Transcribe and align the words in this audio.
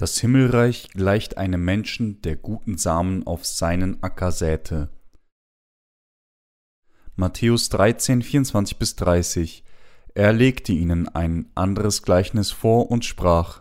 Das 0.00 0.18
Himmelreich 0.18 0.88
gleicht 0.94 1.36
einem 1.36 1.62
Menschen, 1.62 2.22
der 2.22 2.34
guten 2.34 2.78
Samen 2.78 3.26
auf 3.26 3.44
seinen 3.44 4.02
Acker 4.02 4.32
säte. 4.32 4.88
Matthäus 7.16 7.68
13, 7.68 8.22
24 8.22 8.78
bis 8.78 8.96
30. 8.96 9.62
Er 10.14 10.32
legte 10.32 10.72
ihnen 10.72 11.06
ein 11.08 11.50
anderes 11.54 12.00
Gleichnis 12.02 12.50
vor 12.50 12.90
und 12.90 13.04
sprach: 13.04 13.60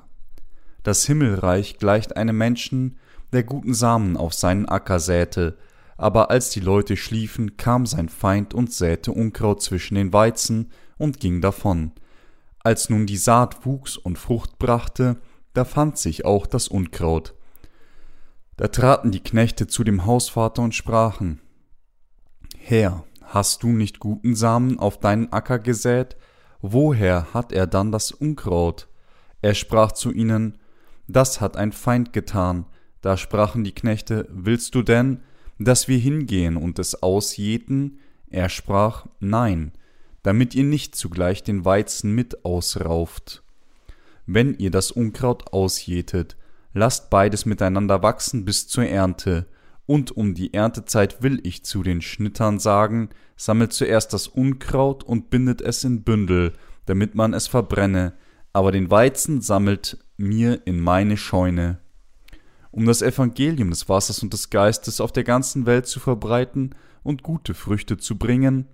Das 0.83 1.05
Himmelreich 1.05 1.77
gleicht 1.77 2.16
einem 2.16 2.38
Menschen, 2.38 2.97
der 3.33 3.44
guten 3.44 3.73
Samen 3.73 4.16
auf 4.16 4.33
seinen 4.33 4.66
Acker 4.66 5.02
säte, 5.02 5.58
aber 5.97 6.31
als 6.31 6.52
die 6.52 6.61
Leute 6.61 6.95
schliefen, 6.95 7.58
kam 7.58 7.85
sein 7.85 8.08
Feind 8.08 8.53
und 8.53 8.71
säte 8.71 9.11
Unkraut 9.11 9.61
zwischen 9.61 9.95
den 9.95 10.13
Weizen 10.13 10.71
und 10.97 11.19
ging 11.19 11.41
davon. 11.41 11.91
Als 12.59 12.89
nun 12.89 13.08
die 13.08 13.17
Saat 13.17 13.66
wuchs 13.66 13.97
und 13.97 14.17
Frucht 14.17 14.58
brachte, 14.58 15.17
da 15.59 15.66
fand 15.66 15.98
sich 15.98 16.23
auch 16.23 16.48
das 16.48 16.70
Unkraut. 16.70 17.34
Da 18.55 18.70
traten 18.70 19.12
die 19.12 19.20
Knechte 19.20 19.67
zu 19.67 19.84
dem 19.84 20.05
Hausvater 20.05 20.62
und 20.62 20.73
sprachen, 20.73 21.41
Herr, 22.58 23.04
hast 23.23 23.64
du 23.64 23.67
nicht 23.67 24.00
guten 24.00 24.36
Samen 24.36 24.80
auf 24.80 25.02
deinen 25.02 25.34
Acker 25.34 25.59
gesät? 25.59 26.16
Woher 26.62 27.34
hat 27.34 27.52
er 27.52 27.67
dann 27.67 27.91
das 27.91 28.12
Unkraut? 28.12 28.88
Er 29.41 29.53
sprach 29.53 29.91
zu 29.91 30.14
ihnen, 30.14 30.58
Das 31.09 31.41
hat 31.41 31.58
ein 31.58 31.73
Feind 31.73 32.14
getan. 32.14 32.66
Da 33.02 33.17
sprachen 33.17 33.66
die 33.66 33.76
Knechte, 33.76 34.30
Willst 34.31 34.76
du 34.76 34.81
denn, 34.81 35.23
dass 35.58 35.89
wir 35.89 35.98
hingehen 35.98 36.55
und 36.55 36.80
es 36.80 37.03
ausjäten? 37.03 38.00
Er 38.30 38.48
sprach, 38.48 39.08
Nein, 39.20 39.73
damit 40.23 40.55
ihr 40.55 40.64
nicht 40.64 40.95
zugleich 40.95 41.44
den 41.44 41.66
Weizen 41.66 42.16
mit 42.16 42.45
ausrauft. 42.45 43.44
Wenn 44.31 44.53
ihr 44.59 44.69
das 44.69 44.91
Unkraut 44.91 45.53
ausjätet, 45.53 46.38
lasst 46.75 47.09
beides 47.09 47.47
miteinander 47.47 48.03
wachsen 48.03 48.45
bis 48.45 48.67
zur 48.67 48.86
Ernte, 48.86 49.47
und 49.88 50.16
um 50.16 50.36
die 50.36 50.53
Erntezeit 50.53 51.23
will 51.23 51.39
ich 51.41 51.66
zu 51.66 51.81
den 51.81 51.99
Schnittern 51.99 52.59
sagen, 52.59 53.09
sammelt 53.36 53.73
zuerst 53.73 54.13
das 54.13 54.27
Unkraut 54.27 55.03
und 55.03 55.31
bindet 55.31 55.61
es 55.61 55.83
in 55.83 56.03
Bündel, 56.03 56.53
damit 56.86 57.16
man 57.16 57.33
es 57.33 57.47
verbrenne, 57.47 58.13
aber 58.53 58.71
den 58.71 58.91
Weizen 58.91 59.41
sammelt 59.41 59.97
mir 60.16 60.61
in 60.66 60.80
meine 60.80 61.17
Scheune. 61.17 61.80
Um 62.69 62.86
das 62.86 63.02
Evangelium 63.02 63.71
des 63.71 63.89
Wassers 63.89 64.21
und 64.21 64.31
des 64.31 64.52
Geistes 64.52 65.02
auf 65.02 65.11
der 65.11 65.23
ganzen 65.23 65.66
Welt 65.66 65.88
zu 65.88 65.99
verbreiten 65.99 66.75
und 67.02 67.23
gute 67.23 67.55
Früchte 67.55 67.97
zu 67.97 68.16
bringen, 68.16 68.67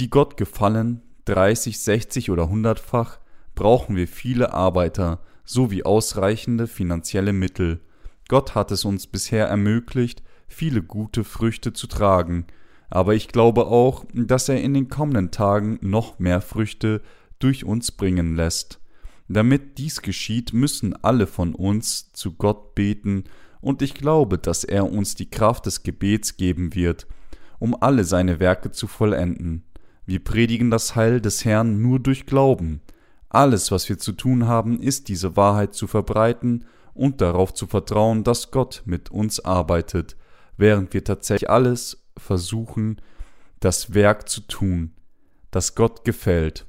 die 0.00 0.10
Gott 0.10 0.36
gefallen, 0.36 1.02
dreißig, 1.26 1.78
sechzig 1.78 2.28
oder 2.28 2.48
hundertfach, 2.48 3.19
brauchen 3.60 3.94
wir 3.94 4.08
viele 4.08 4.54
Arbeiter 4.54 5.20
sowie 5.44 5.82
ausreichende 5.82 6.66
finanzielle 6.66 7.34
Mittel. 7.34 7.80
Gott 8.26 8.54
hat 8.54 8.70
es 8.70 8.86
uns 8.86 9.06
bisher 9.06 9.48
ermöglicht, 9.48 10.22
viele 10.48 10.82
gute 10.82 11.24
Früchte 11.24 11.74
zu 11.74 11.86
tragen, 11.86 12.46
aber 12.88 13.14
ich 13.14 13.28
glaube 13.28 13.66
auch, 13.66 14.06
dass 14.14 14.48
er 14.48 14.62
in 14.62 14.72
den 14.72 14.88
kommenden 14.88 15.30
Tagen 15.30 15.78
noch 15.82 16.18
mehr 16.18 16.40
Früchte 16.40 17.02
durch 17.38 17.66
uns 17.66 17.92
bringen 17.92 18.34
lässt. 18.34 18.80
Damit 19.28 19.76
dies 19.76 20.00
geschieht, 20.00 20.54
müssen 20.54 20.94
alle 21.04 21.26
von 21.26 21.54
uns 21.54 22.14
zu 22.14 22.32
Gott 22.32 22.74
beten, 22.74 23.24
und 23.60 23.82
ich 23.82 23.92
glaube, 23.92 24.38
dass 24.38 24.64
er 24.64 24.90
uns 24.90 25.16
die 25.16 25.28
Kraft 25.28 25.66
des 25.66 25.82
Gebets 25.82 26.38
geben 26.38 26.74
wird, 26.74 27.06
um 27.58 27.76
alle 27.78 28.04
seine 28.04 28.40
Werke 28.40 28.70
zu 28.70 28.86
vollenden. 28.86 29.64
Wir 30.06 30.24
predigen 30.24 30.70
das 30.70 30.96
Heil 30.96 31.20
des 31.20 31.44
Herrn 31.44 31.82
nur 31.82 32.00
durch 32.00 32.24
Glauben, 32.24 32.80
alles, 33.30 33.70
was 33.70 33.88
wir 33.88 33.98
zu 33.98 34.12
tun 34.12 34.46
haben, 34.46 34.80
ist 34.80 35.08
diese 35.08 35.36
Wahrheit 35.36 35.74
zu 35.74 35.86
verbreiten 35.86 36.66
und 36.94 37.20
darauf 37.20 37.54
zu 37.54 37.66
vertrauen, 37.66 38.24
dass 38.24 38.50
Gott 38.50 38.82
mit 38.84 39.10
uns 39.10 39.40
arbeitet, 39.40 40.16
während 40.56 40.92
wir 40.92 41.04
tatsächlich 41.04 41.48
alles 41.48 42.04
versuchen, 42.18 43.00
das 43.60 43.94
Werk 43.94 44.28
zu 44.28 44.40
tun, 44.42 44.94
das 45.52 45.76
Gott 45.76 46.04
gefällt. 46.04 46.66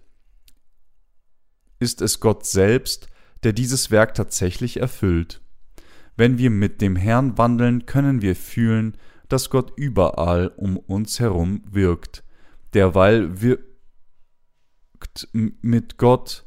Ist 1.79 2.01
es 2.01 2.19
Gott 2.19 2.45
selbst, 2.45 3.07
der 3.43 3.53
dieses 3.53 3.89
Werk 3.89 4.13
tatsächlich 4.13 4.77
erfüllt? 4.77 5.41
Wenn 6.15 6.37
wir 6.37 6.51
mit 6.51 6.79
dem 6.79 6.95
Herrn 6.95 7.39
wandeln, 7.39 7.87
können 7.87 8.21
wir 8.21 8.35
fühlen, 8.35 8.97
dass 9.29 9.49
Gott 9.49 9.73
überall 9.77 10.49
um 10.57 10.77
uns 10.77 11.19
herum 11.19 11.63
wirkt. 11.71 12.23
Derweil 12.75 13.41
wirkt 13.41 13.65
mit 15.33 15.97
Gott 15.97 16.45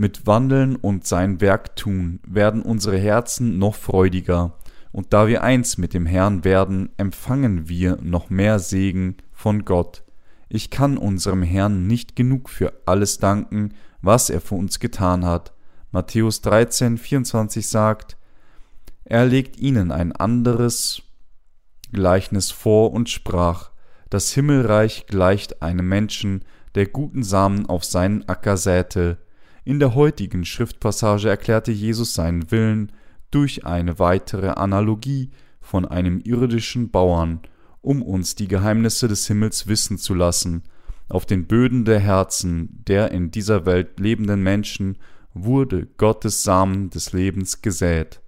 mit 0.00 0.26
Wandeln 0.26 0.76
und 0.76 1.06
sein 1.06 1.42
Werk 1.42 1.76
tun, 1.76 2.20
werden 2.26 2.62
unsere 2.62 2.96
Herzen 2.96 3.58
noch 3.58 3.74
freudiger, 3.74 4.56
und 4.92 5.12
da 5.12 5.28
wir 5.28 5.44
eins 5.44 5.76
mit 5.76 5.92
dem 5.92 6.06
Herrn 6.06 6.42
werden, 6.42 6.88
empfangen 6.96 7.68
wir 7.68 7.98
noch 8.00 8.30
mehr 8.30 8.58
Segen 8.60 9.18
von 9.30 9.66
Gott. 9.66 10.02
Ich 10.48 10.70
kann 10.70 10.96
unserem 10.96 11.42
Herrn 11.42 11.86
nicht 11.86 12.16
genug 12.16 12.48
für 12.48 12.72
alles 12.86 13.18
danken, 13.18 13.74
was 14.00 14.30
er 14.30 14.40
für 14.40 14.54
uns 14.54 14.80
getan 14.80 15.26
hat. 15.26 15.52
Matthäus 15.92 16.40
13, 16.40 16.96
24 16.96 17.68
sagt, 17.68 18.16
er 19.04 19.26
legt 19.26 19.60
ihnen 19.60 19.92
ein 19.92 20.12
anderes 20.12 21.02
Gleichnis 21.92 22.50
vor 22.50 22.92
und 22.92 23.10
sprach, 23.10 23.70
das 24.08 24.30
Himmelreich 24.30 25.06
gleicht 25.06 25.60
einem 25.60 25.86
Menschen, 25.86 26.42
der 26.74 26.86
guten 26.86 27.22
Samen 27.22 27.66
auf 27.66 27.84
seinen 27.84 28.26
Acker 28.30 28.56
säte, 28.56 29.18
in 29.64 29.78
der 29.78 29.94
heutigen 29.94 30.44
Schriftpassage 30.44 31.28
erklärte 31.28 31.72
Jesus 31.72 32.14
seinen 32.14 32.50
Willen 32.50 32.92
durch 33.30 33.66
eine 33.66 33.98
weitere 33.98 34.48
Analogie 34.48 35.30
von 35.60 35.84
einem 35.84 36.20
irdischen 36.20 36.90
Bauern, 36.90 37.40
um 37.80 38.02
uns 38.02 38.34
die 38.34 38.48
Geheimnisse 38.48 39.08
des 39.08 39.26
Himmels 39.26 39.66
wissen 39.66 39.98
zu 39.98 40.14
lassen. 40.14 40.62
Auf 41.08 41.26
den 41.26 41.46
Böden 41.46 41.84
der 41.84 42.00
Herzen 42.00 42.82
der 42.86 43.10
in 43.10 43.30
dieser 43.30 43.66
Welt 43.66 44.00
lebenden 44.00 44.42
Menschen 44.42 44.98
wurde 45.34 45.86
Gottes 45.96 46.42
Samen 46.42 46.90
des 46.90 47.12
Lebens 47.12 47.62
gesät. 47.62 48.20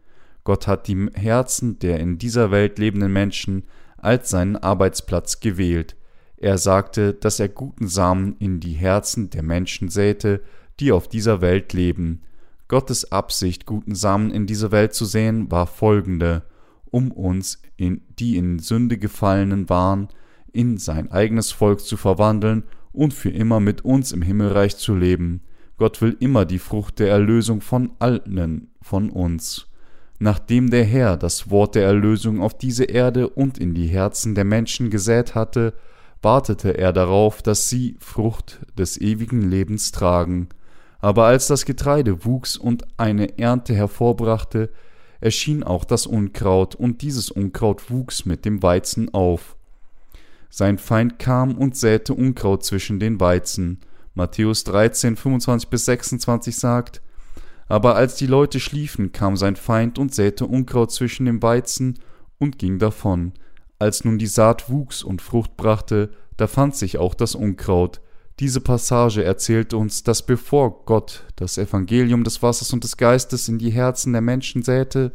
Gott 0.44 0.66
hat 0.66 0.88
die 0.88 1.09
Herzen 1.14 1.78
der 1.78 2.00
in 2.00 2.19
dieser 2.19 2.50
Welt 2.50 2.78
lebenden 2.78 3.12
Menschen 3.12 3.64
als 3.97 4.31
seinen 4.31 4.56
Arbeitsplatz 4.56 5.41
gewählt. 5.41 5.97
Er 6.37 6.59
sagte, 6.59 7.14
dass 7.14 7.38
er 7.38 7.49
guten 7.49 7.87
Samen 7.87 8.37
in 8.38 8.59
die 8.59 8.72
Herzen 8.72 9.31
der 9.31 9.44
Menschen 9.44 9.88
säte, 9.88 10.43
die 10.82 10.93
auf 10.93 11.06
dieser 11.06 11.41
Welt 11.41 11.72
leben. 11.72 12.22
Gottes 12.66 13.12
Absicht, 13.12 13.66
guten 13.66 13.94
Samen 13.94 14.32
in 14.32 14.47
diese 14.47 14.72
Welt 14.72 14.94
zu 14.94 15.04
sehen, 15.04 15.48
war 15.50 15.69
folgende, 15.69 16.43
um 16.91 17.12
uns, 17.12 17.62
in, 17.76 18.03
die 18.19 18.37
in 18.37 18.59
Sünde 18.59 18.98
gefallenen 18.98 19.69
waren, 19.69 20.09
in 20.53 20.78
sein 20.78 21.10
eigenes 21.12 21.53
Volk 21.53 21.81
zu 21.81 21.97
verwandeln 21.97 22.65
und 22.93 23.15
für 23.15 23.31
immer 23.31 23.60
mit 23.60 23.84
uns 23.84 24.10
im 24.10 24.22
Himmelreich 24.22 24.76
zu 24.76 24.97
leben. 24.97 25.43
Gott 25.78 26.03
will 26.03 26.16
immer 26.19 26.44
die 26.44 26.59
Frucht 26.59 26.99
der 26.99 27.10
Erlösung 27.10 27.60
von 27.60 27.93
allen 28.00 28.69
von 28.82 29.09
uns. 29.10 29.69
Nachdem 30.19 30.70
der 30.70 30.84
Herr 30.84 31.16
das 31.16 31.49
Wort 31.50 31.76
der 31.76 31.84
Erlösung 31.84 32.41
auf 32.41 32.59
diese 32.59 32.84
Erde 32.84 33.28
und 33.28 33.59
in 33.59 33.75
die 33.75 33.87
Herzen 33.87 34.34
der 34.34 34.44
Menschen 34.44 34.91
gesät 34.91 35.34
hatte, 35.37 35.75
wartete 36.22 36.76
er 36.76 36.93
darauf, 36.93 37.43
dass 37.43 37.69
sie 37.69 37.97
Frucht 38.00 38.60
des 38.76 39.00
ewigen 39.00 39.49
Lebens 39.49 39.93
tragen. 39.93 40.49
Aber 41.03 41.25
als 41.27 41.49
das 41.49 41.67
Getreide 41.67 42.25
wuchs 42.25 42.56
und 42.56 42.85
eine 42.97 43.38
Ernte 43.38 43.75
hervorbrachte, 43.75 44.71
erschien 45.21 45.62
auch 45.62 45.85
das 45.85 46.06
Unkraut, 46.06 46.75
und 46.75 47.03
dieses 47.03 47.31
Unkraut 47.31 47.91
wuchs 47.91 48.25
mit 48.25 48.47
dem 48.47 48.62
Weizen 48.62 49.12
auf. 49.12 49.56
Sein 50.49 50.79
Feind 50.79 51.19
kam 51.19 51.56
und 51.59 51.76
säte 51.76 52.15
Unkraut 52.15 52.65
zwischen 52.65 53.00
den 53.00 53.21
Weizen. 53.21 53.81
Matthäus 54.15 54.65
13, 54.65 55.17
25 55.17 55.69
bis 55.69 55.85
26 55.85 56.56
sagt, 56.56 57.03
aber 57.69 57.97
als 57.97 58.17
die 58.17 58.26
Leute 58.26 58.61
schliefen, 58.61 59.12
kam 59.12 59.37
sein 59.37 59.56
Feind 59.56 59.99
und 59.99 60.15
säte 60.15 60.47
Unkraut 60.47 60.93
zwischen 60.93 61.25
dem 61.26 61.43
Weizen 61.43 61.99
und 62.38 62.59
ging 62.59 62.79
davon. 62.79 63.32
Als 63.79 64.05
nun 64.05 64.19
die 64.19 64.26
Saat 64.26 64.69
wuchs 64.69 65.03
und 65.03 65.23
Frucht 65.23 65.56
brachte, 65.56 66.11
da 66.37 66.47
fand 66.47 66.76
sich 66.76 66.99
auch 66.99 67.15
das 67.15 67.35
Unkraut. 67.35 68.03
Diese 68.43 68.61
Passage 68.61 69.23
erzählt 69.23 69.73
uns, 69.73 70.03
dass 70.03 70.27
bevor 70.27 70.85
Gott 70.85 71.23
das 71.37 71.59
Evangelium 71.59 72.25
des 72.25 72.43
Wassers 72.43 72.73
und 72.73 72.83
des 72.83 72.97
Geistes 72.97 73.47
in 73.47 73.59
die 73.59 73.71
Herzen 73.71 74.12
der 74.12 74.21
Menschen 74.21 74.65
säte, 74.65 75.12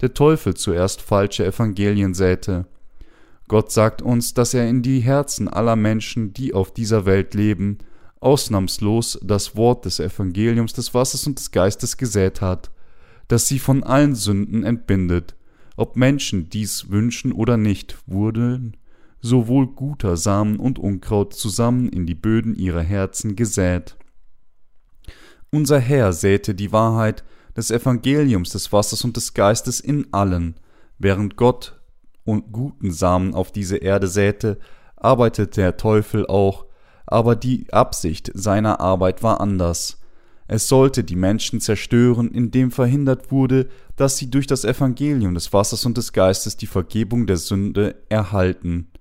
der 0.00 0.14
Teufel 0.14 0.54
zuerst 0.54 1.02
falsche 1.02 1.44
Evangelien 1.44 2.14
säte. 2.14 2.66
Gott 3.48 3.72
sagt 3.72 4.00
uns, 4.00 4.32
dass 4.34 4.54
er 4.54 4.68
in 4.68 4.80
die 4.82 5.00
Herzen 5.00 5.48
aller 5.48 5.74
Menschen, 5.74 6.34
die 6.34 6.54
auf 6.54 6.72
dieser 6.72 7.04
Welt 7.04 7.34
leben, 7.34 7.78
ausnahmslos 8.20 9.18
das 9.24 9.56
Wort 9.56 9.84
des 9.84 9.98
Evangeliums 9.98 10.72
des 10.72 10.94
Wassers 10.94 11.26
und 11.26 11.40
des 11.40 11.50
Geistes 11.50 11.96
gesät 11.96 12.40
hat, 12.40 12.70
das 13.26 13.48
sie 13.48 13.58
von 13.58 13.82
allen 13.82 14.14
Sünden 14.14 14.62
entbindet. 14.62 15.34
Ob 15.76 15.96
Menschen 15.96 16.48
dies 16.48 16.90
wünschen 16.90 17.32
oder 17.32 17.56
nicht, 17.56 17.98
wurden 18.06 18.76
sowohl 19.22 19.68
guter 19.68 20.16
Samen 20.16 20.58
und 20.58 20.78
Unkraut 20.78 21.32
zusammen 21.32 21.88
in 21.88 22.06
die 22.06 22.14
Böden 22.14 22.54
ihrer 22.54 22.82
Herzen 22.82 23.36
gesät. 23.36 23.96
Unser 25.50 25.78
Herr 25.78 26.12
säte 26.12 26.54
die 26.54 26.72
Wahrheit 26.72 27.24
des 27.56 27.70
Evangeliums 27.70 28.50
des 28.50 28.72
Wassers 28.72 29.04
und 29.04 29.16
des 29.16 29.32
Geistes 29.32 29.80
in 29.80 30.12
allen. 30.12 30.56
Während 30.98 31.36
Gott 31.36 31.80
und 32.24 32.52
guten 32.52 32.90
Samen 32.90 33.34
auf 33.34 33.52
diese 33.52 33.76
Erde 33.76 34.08
säte, 34.08 34.58
arbeitete 34.96 35.60
der 35.60 35.76
Teufel 35.76 36.26
auch, 36.26 36.66
aber 37.06 37.36
die 37.36 37.66
Absicht 37.72 38.30
seiner 38.34 38.80
Arbeit 38.80 39.22
war 39.22 39.40
anders. 39.40 40.00
Es 40.48 40.68
sollte 40.68 41.04
die 41.04 41.16
Menschen 41.16 41.60
zerstören, 41.60 42.30
indem 42.30 42.70
verhindert 42.70 43.30
wurde, 43.30 43.68
dass 43.96 44.16
sie 44.16 44.30
durch 44.30 44.46
das 44.46 44.64
Evangelium 44.64 45.34
des 45.34 45.52
Wassers 45.52 45.86
und 45.86 45.96
des 45.96 46.12
Geistes 46.12 46.56
die 46.56 46.66
Vergebung 46.66 47.26
der 47.26 47.36
Sünde 47.36 47.96
erhalten. 48.08 48.91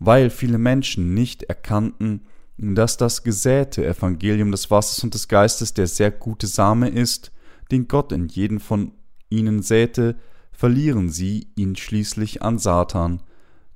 Weil 0.00 0.30
viele 0.30 0.58
Menschen 0.58 1.14
nicht 1.14 1.44
erkannten, 1.44 2.22
dass 2.56 2.96
das 2.96 3.22
gesäte 3.22 3.86
Evangelium 3.86 4.50
des 4.50 4.70
Wassers 4.70 5.04
und 5.04 5.14
des 5.14 5.28
Geistes 5.28 5.72
der 5.72 5.86
sehr 5.86 6.10
gute 6.10 6.46
Same 6.46 6.88
ist, 6.88 7.32
den 7.70 7.86
Gott 7.86 8.10
in 8.10 8.26
jeden 8.26 8.60
von 8.60 8.92
ihnen 9.28 9.62
säte, 9.62 10.16
verlieren 10.52 11.10
sie 11.10 11.48
ihn 11.54 11.76
schließlich 11.76 12.42
an 12.42 12.58
Satan. 12.58 13.22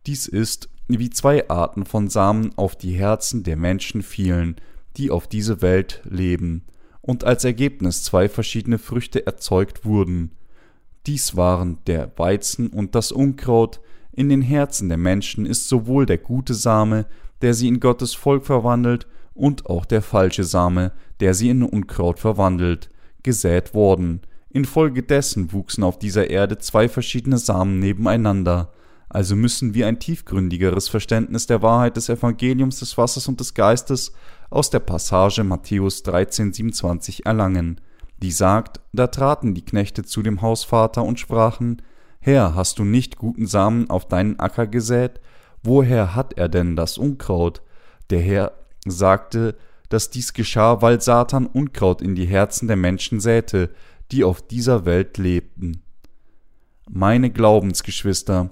Dies 0.06 0.26
ist, 0.26 0.68
wie 0.88 1.10
zwei 1.10 1.48
Arten 1.48 1.86
von 1.86 2.08
Samen 2.08 2.52
auf 2.56 2.76
die 2.76 2.92
Herzen 2.92 3.42
der 3.42 3.56
Menschen 3.56 4.02
fielen, 4.02 4.56
die 4.96 5.10
auf 5.10 5.26
diese 5.26 5.62
Welt 5.62 6.02
leben, 6.04 6.64
und 7.00 7.24
als 7.24 7.44
Ergebnis 7.44 8.02
zwei 8.02 8.28
verschiedene 8.28 8.78
Früchte 8.78 9.26
erzeugt 9.26 9.84
wurden. 9.84 10.32
Dies 11.06 11.36
waren 11.36 11.78
der 11.86 12.12
Weizen 12.16 12.68
und 12.68 12.94
das 12.94 13.12
Unkraut, 13.12 13.80
in 14.14 14.28
den 14.28 14.42
Herzen 14.42 14.88
der 14.88 14.98
Menschen 14.98 15.46
ist 15.46 15.68
sowohl 15.68 16.06
der 16.06 16.18
gute 16.18 16.54
Same, 16.54 17.06
der 17.42 17.54
sie 17.54 17.68
in 17.68 17.80
Gottes 17.80 18.14
Volk 18.14 18.46
verwandelt, 18.46 19.06
und 19.34 19.66
auch 19.66 19.84
der 19.84 20.00
falsche 20.00 20.44
Same, 20.44 20.92
der 21.20 21.34
sie 21.34 21.50
in 21.50 21.64
Unkraut 21.64 22.20
verwandelt, 22.20 22.90
gesät 23.24 23.74
worden. 23.74 24.20
Infolgedessen 24.48 25.52
wuchsen 25.52 25.82
auf 25.82 25.98
dieser 25.98 26.30
Erde 26.30 26.58
zwei 26.58 26.88
verschiedene 26.88 27.38
Samen 27.38 27.80
nebeneinander, 27.80 28.72
also 29.08 29.36
müssen 29.36 29.74
wir 29.74 29.86
ein 29.86 30.00
tiefgründigeres 30.00 30.88
Verständnis 30.88 31.46
der 31.46 31.62
Wahrheit 31.62 31.96
des 31.96 32.08
Evangeliums 32.08 32.80
des 32.80 32.96
Wassers 32.98 33.28
und 33.28 33.38
des 33.38 33.54
Geistes 33.54 34.12
aus 34.50 34.70
der 34.70 34.80
Passage 34.80 35.44
Matthäus 35.44 36.04
13,27 36.04 37.24
erlangen, 37.24 37.80
die 38.22 38.32
sagt: 38.32 38.80
Da 38.92 39.06
traten 39.06 39.54
die 39.54 39.64
Knechte 39.64 40.04
zu 40.04 40.22
dem 40.22 40.42
Hausvater 40.42 41.04
und 41.04 41.20
sprachen: 41.20 41.82
Herr, 42.26 42.54
hast 42.54 42.78
du 42.78 42.84
nicht 42.84 43.18
guten 43.18 43.46
Samen 43.46 43.90
auf 43.90 44.08
deinen 44.08 44.38
Acker 44.38 44.66
gesät? 44.66 45.20
Woher 45.62 46.14
hat 46.14 46.38
er 46.38 46.48
denn 46.48 46.74
das 46.74 46.96
Unkraut? 46.96 47.60
Der 48.08 48.20
Herr 48.20 48.52
sagte, 48.86 49.56
dass 49.90 50.08
dies 50.08 50.32
geschah, 50.32 50.80
weil 50.80 51.02
Satan 51.02 51.44
Unkraut 51.44 52.00
in 52.00 52.14
die 52.14 52.24
Herzen 52.24 52.66
der 52.66 52.78
Menschen 52.78 53.20
säte, 53.20 53.68
die 54.10 54.24
auf 54.24 54.40
dieser 54.40 54.86
Welt 54.86 55.18
lebten. 55.18 55.82
Meine 56.88 57.28
Glaubensgeschwister, 57.30 58.48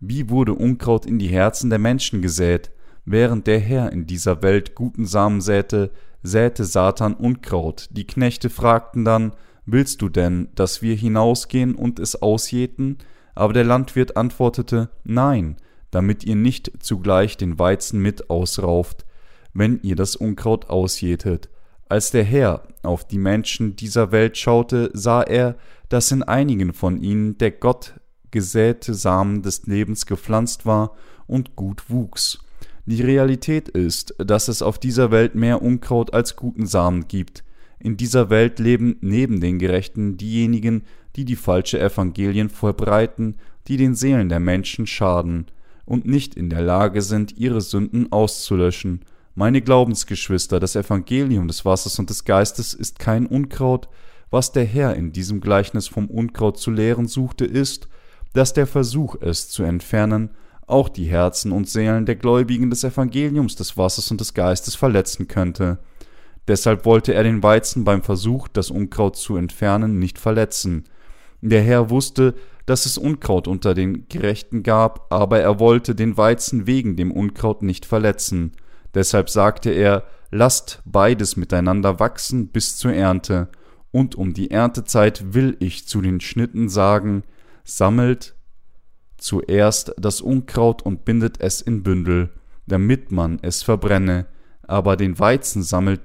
wie 0.00 0.28
wurde 0.28 0.52
Unkraut 0.52 1.06
in 1.06 1.18
die 1.18 1.28
Herzen 1.28 1.70
der 1.70 1.78
Menschen 1.78 2.20
gesät? 2.20 2.72
Während 3.06 3.46
der 3.46 3.58
Herr 3.58 3.90
in 3.90 4.06
dieser 4.06 4.42
Welt 4.42 4.74
guten 4.74 5.06
Samen 5.06 5.40
säte, 5.40 5.92
säte 6.22 6.66
Satan 6.66 7.14
Unkraut. 7.14 7.88
Die 7.90 8.06
Knechte 8.06 8.50
fragten 8.50 9.06
dann, 9.06 9.32
Willst 9.66 10.02
du 10.02 10.08
denn, 10.08 10.48
dass 10.54 10.82
wir 10.82 10.94
hinausgehen 10.94 11.74
und 11.74 11.98
es 11.98 12.20
ausjäten? 12.20 12.98
Aber 13.34 13.52
der 13.52 13.64
Landwirt 13.64 14.16
antwortete, 14.16 14.90
Nein, 15.04 15.56
damit 15.90 16.24
ihr 16.24 16.36
nicht 16.36 16.72
zugleich 16.80 17.36
den 17.36 17.58
Weizen 17.58 18.00
mit 18.00 18.28
ausrauft, 18.30 19.06
wenn 19.52 19.80
ihr 19.82 19.96
das 19.96 20.16
Unkraut 20.16 20.68
ausjätet. 20.68 21.48
Als 21.88 22.10
der 22.10 22.24
Herr 22.24 22.66
auf 22.82 23.06
die 23.06 23.18
Menschen 23.18 23.76
dieser 23.76 24.10
Welt 24.10 24.36
schaute, 24.36 24.90
sah 24.94 25.22
er, 25.22 25.56
dass 25.88 26.10
in 26.10 26.22
einigen 26.22 26.72
von 26.72 27.00
ihnen 27.00 27.38
der 27.38 27.52
Gott 27.52 27.94
gesäte 28.30 28.94
Samen 28.94 29.42
des 29.42 29.66
Lebens 29.66 30.06
gepflanzt 30.06 30.66
war 30.66 30.92
und 31.26 31.54
gut 31.54 31.88
wuchs. 31.88 32.40
Die 32.86 33.00
Realität 33.00 33.68
ist, 33.68 34.14
dass 34.18 34.48
es 34.48 34.60
auf 34.60 34.78
dieser 34.78 35.10
Welt 35.10 35.34
mehr 35.34 35.62
Unkraut 35.62 36.12
als 36.12 36.36
guten 36.36 36.66
Samen 36.66 37.06
gibt. 37.06 37.44
In 37.84 37.98
dieser 37.98 38.30
Welt 38.30 38.60
leben 38.60 38.96
neben 39.02 39.42
den 39.42 39.58
Gerechten 39.58 40.16
diejenigen, 40.16 40.84
die 41.16 41.26
die 41.26 41.36
falsche 41.36 41.78
Evangelien 41.78 42.48
verbreiten, 42.48 43.36
die 43.68 43.76
den 43.76 43.94
Seelen 43.94 44.30
der 44.30 44.40
Menschen 44.40 44.86
schaden 44.86 45.48
und 45.84 46.06
nicht 46.06 46.34
in 46.34 46.48
der 46.48 46.62
Lage 46.62 47.02
sind, 47.02 47.36
ihre 47.36 47.60
Sünden 47.60 48.10
auszulöschen. 48.10 49.02
Meine 49.34 49.60
Glaubensgeschwister, 49.60 50.60
das 50.60 50.76
Evangelium 50.76 51.46
des 51.46 51.66
Wassers 51.66 51.98
und 51.98 52.08
des 52.08 52.24
Geistes 52.24 52.72
ist 52.72 52.98
kein 52.98 53.26
Unkraut. 53.26 53.90
Was 54.30 54.50
der 54.52 54.64
Herr 54.64 54.94
in 54.96 55.12
diesem 55.12 55.42
Gleichnis 55.42 55.86
vom 55.86 56.06
Unkraut 56.06 56.56
zu 56.56 56.70
lehren 56.70 57.06
suchte, 57.06 57.44
ist, 57.44 57.88
dass 58.32 58.54
der 58.54 58.66
Versuch, 58.66 59.16
es 59.20 59.50
zu 59.50 59.62
entfernen, 59.62 60.30
auch 60.66 60.88
die 60.88 61.04
Herzen 61.04 61.52
und 61.52 61.68
Seelen 61.68 62.06
der 62.06 62.16
Gläubigen 62.16 62.70
des 62.70 62.82
Evangeliums 62.82 63.56
des 63.56 63.76
Wassers 63.76 64.10
und 64.10 64.22
des 64.22 64.32
Geistes 64.32 64.74
verletzen 64.74 65.28
könnte. 65.28 65.80
Deshalb 66.46 66.84
wollte 66.84 67.14
er 67.14 67.22
den 67.22 67.42
Weizen 67.42 67.84
beim 67.84 68.02
Versuch, 68.02 68.48
das 68.48 68.70
Unkraut 68.70 69.16
zu 69.16 69.36
entfernen, 69.36 69.98
nicht 69.98 70.18
verletzen. 70.18 70.84
Der 71.40 71.62
Herr 71.62 71.90
wusste, 71.90 72.34
dass 72.66 72.86
es 72.86 72.98
Unkraut 72.98 73.48
unter 73.48 73.74
den 73.74 74.08
Gerechten 74.08 74.62
gab, 74.62 75.12
aber 75.12 75.40
er 75.40 75.58
wollte 75.58 75.94
den 75.94 76.16
Weizen 76.16 76.66
wegen 76.66 76.96
dem 76.96 77.10
Unkraut 77.12 77.62
nicht 77.62 77.86
verletzen. 77.86 78.52
Deshalb 78.94 79.28
sagte 79.28 79.70
er, 79.70 80.04
lasst 80.30 80.82
beides 80.84 81.36
miteinander 81.36 82.00
wachsen 82.00 82.48
bis 82.48 82.76
zur 82.76 82.92
Ernte. 82.92 83.48
Und 83.90 84.14
um 84.14 84.34
die 84.34 84.50
Erntezeit 84.50 85.34
will 85.34 85.56
ich 85.60 85.86
zu 85.86 86.00
den 86.00 86.20
Schnitten 86.20 86.68
sagen, 86.68 87.22
sammelt 87.64 88.34
zuerst 89.16 89.94
das 89.96 90.20
Unkraut 90.20 90.82
und 90.82 91.04
bindet 91.04 91.40
es 91.40 91.60
in 91.60 91.82
Bündel, 91.82 92.30
damit 92.66 93.12
man 93.12 93.38
es 93.42 93.62
verbrenne, 93.62 94.26
aber 94.62 94.96
den 94.96 95.18
Weizen 95.18 95.62
sammelt 95.62 96.00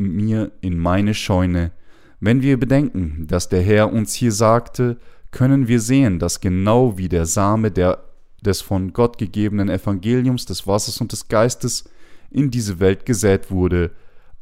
mir 0.00 0.52
in 0.60 0.78
meine 0.78 1.14
Scheune. 1.14 1.72
Wenn 2.20 2.42
wir 2.42 2.58
bedenken, 2.58 3.26
dass 3.28 3.48
der 3.48 3.62
Herr 3.62 3.92
uns 3.92 4.14
hier 4.14 4.32
sagte, 4.32 4.98
können 5.30 5.68
wir 5.68 5.80
sehen, 5.80 6.18
dass 6.18 6.40
genau 6.40 6.98
wie 6.98 7.08
der 7.08 7.26
Same 7.26 7.70
der, 7.70 7.98
des 8.42 8.60
von 8.60 8.92
Gott 8.92 9.18
gegebenen 9.18 9.68
Evangeliums 9.68 10.44
des 10.44 10.66
Wassers 10.66 11.00
und 11.00 11.12
des 11.12 11.28
Geistes 11.28 11.84
in 12.30 12.50
diese 12.50 12.80
Welt 12.80 13.06
gesät 13.06 13.50
wurde, 13.50 13.92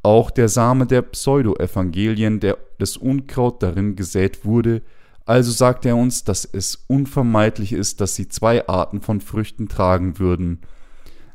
auch 0.03 0.31
der 0.31 0.49
Same 0.49 0.87
der 0.87 1.03
Pseudo-Evangelien, 1.03 2.41
der 2.41 2.59
des 2.81 2.97
Unkraut 2.97 3.63
darin 3.63 3.97
gesät 3.97 4.45
wurde, 4.45 4.83
also 5.27 5.51
sagt 5.51 5.85
er 5.85 5.97
uns, 5.97 6.25
dass 6.25 6.47
es 6.47 6.85
unvermeidlich 6.87 7.73
ist, 7.73 8.01
dass 8.01 8.15
sie 8.15 8.29
zwei 8.29 8.67
Arten 8.67 9.03
von 9.03 9.21
Früchten 9.21 9.69
tragen 9.69 10.19
würden. 10.19 10.61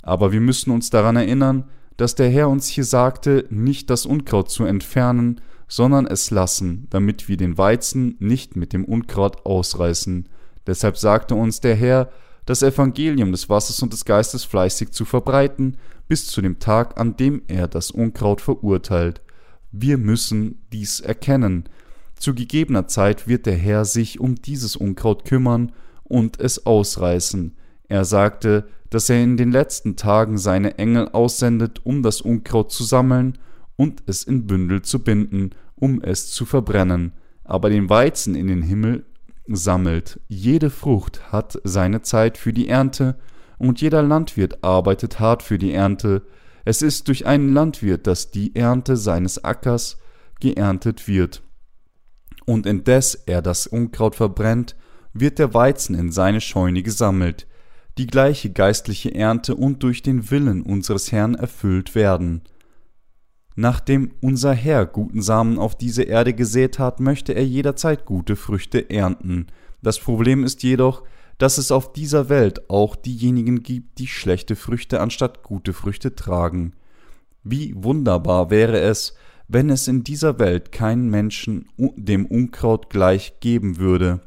Aber 0.01 0.31
wir 0.31 0.41
müssen 0.41 0.71
uns 0.71 0.89
daran 0.89 1.15
erinnern, 1.15 1.65
dass 1.97 2.15
der 2.15 2.29
Herr 2.29 2.49
uns 2.49 2.67
hier 2.67 2.85
sagte, 2.85 3.45
nicht 3.49 3.89
das 3.89 4.05
Unkraut 4.05 4.49
zu 4.49 4.65
entfernen, 4.65 5.41
sondern 5.67 6.05
es 6.05 6.31
lassen, 6.31 6.87
damit 6.89 7.27
wir 7.27 7.37
den 7.37 7.57
Weizen 7.57 8.15
nicht 8.19 8.55
mit 8.55 8.73
dem 8.73 8.85
Unkraut 8.85 9.45
ausreißen. 9.45 10.29
Deshalb 10.67 10.97
sagte 10.97 11.35
uns 11.35 11.61
der 11.61 11.75
Herr, 11.75 12.09
das 12.45 12.61
Evangelium 12.61 13.31
des 13.31 13.49
Wassers 13.49 13.81
und 13.81 13.93
des 13.93 14.05
Geistes 14.05 14.43
fleißig 14.43 14.91
zu 14.91 15.05
verbreiten, 15.05 15.77
bis 16.07 16.27
zu 16.27 16.41
dem 16.41 16.59
Tag, 16.59 16.99
an 16.99 17.15
dem 17.15 17.41
er 17.47 17.67
das 17.67 17.89
Unkraut 17.91 18.41
verurteilt. 18.41 19.21
Wir 19.71 19.97
müssen 19.97 20.61
dies 20.71 20.99
erkennen, 20.99 21.69
zu 22.23 22.33
gegebener 22.33 22.87
Zeit 22.87 23.27
wird 23.27 23.45
der 23.45 23.57
Herr 23.57 23.83
sich 23.83 24.17
um 24.17 24.35
dieses 24.35 24.77
Unkraut 24.77 25.25
kümmern 25.25 25.73
und 26.05 26.39
es 26.39 26.65
ausreißen. 26.65 27.53
Er 27.87 28.05
sagte, 28.05 28.67
dass 28.89 29.09
er 29.09 29.21
in 29.21 29.37
den 29.37 29.51
letzten 29.51 29.95
Tagen 29.95 30.37
seine 30.37 30.77
Engel 30.77 31.09
aussendet, 31.09 31.81
um 31.83 32.03
das 32.03 32.21
Unkraut 32.21 32.71
zu 32.71 32.83
sammeln 32.83 33.37
und 33.75 34.03
es 34.05 34.23
in 34.23 34.47
Bündel 34.47 34.81
zu 34.81 34.99
binden, 35.03 35.51
um 35.75 36.01
es 36.01 36.31
zu 36.31 36.45
verbrennen, 36.45 37.13
aber 37.43 37.69
den 37.69 37.89
Weizen 37.89 38.35
in 38.35 38.47
den 38.47 38.61
Himmel 38.61 39.05
sammelt. 39.47 40.19
Jede 40.27 40.69
Frucht 40.69 41.31
hat 41.31 41.59
seine 41.63 42.01
Zeit 42.01 42.37
für 42.37 42.53
die 42.53 42.69
Ernte, 42.69 43.17
und 43.57 43.81
jeder 43.81 44.03
Landwirt 44.03 44.63
arbeitet 44.63 45.19
hart 45.19 45.41
für 45.41 45.57
die 45.57 45.73
Ernte. 45.73 46.23
Es 46.65 46.81
ist 46.81 47.07
durch 47.07 47.25
einen 47.25 47.53
Landwirt, 47.53 48.07
dass 48.07 48.31
die 48.31 48.55
Ernte 48.55 48.97
seines 48.97 49.43
Ackers 49.43 49.97
geerntet 50.39 51.07
wird 51.07 51.43
und 52.45 52.65
indes 52.65 53.15
er 53.15 53.41
das 53.41 53.67
Unkraut 53.67 54.15
verbrennt, 54.15 54.75
wird 55.13 55.39
der 55.39 55.53
Weizen 55.53 55.95
in 55.95 56.11
seine 56.11 56.41
Scheune 56.41 56.83
gesammelt, 56.83 57.47
die 57.97 58.07
gleiche 58.07 58.49
geistliche 58.49 59.13
Ernte 59.13 59.55
und 59.55 59.83
durch 59.83 60.01
den 60.01 60.31
Willen 60.31 60.61
unseres 60.61 61.11
Herrn 61.11 61.35
erfüllt 61.35 61.95
werden. 61.95 62.41
Nachdem 63.55 64.11
unser 64.21 64.53
Herr 64.53 64.85
guten 64.85 65.21
Samen 65.21 65.59
auf 65.59 65.75
diese 65.77 66.03
Erde 66.03 66.33
gesät 66.33 66.79
hat, 66.79 66.99
möchte 66.99 67.33
er 67.33 67.45
jederzeit 67.45 68.05
gute 68.05 68.35
Früchte 68.35 68.89
ernten. 68.89 69.47
Das 69.83 69.99
Problem 69.99 70.43
ist 70.43 70.63
jedoch, 70.63 71.03
dass 71.37 71.57
es 71.57 71.71
auf 71.71 71.93
dieser 71.93 72.29
Welt 72.29 72.69
auch 72.69 72.95
diejenigen 72.95 73.61
gibt, 73.61 73.99
die 73.99 74.07
schlechte 74.07 74.55
Früchte 74.55 75.01
anstatt 75.01 75.43
gute 75.43 75.73
Früchte 75.73 76.15
tragen. 76.15 76.73
Wie 77.43 77.73
wunderbar 77.75 78.49
wäre 78.49 78.79
es, 78.79 79.15
wenn 79.47 79.69
es 79.69 79.87
in 79.87 80.03
dieser 80.03 80.39
Welt 80.39 80.71
keinen 80.71 81.09
Menschen 81.09 81.67
dem 81.77 82.25
Unkraut 82.25 82.89
gleich 82.89 83.39
geben 83.39 83.77
würde. 83.77 84.21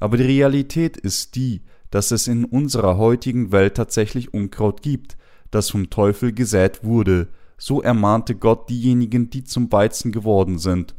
Aber 0.00 0.16
die 0.16 0.24
Realität 0.24 0.96
ist 0.96 1.36
die, 1.36 1.62
dass 1.96 2.10
es 2.10 2.28
in 2.28 2.44
unserer 2.44 2.98
heutigen 2.98 3.52
Welt 3.52 3.74
tatsächlich 3.74 4.34
Unkraut 4.34 4.82
gibt, 4.82 5.16
das 5.50 5.70
vom 5.70 5.88
Teufel 5.88 6.34
gesät 6.34 6.84
wurde. 6.84 7.28
So 7.56 7.80
ermahnte 7.80 8.34
Gott 8.34 8.68
diejenigen, 8.68 9.30
die 9.30 9.44
zum 9.44 9.72
Weizen 9.72 10.12
geworden 10.12 10.58
sind. 10.58 10.94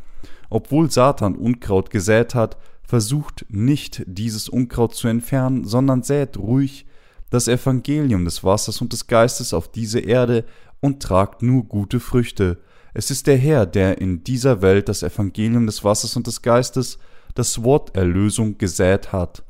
Obwohl 0.49 0.89
Satan 0.89 1.35
Unkraut 1.35 1.91
gesät 1.91 2.33
hat, 2.33 2.57
versucht 2.81 3.45
nicht 3.47 4.05
dieses 4.07 4.49
Unkraut 4.49 4.95
zu 4.95 5.07
entfernen, 5.07 5.65
sondern 5.65 6.01
sät 6.01 6.35
ruhig 6.35 6.87
das 7.29 7.47
Evangelium 7.47 8.25
des 8.25 8.43
Wassers 8.43 8.81
und 8.81 8.91
des 8.91 9.05
Geistes 9.05 9.53
auf 9.53 9.71
diese 9.71 9.99
Erde 9.99 10.45
und 10.79 11.03
tragt 11.03 11.43
nur 11.43 11.65
gute 11.65 11.99
Früchte. 11.99 12.57
Es 12.95 13.11
ist 13.11 13.27
der 13.27 13.37
Herr, 13.37 13.67
der 13.67 14.01
in 14.01 14.23
dieser 14.23 14.63
Welt 14.63 14.89
das 14.89 15.03
Evangelium 15.03 15.67
des 15.67 15.83
Wassers 15.83 16.15
und 16.15 16.25
des 16.25 16.41
Geistes, 16.41 16.97
das 17.35 17.63
Wort 17.63 17.95
Erlösung 17.95 18.57
gesät 18.57 19.11
hat. 19.13 19.43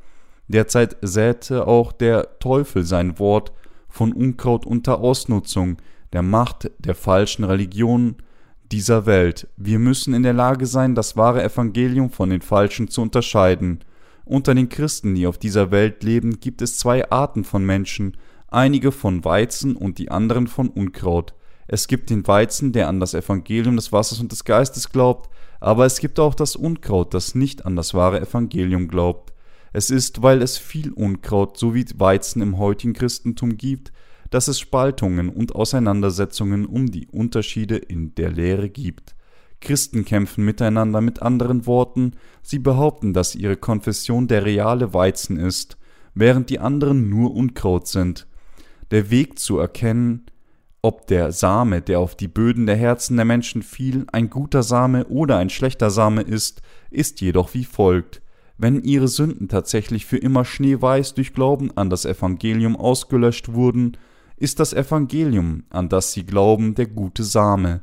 Derzeit 0.48 0.96
säte 1.02 1.66
auch 1.66 1.92
der 1.92 2.38
Teufel 2.38 2.84
sein 2.84 3.18
Wort 3.18 3.52
von 3.88 4.12
Unkraut 4.12 4.66
unter 4.66 5.00
Ausnutzung, 5.00 5.76
der 6.12 6.22
Macht 6.22 6.70
der 6.78 6.94
falschen 6.94 7.44
Religionen 7.44 8.16
dieser 8.72 9.06
Welt. 9.06 9.48
Wir 9.56 9.78
müssen 9.78 10.14
in 10.14 10.22
der 10.22 10.32
Lage 10.32 10.66
sein, 10.66 10.94
das 10.94 11.16
wahre 11.16 11.42
Evangelium 11.42 12.10
von 12.10 12.30
den 12.30 12.40
falschen 12.40 12.88
zu 12.88 13.02
unterscheiden. 13.02 13.80
Unter 14.24 14.54
den 14.54 14.68
Christen, 14.68 15.14
die 15.14 15.26
auf 15.26 15.38
dieser 15.38 15.70
Welt 15.70 16.02
leben, 16.02 16.40
gibt 16.40 16.60
es 16.60 16.76
zwei 16.76 17.10
Arten 17.10 17.44
von 17.44 17.64
Menschen, 17.64 18.16
einige 18.48 18.92
von 18.92 19.24
Weizen 19.24 19.76
und 19.76 19.98
die 19.98 20.10
anderen 20.10 20.46
von 20.46 20.68
Unkraut. 20.68 21.34
Es 21.66 21.88
gibt 21.88 22.10
den 22.10 22.26
Weizen, 22.26 22.72
der 22.72 22.88
an 22.88 23.00
das 23.00 23.14
Evangelium 23.14 23.76
des 23.76 23.92
Wassers 23.92 24.20
und 24.20 24.32
des 24.32 24.44
Geistes 24.44 24.90
glaubt, 24.90 25.30
aber 25.60 25.84
es 25.86 25.98
gibt 25.98 26.18
auch 26.20 26.34
das 26.34 26.56
Unkraut, 26.56 27.12
das 27.14 27.34
nicht 27.34 27.66
an 27.66 27.76
das 27.76 27.92
wahre 27.94 28.20
Evangelium 28.20 28.88
glaubt. 28.88 29.32
Es 29.72 29.90
ist, 29.90 30.22
weil 30.22 30.42
es 30.42 30.58
viel 30.58 30.92
Unkraut 30.92 31.58
sowie 31.58 31.84
Weizen 31.96 32.42
im 32.42 32.58
heutigen 32.58 32.94
Christentum 32.94 33.56
gibt, 33.56 33.92
dass 34.30 34.48
es 34.48 34.60
Spaltungen 34.60 35.28
und 35.28 35.54
Auseinandersetzungen 35.54 36.66
um 36.66 36.86
die 36.90 37.06
Unterschiede 37.06 37.76
in 37.76 38.14
der 38.14 38.30
Lehre 38.30 38.68
gibt. 38.68 39.14
Christen 39.60 40.04
kämpfen 40.04 40.44
miteinander 40.44 41.00
mit 41.00 41.22
anderen 41.22 41.66
Worten, 41.66 42.12
sie 42.42 42.58
behaupten, 42.58 43.12
dass 43.12 43.34
ihre 43.34 43.56
Konfession 43.56 44.28
der 44.28 44.44
reale 44.44 44.94
Weizen 44.94 45.38
ist, 45.38 45.76
während 46.14 46.50
die 46.50 46.60
anderen 46.60 47.08
nur 47.08 47.34
Unkraut 47.34 47.88
sind. 47.88 48.26
Der 48.90 49.10
Weg 49.10 49.38
zu 49.38 49.58
erkennen, 49.58 50.26
ob 50.80 51.08
der 51.08 51.32
Same, 51.32 51.82
der 51.82 51.98
auf 51.98 52.14
die 52.14 52.28
Böden 52.28 52.66
der 52.66 52.76
Herzen 52.76 53.16
der 53.16 53.24
Menschen 53.24 53.62
fiel, 53.62 54.06
ein 54.12 54.30
guter 54.30 54.62
Same 54.62 55.06
oder 55.06 55.36
ein 55.36 55.50
schlechter 55.50 55.90
Same 55.90 56.22
ist, 56.22 56.62
ist 56.90 57.20
jedoch 57.20 57.52
wie 57.54 57.64
folgt. 57.64 58.22
Wenn 58.60 58.82
ihre 58.82 59.06
Sünden 59.06 59.48
tatsächlich 59.48 60.04
für 60.04 60.18
immer 60.18 60.44
schneeweiß 60.44 61.14
durch 61.14 61.32
Glauben 61.32 61.70
an 61.76 61.90
das 61.90 62.04
Evangelium 62.04 62.74
ausgelöscht 62.74 63.52
wurden, 63.52 63.96
ist 64.36 64.58
das 64.58 64.72
Evangelium, 64.72 65.62
an 65.70 65.88
das 65.88 66.12
sie 66.12 66.26
glauben, 66.26 66.74
der 66.74 66.86
gute 66.86 67.22
Same. 67.22 67.82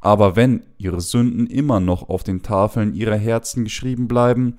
Aber 0.00 0.34
wenn 0.34 0.64
ihre 0.78 1.00
Sünden 1.00 1.46
immer 1.46 1.78
noch 1.78 2.08
auf 2.08 2.24
den 2.24 2.42
Tafeln 2.42 2.92
ihrer 2.92 3.16
Herzen 3.16 3.64
geschrieben 3.64 4.08
bleiben, 4.08 4.56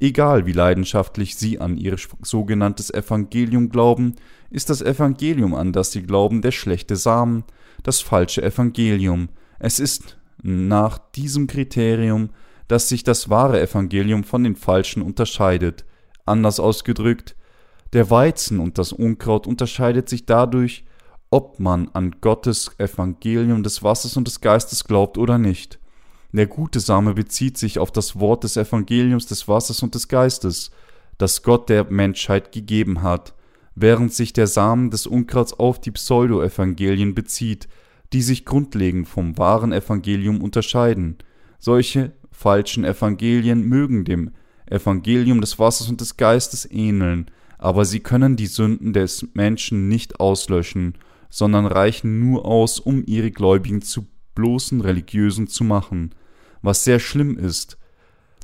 egal 0.00 0.44
wie 0.44 0.52
leidenschaftlich 0.52 1.36
sie 1.36 1.60
an 1.60 1.78
ihr 1.78 1.96
sogenanntes 2.22 2.90
Evangelium 2.90 3.70
glauben, 3.70 4.16
ist 4.50 4.68
das 4.68 4.82
Evangelium, 4.82 5.54
an 5.54 5.72
das 5.72 5.92
sie 5.92 6.02
glauben, 6.02 6.42
der 6.42 6.52
schlechte 6.52 6.96
Samen, 6.96 7.44
das 7.82 8.00
falsche 8.00 8.42
Evangelium. 8.42 9.30
Es 9.58 9.80
ist 9.80 10.18
nach 10.42 10.98
diesem 10.98 11.46
Kriterium, 11.46 12.30
dass 12.68 12.88
sich 12.88 13.04
das 13.04 13.30
wahre 13.30 13.60
Evangelium 13.60 14.24
von 14.24 14.44
den 14.44 14.56
falschen 14.56 15.02
unterscheidet. 15.02 15.84
Anders 16.24 16.60
ausgedrückt, 16.60 17.36
der 17.92 18.10
Weizen 18.10 18.58
und 18.58 18.78
das 18.78 18.92
Unkraut 18.92 19.46
unterscheidet 19.46 20.08
sich 20.08 20.26
dadurch, 20.26 20.84
ob 21.30 21.60
man 21.60 21.88
an 21.92 22.16
Gottes 22.20 22.72
Evangelium 22.78 23.62
des 23.62 23.82
Wassers 23.82 24.16
und 24.16 24.26
des 24.26 24.40
Geistes 24.40 24.84
glaubt 24.84 25.18
oder 25.18 25.38
nicht. 25.38 25.78
Der 26.32 26.46
gute 26.46 26.80
Same 26.80 27.14
bezieht 27.14 27.56
sich 27.56 27.78
auf 27.78 27.90
das 27.90 28.18
Wort 28.20 28.44
des 28.44 28.56
Evangeliums 28.56 29.26
des 29.26 29.48
Wassers 29.48 29.82
und 29.82 29.94
des 29.94 30.08
Geistes, 30.08 30.70
das 31.18 31.42
Gott 31.42 31.68
der 31.68 31.84
Menschheit 31.90 32.52
gegeben 32.52 33.02
hat, 33.02 33.34
während 33.74 34.12
sich 34.12 34.32
der 34.32 34.46
Samen 34.46 34.90
des 34.90 35.06
Unkrauts 35.06 35.54
auf 35.54 35.80
die 35.80 35.92
Pseudo-Evangelien 35.92 37.14
bezieht, 37.14 37.68
die 38.12 38.22
sich 38.22 38.44
grundlegend 38.44 39.08
vom 39.08 39.38
wahren 39.38 39.72
Evangelium 39.72 40.42
unterscheiden. 40.42 41.16
Solche 41.58 42.12
falschen 42.36 42.84
Evangelien 42.84 43.62
mögen 43.62 44.04
dem 44.04 44.30
Evangelium 44.66 45.40
des 45.40 45.58
Wassers 45.58 45.88
und 45.88 46.00
des 46.00 46.16
Geistes 46.16 46.70
ähneln, 46.70 47.30
aber 47.58 47.84
sie 47.84 48.00
können 48.00 48.36
die 48.36 48.46
Sünden 48.46 48.92
des 48.92 49.26
Menschen 49.32 49.88
nicht 49.88 50.20
auslöschen, 50.20 50.98
sondern 51.30 51.64
reichen 51.64 52.20
nur 52.20 52.44
aus, 52.44 52.78
um 52.78 53.02
ihre 53.06 53.30
Gläubigen 53.30 53.80
zu 53.80 54.06
bloßen 54.34 54.82
Religiösen 54.82 55.46
zu 55.46 55.64
machen, 55.64 56.14
was 56.60 56.84
sehr 56.84 57.00
schlimm 57.00 57.38
ist, 57.38 57.78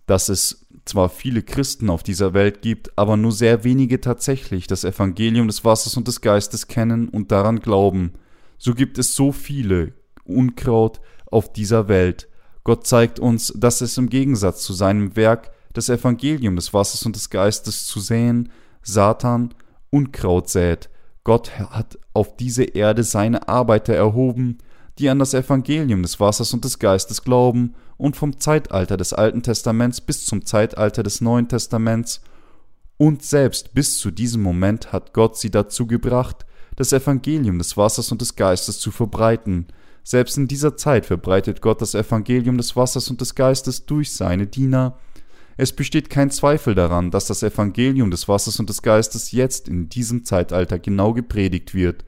dass 0.07 0.31
es 0.31 0.67
zwar 0.87 1.11
viele 1.11 1.43
Christen 1.43 1.91
auf 1.91 2.03
dieser 2.03 2.33
Welt 2.33 2.63
gibt, 2.63 2.97
aber 2.97 3.19
nur 3.19 3.33
sehr 3.33 3.63
wenige 3.63 4.01
tatsächlich 4.01 4.67
das 4.67 4.85
Evangelium 4.85 5.47
des 5.49 5.65
Wassers 5.65 5.99
und 5.99 6.09
des 6.09 6.23
Geistes 6.23 6.67
kennen 6.67 7.09
und 7.09 7.31
daran 7.31 7.61
glauben. 7.61 8.13
So 8.57 8.75
gibt 8.75 8.97
es 8.99 9.15
so 9.15 9.33
viele 9.33 9.93
Unkraut 10.25 11.01
auf 11.27 11.53
dieser 11.53 11.89
Welt. 11.89 12.29
Gott 12.65 12.87
zeigt 12.87 13.19
uns, 13.19 13.53
dass 13.57 13.81
es 13.81 13.99
im 13.99 14.09
Gegensatz 14.09 14.63
zu 14.63 14.73
seinem 14.73 15.17
Werk, 15.17 15.51
das 15.73 15.89
Evangelium 15.89 16.57
des 16.57 16.73
Wassers 16.75 17.05
und 17.07 17.17
des 17.17 17.31
Geistes 17.31 17.87
zu 17.87 18.01
säen, 18.01 18.53
Satan 18.83 19.55
Unkraut 19.91 20.49
sät. 20.49 20.91
Gott 21.25 21.59
hat 21.59 21.99
auf 22.15 22.37
diese 22.37 22.65
Erde 22.65 23.05
seine 23.05 23.49
Arbeiter 23.49 23.95
erhoben, 23.95 24.59
die 24.99 25.09
an 25.09 25.19
das 25.19 25.35
Evangelium 25.35 26.03
des 26.03 26.21
Wassers 26.21 26.53
und 26.53 26.65
des 26.65 26.79
Geistes 26.79 27.23
glauben 27.23 27.75
und 27.97 28.17
vom 28.17 28.39
Zeitalter 28.39 28.97
des 28.97 29.13
Alten 29.13 29.43
Testaments 29.43 30.01
bis 30.01 30.27
zum 30.27 30.45
Zeitalter 30.45 31.03
des 31.03 31.21
Neuen 31.21 31.49
Testaments 31.49 32.21
und 32.99 33.23
selbst 33.23 33.75
bis 33.75 33.99
zu 33.99 34.11
diesem 34.11 34.43
Moment 34.43 34.93
hat 34.93 35.13
Gott 35.13 35.37
sie 35.37 35.51
dazu 35.51 35.87
gebracht, 35.87 36.47
das 36.77 36.93
Evangelium 36.93 37.59
des 37.59 37.77
Wassers 37.77 38.13
und 38.13 38.21
des 38.21 38.37
Geistes 38.37 38.79
zu 38.79 38.91
verbreiten. 38.91 39.67
Selbst 40.05 40.37
in 40.37 40.49
dieser 40.49 40.77
Zeit 40.77 41.07
verbreitet 41.07 41.61
Gott 41.61 41.81
das 41.81 41.95
Evangelium 41.95 42.57
des 42.57 42.77
Wassers 42.77 43.09
und 43.11 43.21
des 43.21 43.35
Geistes 43.35 43.87
durch 43.87 44.13
seine 44.13 44.47
Diener, 44.47 44.99
es 45.57 45.73
besteht 45.73 46.09
kein 46.11 46.31
Zweifel 46.31 46.75
daran, 46.75 47.11
dass 47.11 47.27
das 47.27 47.43
Evangelium 47.43 48.11
des 48.11 48.27
Wassers 48.27 48.59
und 48.59 48.69
des 48.69 48.83
Geistes 48.83 49.33
jetzt 49.33 49.69
in 49.69 49.89
diesem 49.89 50.25
Zeitalter 50.25 50.79
genau 50.79 51.13
gepredigt 51.13 51.75
wird. 51.75 52.05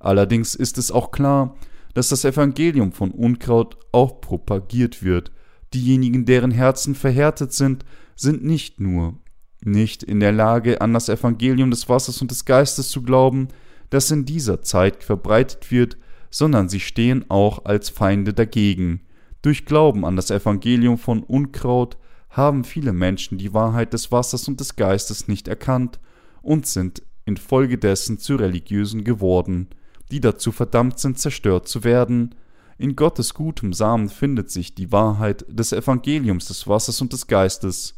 Allerdings 0.00 0.54
ist 0.54 0.76
es 0.76 0.90
auch 0.90 1.10
klar, 1.10 1.56
dass 1.94 2.08
das 2.08 2.24
Evangelium 2.24 2.92
von 2.92 3.10
Unkraut 3.12 3.76
auch 3.92 4.20
propagiert 4.20 5.02
wird. 5.02 5.30
Diejenigen, 5.72 6.24
deren 6.24 6.50
Herzen 6.50 6.94
verhärtet 6.94 7.52
sind, 7.52 7.84
sind 8.16 8.44
nicht 8.44 8.80
nur 8.80 9.18
nicht 9.62 10.02
in 10.02 10.20
der 10.20 10.32
Lage, 10.32 10.80
an 10.80 10.94
das 10.94 11.08
Evangelium 11.08 11.70
des 11.70 11.88
Wassers 11.88 12.22
und 12.22 12.30
des 12.30 12.44
Geistes 12.44 12.88
zu 12.88 13.02
glauben, 13.02 13.48
das 13.90 14.10
in 14.10 14.24
dieser 14.24 14.62
Zeit 14.62 15.04
verbreitet 15.04 15.70
wird, 15.70 15.96
sondern 16.30 16.68
sie 16.68 16.80
stehen 16.80 17.28
auch 17.28 17.64
als 17.64 17.88
Feinde 17.88 18.32
dagegen. 18.32 19.00
Durch 19.42 19.64
Glauben 19.64 20.04
an 20.04 20.16
das 20.16 20.30
Evangelium 20.30 20.96
von 20.98 21.22
Unkraut 21.22 21.96
haben 22.30 22.64
viele 22.64 22.92
Menschen 22.92 23.38
die 23.38 23.52
Wahrheit 23.52 23.92
des 23.92 24.12
Wassers 24.12 24.46
und 24.48 24.60
des 24.60 24.76
Geistes 24.76 25.28
nicht 25.28 25.48
erkannt 25.48 25.98
und 26.42 26.66
sind 26.66 27.02
infolgedessen 27.24 28.18
zu 28.18 28.36
religiösen 28.36 29.04
geworden, 29.04 29.68
die 30.10 30.20
dazu 30.20 30.52
verdammt 30.52 30.98
sind, 30.98 31.18
zerstört 31.18 31.68
zu 31.68 31.84
werden. 31.84 32.34
In 32.78 32.96
Gottes 32.96 33.34
gutem 33.34 33.72
Samen 33.72 34.08
findet 34.08 34.50
sich 34.50 34.74
die 34.74 34.92
Wahrheit 34.92 35.44
des 35.48 35.72
Evangeliums 35.72 36.46
des 36.46 36.66
Wassers 36.66 37.00
und 37.02 37.12
des 37.12 37.26
Geistes. 37.26 37.96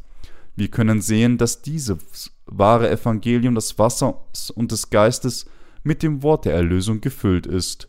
Wir 0.57 0.69
können 0.69 1.01
sehen, 1.01 1.39
dass 1.39 1.63
dieses 1.63 2.31
wahre 2.47 2.91
Evangelium 2.91 3.55
des 3.55 3.79
Wassers 3.79 4.51
und 4.51 4.73
des 4.73 4.91
Geistes 4.91 5.47
mit 5.83 6.03
dem 6.03 6.23
Wort 6.23 6.45
der 6.45 6.55
Erlösung 6.55 7.01
gefüllt 7.01 7.47
ist, 7.47 7.89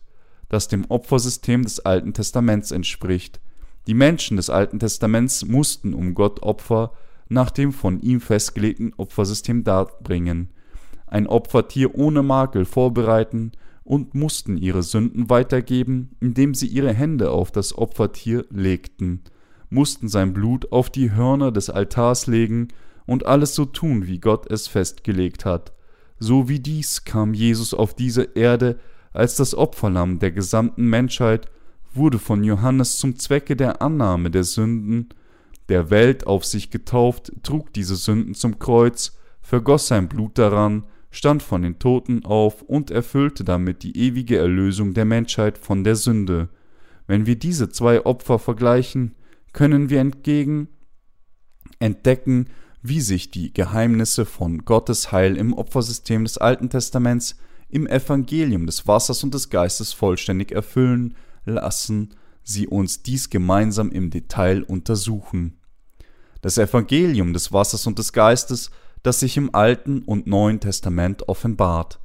das 0.49 0.67
dem 0.67 0.85
Opfersystem 0.89 1.63
des 1.63 1.79
Alten 1.79 2.13
Testaments 2.13 2.71
entspricht, 2.71 3.39
die 3.87 3.93
Menschen 3.93 4.37
des 4.37 4.49
Alten 4.49 4.79
Testaments 4.79 5.45
mussten 5.45 5.93
um 5.93 6.13
Gott 6.13 6.41
Opfer 6.41 6.91
nach 7.27 7.51
dem 7.51 7.73
von 7.73 7.99
ihm 7.99 8.21
festgelegten 8.21 8.93
Opfersystem 8.95 9.63
darbringen, 9.63 10.49
ein 11.07 11.27
Opfertier 11.27 11.95
ohne 11.95 12.23
Makel 12.23 12.65
vorbereiten 12.65 13.51
und 13.83 14.15
mussten 14.15 14.57
ihre 14.57 14.83
Sünden 14.83 15.29
weitergeben, 15.29 16.15
indem 16.21 16.53
sie 16.53 16.67
ihre 16.67 16.93
Hände 16.93 17.31
auf 17.31 17.51
das 17.51 17.77
Opfertier 17.77 18.45
legten, 18.49 19.21
mussten 19.69 20.07
sein 20.07 20.33
Blut 20.33 20.71
auf 20.71 20.89
die 20.89 21.11
Hörner 21.11 21.51
des 21.51 21.69
Altars 21.69 22.27
legen 22.27 22.69
und 23.05 23.25
alles 23.25 23.55
so 23.55 23.65
tun, 23.65 24.07
wie 24.07 24.19
Gott 24.19 24.49
es 24.49 24.67
festgelegt 24.67 25.43
hat. 25.43 25.73
So 26.19 26.47
wie 26.47 26.59
dies 26.59 27.03
kam 27.03 27.33
Jesus 27.33 27.73
auf 27.73 27.93
diese 27.95 28.23
Erde 28.35 28.79
als 29.13 29.35
das 29.35 29.55
Opferlamm 29.55 30.19
der 30.19 30.31
gesamten 30.31 30.89
Menschheit 30.89 31.47
wurde 31.93 32.19
von 32.19 32.43
Johannes 32.43 32.97
zum 32.97 33.17
Zwecke 33.17 33.55
der 33.55 33.81
Annahme 33.81 34.31
der 34.31 34.43
Sünden 34.43 35.09
der 35.69 35.89
Welt 35.89 36.27
auf 36.27 36.43
sich 36.43 36.71
getauft, 36.71 37.31
trug 37.43 37.71
diese 37.73 37.95
Sünden 37.95 38.33
zum 38.33 38.59
Kreuz, 38.59 39.17
vergoss 39.41 39.87
sein 39.87 40.09
Blut 40.09 40.37
daran, 40.37 40.85
stand 41.11 41.43
von 41.43 41.61
den 41.61 41.79
Toten 41.79 42.25
auf 42.25 42.63
und 42.63 42.91
erfüllte 42.91 43.43
damit 43.43 43.83
die 43.83 43.97
ewige 43.97 44.37
Erlösung 44.37 44.93
der 44.93 45.05
Menschheit 45.05 45.57
von 45.57 45.83
der 45.83 45.95
Sünde. 45.95 46.49
Wenn 47.07 47.25
wir 47.25 47.37
diese 47.37 47.69
zwei 47.69 48.05
Opfer 48.05 48.39
vergleichen, 48.39 49.15
können 49.53 49.89
wir 49.89 49.99
entgegen 49.99 50.67
entdecken, 51.79 52.47
wie 52.81 53.01
sich 53.01 53.31
die 53.31 53.53
Geheimnisse 53.53 54.25
von 54.25 54.65
Gottes 54.65 55.11
Heil 55.11 55.37
im 55.37 55.53
Opfersystem 55.53 56.23
des 56.23 56.37
Alten 56.37 56.69
Testaments 56.69 57.37
im 57.73 57.87
Evangelium 57.87 58.65
des 58.65 58.87
Wassers 58.87 59.23
und 59.23 59.33
des 59.33 59.49
Geistes 59.49 59.93
vollständig 59.93 60.51
erfüllen 60.51 61.15
lassen 61.45 62.13
sie 62.43 62.67
uns 62.67 63.03
dies 63.03 63.29
gemeinsam 63.29 63.91
im 63.91 64.09
Detail 64.09 64.63
untersuchen. 64.63 65.57
Das 66.41 66.57
Evangelium 66.57 67.33
des 67.33 67.53
Wassers 67.53 67.87
und 67.87 67.97
des 67.99 68.11
Geistes, 68.11 68.69
das 69.01 69.21
sich 69.21 69.37
im 69.37 69.55
Alten 69.55 70.03
und 70.03 70.27
Neuen 70.27 70.59
Testament 70.59 71.27
offenbart. 71.29 71.99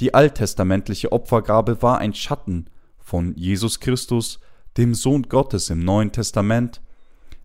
Die 0.00 0.14
alttestamentliche 0.14 1.12
Opfergabe 1.12 1.82
war 1.82 1.98
ein 1.98 2.14
Schatten 2.14 2.66
von 2.98 3.34
Jesus 3.36 3.80
Christus, 3.80 4.40
dem 4.78 4.94
Sohn 4.94 5.24
Gottes 5.24 5.68
im 5.68 5.84
Neuen 5.84 6.12
Testament, 6.12 6.80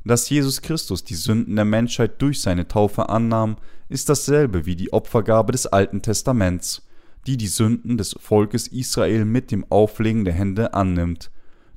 dass 0.06 0.30
Jesus 0.30 0.62
Christus 0.62 1.04
die 1.04 1.16
Sünden 1.16 1.58
der 1.58 1.66
Menschheit 1.66 2.22
durch 2.22 2.42
seine 2.42 2.70
Taufe 2.70 3.10
annahm, 3.10 3.58
ist 3.90 4.08
dasselbe 4.08 4.66
wie 4.66 4.78
die 4.78 4.94
Opfergabe 4.94 5.52
des 5.52 5.68
Alten 5.68 6.02
Testaments, 6.02 6.87
die 7.28 7.38
die 7.38 7.48
Sünden 7.48 7.98
des 7.98 8.14
Volkes 8.14 8.68
Israel 8.68 9.26
mit 9.26 9.52
dem 9.52 9.66
Auflegen 9.70 10.24
der 10.24 10.34
Hände 10.34 10.74
annimmt. 10.74 11.30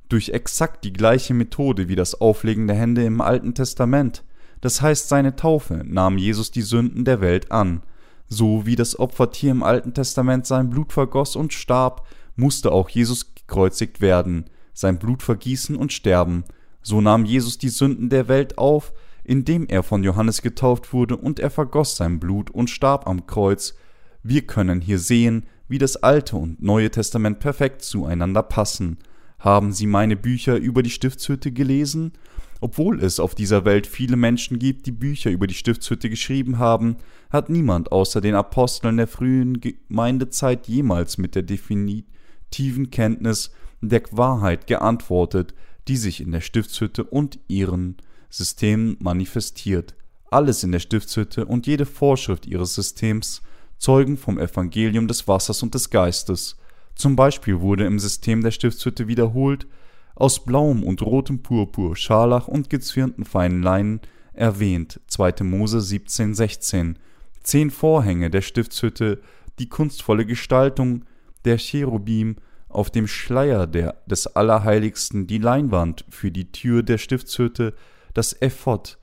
Durch 0.07 0.29
exakt 0.29 0.83
die 0.85 0.93
gleiche 0.93 1.33
Methode 1.33 1.89
wie 1.89 1.95
das 1.95 2.19
Auflegen 2.19 2.67
der 2.67 2.77
Hände 2.77 3.03
im 3.03 3.21
Alten 3.21 3.53
Testament, 3.53 4.23
das 4.61 4.81
heißt 4.81 5.09
seine 5.09 5.35
Taufe, 5.35 5.83
nahm 5.85 6.17
Jesus 6.17 6.51
die 6.51 6.61
Sünden 6.61 7.03
der 7.03 7.19
Welt 7.19 7.51
an. 7.51 7.83
So 8.27 8.65
wie 8.65 8.75
das 8.75 8.97
Opfertier 8.97 9.51
im 9.51 9.63
Alten 9.63 9.93
Testament 9.93 10.45
sein 10.45 10.69
Blut 10.69 10.93
vergoss 10.93 11.35
und 11.35 11.51
starb, 11.51 12.07
musste 12.35 12.71
auch 12.71 12.89
Jesus 12.89 13.35
gekreuzigt 13.35 13.99
werden, 13.99 14.45
sein 14.73 14.99
Blut 14.99 15.21
vergießen 15.21 15.75
und 15.75 15.91
sterben, 15.91 16.45
so 16.81 17.01
nahm 17.01 17.25
Jesus 17.25 17.57
die 17.57 17.69
Sünden 17.69 18.09
der 18.09 18.27
Welt 18.27 18.57
auf, 18.57 18.93
indem 19.23 19.67
er 19.67 19.83
von 19.83 20.03
Johannes 20.03 20.41
getauft 20.41 20.93
wurde 20.93 21.17
und 21.17 21.39
er 21.39 21.49
vergoss 21.49 21.97
sein 21.97 22.19
Blut 22.19 22.49
und 22.49 22.69
starb 22.69 23.07
am 23.07 23.27
Kreuz. 23.27 23.75
Wir 24.23 24.41
können 24.45 24.81
hier 24.81 24.99
sehen, 24.99 25.45
wie 25.67 25.77
das 25.77 25.97
Alte 25.97 26.35
und 26.35 26.61
Neue 26.61 26.91
Testament 26.91 27.39
perfekt 27.39 27.81
zueinander 27.81 28.43
passen. 28.43 28.97
Haben 29.39 29.71
Sie 29.71 29.87
meine 29.87 30.15
Bücher 30.15 30.57
über 30.57 30.83
die 30.83 30.91
Stiftshütte 30.91 31.51
gelesen? 31.51 32.11
Obwohl 32.59 33.03
es 33.03 33.19
auf 33.19 33.33
dieser 33.33 33.65
Welt 33.65 33.87
viele 33.87 34.15
Menschen 34.15 34.59
gibt, 34.59 34.85
die 34.85 34.91
Bücher 34.91 35.31
über 35.31 35.47
die 35.47 35.55
Stiftshütte 35.55 36.11
geschrieben 36.11 36.59
haben, 36.59 36.97
hat 37.31 37.49
niemand 37.49 37.91
außer 37.91 38.21
den 38.21 38.35
Aposteln 38.35 38.97
der 38.97 39.07
frühen 39.07 39.59
Gemeindezeit 39.59 40.67
jemals 40.67 41.17
mit 41.17 41.33
der 41.33 41.41
definitiven 41.41 42.91
Kenntnis 42.91 43.49
der 43.81 44.03
Wahrheit 44.11 44.67
geantwortet, 44.67 45.55
die 45.87 45.97
sich 45.97 46.21
in 46.21 46.31
der 46.31 46.41
Stiftshütte 46.41 47.03
und 47.03 47.39
ihren 47.47 47.97
Systemen 48.29 48.97
manifestiert. 48.99 49.95
Alles 50.29 50.63
in 50.63 50.71
der 50.71 50.79
Stiftshütte 50.79 51.45
und 51.47 51.65
jede 51.65 51.87
Vorschrift 51.87 52.45
ihres 52.45 52.75
Systems 52.75 53.41
zeugen 53.81 54.15
vom 54.15 54.37
Evangelium 54.37 55.07
des 55.07 55.27
Wassers 55.27 55.63
und 55.63 55.73
des 55.73 55.89
Geistes. 55.89 56.55
Zum 56.93 57.15
Beispiel 57.15 57.61
wurde 57.61 57.85
im 57.85 57.97
System 57.97 58.43
der 58.43 58.51
Stiftshütte 58.51 59.07
wiederholt, 59.07 59.65
aus 60.13 60.45
blauem 60.45 60.83
und 60.83 61.01
rotem 61.01 61.41
Purpur, 61.41 61.95
Scharlach 61.95 62.47
und 62.47 62.69
gezwirnten 62.69 63.25
feinen 63.25 63.63
Leinen 63.63 64.01
erwähnt, 64.33 64.99
2. 65.07 65.43
Mose 65.43 65.81
17, 65.81 66.35
16. 66.35 66.99
Zehn 67.41 67.71
Vorhänge 67.71 68.29
der 68.29 68.41
Stiftshütte, 68.41 69.19
die 69.57 69.67
kunstvolle 69.67 70.27
Gestaltung 70.27 71.05
der 71.43 71.57
Cherubim 71.57 72.35
auf 72.69 72.91
dem 72.91 73.07
Schleier 73.07 73.65
der, 73.65 73.95
des 74.05 74.27
Allerheiligsten 74.27 75.25
die 75.25 75.39
Leinwand 75.39 76.05
für 76.09 76.29
die 76.29 76.51
Tür 76.51 76.83
der 76.83 76.99
Stiftshütte, 76.99 77.73
das 78.13 78.39
Ephod 78.41 78.99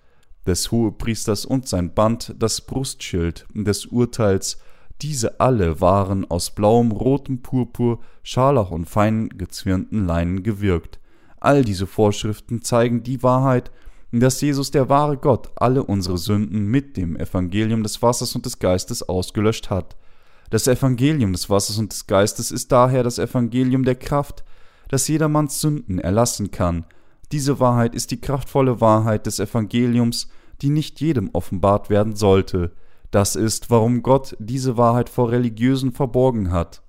des 0.46 0.70
Hohepriesters 0.70 1.44
und 1.44 1.68
sein 1.68 1.94
Band, 1.94 2.34
das 2.38 2.60
Brustschild 2.60 3.44
des 3.54 3.86
Urteils, 3.86 4.58
diese 5.02 5.40
alle 5.40 5.80
waren 5.80 6.28
aus 6.30 6.50
blauem, 6.50 6.90
rotem 6.90 7.42
Purpur, 7.42 8.00
Scharlach 8.22 8.70
und 8.70 8.86
fein 8.86 9.28
gezwirnten 9.28 10.06
Leinen 10.06 10.42
gewirkt. 10.42 10.98
All 11.40 11.64
diese 11.64 11.86
Vorschriften 11.86 12.62
zeigen 12.62 13.02
die 13.02 13.22
Wahrheit, 13.22 13.70
dass 14.10 14.40
Jesus 14.40 14.70
der 14.70 14.88
wahre 14.88 15.16
Gott 15.16 15.50
alle 15.56 15.84
unsere 15.84 16.18
Sünden 16.18 16.66
mit 16.66 16.96
dem 16.96 17.16
Evangelium 17.16 17.82
des 17.82 18.00
Wassers 18.02 18.34
und 18.34 18.46
des 18.46 18.58
Geistes 18.58 19.08
ausgelöscht 19.08 19.70
hat. 19.70 19.96
Das 20.50 20.66
Evangelium 20.66 21.32
des 21.32 21.50
Wassers 21.50 21.78
und 21.78 21.92
des 21.92 22.06
Geistes 22.06 22.50
ist 22.50 22.72
daher 22.72 23.02
das 23.02 23.18
Evangelium 23.18 23.84
der 23.84 23.96
Kraft, 23.96 24.44
das 24.88 25.06
jedermanns 25.06 25.60
Sünden 25.60 25.98
erlassen 25.98 26.50
kann. 26.50 26.86
Diese 27.32 27.60
Wahrheit 27.60 27.94
ist 27.94 28.10
die 28.10 28.20
kraftvolle 28.20 28.80
Wahrheit 28.80 29.26
des 29.26 29.38
Evangeliums, 29.38 30.28
die 30.62 30.70
nicht 30.70 31.00
jedem 31.00 31.28
offenbart 31.34 31.90
werden 31.90 32.16
sollte. 32.16 32.72
Das 33.10 33.36
ist, 33.36 33.70
warum 33.70 34.02
Gott 34.02 34.36
diese 34.38 34.76
Wahrheit 34.76 35.08
vor 35.08 35.30
Religiösen 35.30 35.92
verborgen 35.92 36.50
hat. 36.50 36.82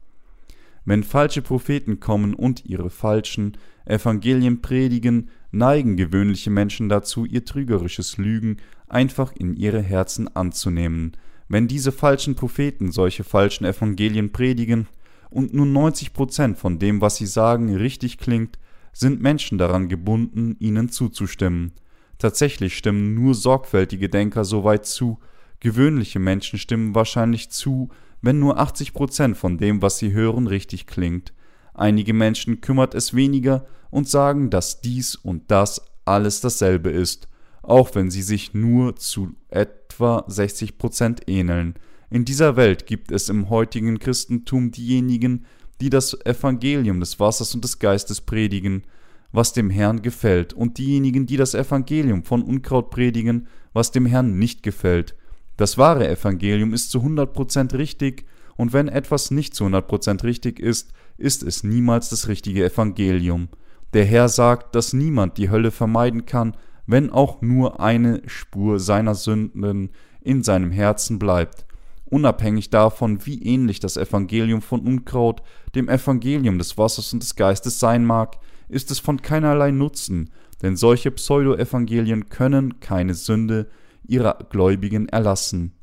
Wenn 0.85 1.03
falsche 1.03 1.41
Propheten 1.41 1.99
kommen 1.99 2.33
und 2.33 2.65
ihre 2.65 2.89
falschen 2.89 3.57
Evangelien 3.85 4.61
predigen, 4.61 5.29
neigen 5.51 5.97
gewöhnliche 5.97 6.49
Menschen 6.49 6.89
dazu, 6.89 7.25
ihr 7.25 7.45
trügerisches 7.45 8.17
Lügen 8.17 8.57
einfach 8.87 9.31
in 9.33 9.55
ihre 9.55 9.81
Herzen 9.81 10.27
anzunehmen. 10.35 11.13
Wenn 11.47 11.67
diese 11.67 11.91
falschen 11.91 12.35
Propheten 12.35 12.91
solche 12.91 13.23
falschen 13.23 13.65
Evangelien 13.65 14.31
predigen 14.31 14.87
und 15.29 15.53
nur 15.53 15.65
90 15.65 16.13
Prozent 16.13 16.57
von 16.57 16.79
dem, 16.79 17.01
was 17.01 17.17
sie 17.17 17.25
sagen, 17.25 17.75
richtig 17.75 18.17
klingt, 18.17 18.59
sind 18.93 19.21
Menschen 19.21 19.57
daran 19.57 19.89
gebunden, 19.89 20.55
ihnen 20.59 20.89
zuzustimmen. 20.89 21.73
Tatsächlich 22.17 22.75
stimmen 22.77 23.13
nur 23.13 23.33
sorgfältige 23.33 24.09
Denker 24.09 24.43
so 24.43 24.63
weit 24.63 24.85
zu, 24.85 25.19
gewöhnliche 25.59 26.19
Menschen 26.19 26.59
stimmen 26.59 26.95
wahrscheinlich 26.95 27.49
zu, 27.49 27.89
wenn 28.21 28.39
nur 28.39 28.59
80 28.59 28.93
Prozent 28.93 29.37
von 29.37 29.57
dem, 29.57 29.81
was 29.81 29.97
sie 29.97 30.11
hören, 30.11 30.47
richtig 30.47 30.87
klingt. 30.87 31.33
Einige 31.73 32.13
Menschen 32.13 32.61
kümmert 32.61 32.93
es 32.93 33.13
weniger 33.13 33.65
und 33.89 34.07
sagen, 34.07 34.49
dass 34.49 34.81
dies 34.81 35.15
und 35.15 35.49
das 35.51 35.81
alles 36.05 36.41
dasselbe 36.41 36.89
ist, 36.89 37.27
auch 37.61 37.95
wenn 37.95 38.09
sie 38.09 38.21
sich 38.21 38.53
nur 38.53 38.95
zu 38.95 39.35
etwa 39.49 40.25
60 40.27 40.77
Prozent 40.77 41.21
ähneln. 41.27 41.75
In 42.09 42.25
dieser 42.25 42.55
Welt 42.55 42.85
gibt 42.85 43.11
es 43.11 43.29
im 43.29 43.49
heutigen 43.49 43.99
Christentum 43.99 44.71
diejenigen, 44.71 45.45
die 45.79 45.89
das 45.89 46.13
Evangelium 46.25 46.99
des 46.99 47.19
Wassers 47.19 47.55
und 47.55 47.63
des 47.63 47.79
Geistes 47.79 48.21
predigen, 48.21 48.83
was 49.31 49.53
dem 49.53 49.69
Herrn 49.69 50.01
gefällt, 50.01 50.53
und 50.53 50.77
diejenigen, 50.79 51.25
die 51.25 51.37
das 51.37 51.53
Evangelium 51.53 52.23
von 52.23 52.41
Unkraut 52.41 52.89
predigen, 52.89 53.47
was 53.73 53.91
dem 53.91 54.05
Herrn 54.05 54.39
nicht 54.39 54.63
gefällt. 54.63 55.15
Das 55.59 55.77
wahre 55.77 56.07
Evangelium 56.07 56.73
ist 56.73 56.89
zu 56.89 56.99
100% 56.99 57.77
richtig, 57.77 58.25
und 58.55 58.71
wenn 58.71 58.87
etwas 58.87 59.29
nicht 59.29 59.53
zu 59.53 59.65
100% 59.65 60.23
richtig 60.23 60.57
ist, 60.57 60.93
ist 61.17 61.43
es 61.43 61.65
niemals 61.65 62.07
das 62.07 62.29
richtige 62.29 62.63
Evangelium. 62.63 63.49
Der 63.91 64.05
Herr 64.05 64.29
sagt, 64.29 64.73
dass 64.73 64.93
niemand 64.93 65.37
die 65.37 65.49
Hölle 65.49 65.71
vermeiden 65.71 66.25
kann, 66.25 66.55
wenn 66.87 67.09
auch 67.09 67.41
nur 67.41 67.81
eine 67.81 68.21
Spur 68.25 68.79
seiner 68.79 69.15
Sünden 69.15 69.89
in 70.21 70.43
seinem 70.43 70.71
Herzen 70.71 71.19
bleibt. 71.19 71.65
Unabhängig 72.05 72.69
davon, 72.69 73.25
wie 73.25 73.43
ähnlich 73.43 73.81
das 73.81 73.97
Evangelium 73.97 74.61
von 74.61 74.79
Unkraut 74.79 75.41
dem 75.75 75.89
Evangelium 75.89 76.57
des 76.57 76.77
Wassers 76.77 77.11
und 77.11 77.21
des 77.21 77.35
Geistes 77.35 77.79
sein 77.79 78.05
mag, 78.05 78.37
ist 78.69 78.91
es 78.91 78.99
von 78.99 79.21
keinerlei 79.21 79.71
Nutzen, 79.71 80.29
denn 80.61 80.77
solche 80.77 81.11
Pseudo-Evangelien 81.11 82.29
können 82.29 82.79
keine 82.79 83.13
Sünde 83.13 83.67
ihrer 84.09 84.39
Gläubigen 84.49 85.07
erlassen. 85.09 85.73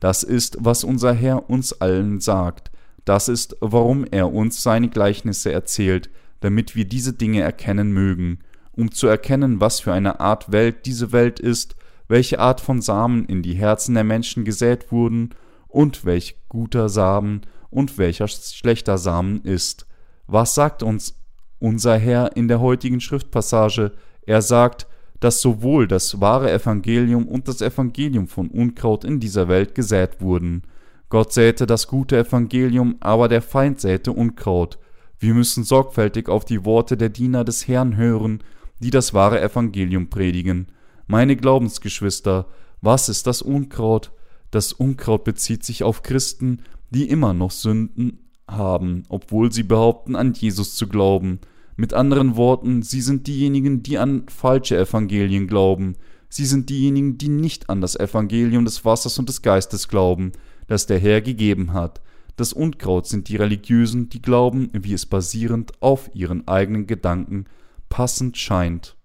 Das 0.00 0.22
ist, 0.22 0.56
was 0.60 0.84
unser 0.84 1.12
Herr 1.12 1.48
uns 1.48 1.80
allen 1.80 2.20
sagt. 2.20 2.70
Das 3.04 3.28
ist, 3.28 3.56
warum 3.60 4.04
er 4.04 4.32
uns 4.32 4.62
seine 4.62 4.88
Gleichnisse 4.88 5.52
erzählt, 5.52 6.10
damit 6.40 6.74
wir 6.74 6.84
diese 6.84 7.12
Dinge 7.12 7.40
erkennen 7.40 7.92
mögen 7.92 8.38
um 8.72 8.90
zu 8.90 9.06
erkennen, 9.06 9.60
was 9.60 9.80
für 9.80 9.92
eine 9.92 10.20
Art 10.20 10.50
Welt 10.50 10.86
diese 10.86 11.12
Welt 11.12 11.38
ist, 11.38 11.76
welche 12.08 12.40
Art 12.40 12.60
von 12.60 12.80
Samen 12.80 13.24
in 13.26 13.42
die 13.42 13.54
Herzen 13.54 13.94
der 13.94 14.04
Menschen 14.04 14.44
gesät 14.44 14.90
wurden 14.90 15.34
und 15.68 16.04
welch 16.04 16.36
guter 16.48 16.88
Samen 16.88 17.42
und 17.70 17.96
welcher 17.98 18.28
schlechter 18.28 18.98
Samen 18.98 19.42
ist. 19.42 19.86
Was 20.26 20.54
sagt 20.54 20.82
uns 20.82 21.18
unser 21.58 21.96
Herr 21.96 22.36
in 22.36 22.48
der 22.48 22.60
heutigen 22.60 23.00
Schriftpassage? 23.00 23.92
Er 24.26 24.42
sagt, 24.42 24.86
dass 25.22 25.40
sowohl 25.40 25.86
das 25.86 26.20
wahre 26.20 26.50
Evangelium 26.50 27.28
und 27.28 27.46
das 27.46 27.60
Evangelium 27.60 28.26
von 28.26 28.48
Unkraut 28.48 29.04
in 29.04 29.20
dieser 29.20 29.46
Welt 29.46 29.76
gesät 29.76 30.20
wurden. 30.20 30.62
Gott 31.10 31.32
säte 31.32 31.64
das 31.64 31.86
gute 31.86 32.18
Evangelium, 32.18 32.96
aber 32.98 33.28
der 33.28 33.40
Feind 33.40 33.80
säte 33.80 34.10
Unkraut. 34.10 34.80
Wir 35.20 35.32
müssen 35.32 35.62
sorgfältig 35.62 36.28
auf 36.28 36.44
die 36.44 36.64
Worte 36.64 36.96
der 36.96 37.08
Diener 37.08 37.44
des 37.44 37.68
Herrn 37.68 37.96
hören, 37.96 38.42
die 38.80 38.90
das 38.90 39.14
wahre 39.14 39.40
Evangelium 39.40 40.10
predigen. 40.10 40.66
Meine 41.06 41.36
Glaubensgeschwister, 41.36 42.48
was 42.80 43.08
ist 43.08 43.28
das 43.28 43.42
Unkraut? 43.42 44.10
Das 44.50 44.72
Unkraut 44.72 45.22
bezieht 45.22 45.64
sich 45.64 45.84
auf 45.84 46.02
Christen, 46.02 46.62
die 46.90 47.08
immer 47.08 47.32
noch 47.32 47.52
Sünden 47.52 48.18
haben, 48.48 49.04
obwohl 49.08 49.52
sie 49.52 49.62
behaupten, 49.62 50.16
an 50.16 50.32
Jesus 50.32 50.74
zu 50.74 50.88
glauben. 50.88 51.38
Mit 51.76 51.94
anderen 51.94 52.36
Worten, 52.36 52.82
sie 52.82 53.00
sind 53.00 53.26
diejenigen, 53.26 53.82
die 53.82 53.98
an 53.98 54.26
falsche 54.28 54.76
Evangelien 54.76 55.46
glauben. 55.46 55.96
Sie 56.28 56.46
sind 56.46 56.70
diejenigen, 56.70 57.18
die 57.18 57.28
nicht 57.28 57.70
an 57.70 57.80
das 57.80 57.96
Evangelium 57.96 58.64
des 58.64 58.84
Wassers 58.84 59.18
und 59.18 59.28
des 59.28 59.42
Geistes 59.42 59.88
glauben, 59.88 60.32
das 60.66 60.86
der 60.86 60.98
Herr 60.98 61.20
gegeben 61.20 61.72
hat. 61.72 62.00
Das 62.36 62.52
Unkraut 62.52 63.06
sind 63.06 63.28
die 63.28 63.36
Religiösen, 63.36 64.08
die 64.08 64.22
glauben, 64.22 64.70
wie 64.72 64.94
es 64.94 65.06
basierend 65.06 65.72
auf 65.80 66.10
ihren 66.14 66.48
eigenen 66.48 66.86
Gedanken 66.86 67.46
passend 67.88 68.38
scheint. 68.38 68.96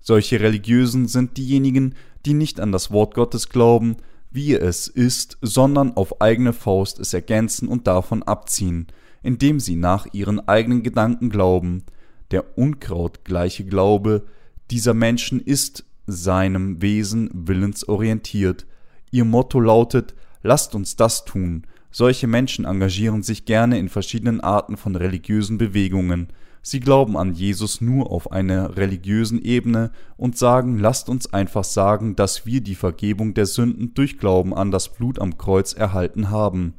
Solche 0.00 0.40
Religiösen 0.40 1.06
sind 1.06 1.36
diejenigen, 1.36 1.94
die 2.26 2.34
nicht 2.34 2.60
an 2.60 2.72
das 2.72 2.90
Wort 2.90 3.14
Gottes 3.14 3.48
glauben, 3.48 3.96
wie 4.32 4.54
es 4.54 4.86
ist, 4.86 5.38
sondern 5.42 5.96
auf 5.96 6.20
eigene 6.20 6.52
Faust 6.52 6.98
es 6.98 7.12
ergänzen 7.14 7.68
und 7.68 7.86
davon 7.86 8.22
abziehen, 8.22 8.86
indem 9.22 9.60
sie 9.60 9.76
nach 9.76 10.06
ihren 10.12 10.46
eigenen 10.48 10.82
Gedanken 10.82 11.30
glauben. 11.30 11.84
Der 12.30 12.56
unkrautgleiche 12.58 13.64
Glaube 13.64 14.24
dieser 14.70 14.94
Menschen 14.94 15.40
ist 15.40 15.84
seinem 16.06 16.80
Wesen 16.80 17.30
willensorientiert. 17.32 18.66
Ihr 19.10 19.24
Motto 19.24 19.60
lautet 19.60 20.14
Lasst 20.42 20.74
uns 20.74 20.96
das 20.96 21.24
tun. 21.24 21.66
Solche 21.92 22.26
Menschen 22.26 22.64
engagieren 22.64 23.22
sich 23.22 23.44
gerne 23.44 23.78
in 23.78 23.88
verschiedenen 23.88 24.40
Arten 24.40 24.76
von 24.76 24.96
religiösen 24.96 25.58
Bewegungen, 25.58 26.28
Sie 26.64 26.78
glauben 26.78 27.16
an 27.16 27.34
Jesus 27.34 27.80
nur 27.80 28.12
auf 28.12 28.30
einer 28.30 28.76
religiösen 28.76 29.42
Ebene 29.42 29.90
und 30.16 30.38
sagen, 30.38 30.78
lasst 30.78 31.08
uns 31.08 31.32
einfach 31.32 31.64
sagen, 31.64 32.14
dass 32.14 32.46
wir 32.46 32.60
die 32.60 32.76
Vergebung 32.76 33.34
der 33.34 33.46
Sünden 33.46 33.94
durch 33.94 34.16
Glauben 34.16 34.54
an 34.54 34.70
das 34.70 34.92
Blut 34.92 35.18
am 35.18 35.36
Kreuz 35.38 35.72
erhalten 35.72 36.30
haben. 36.30 36.74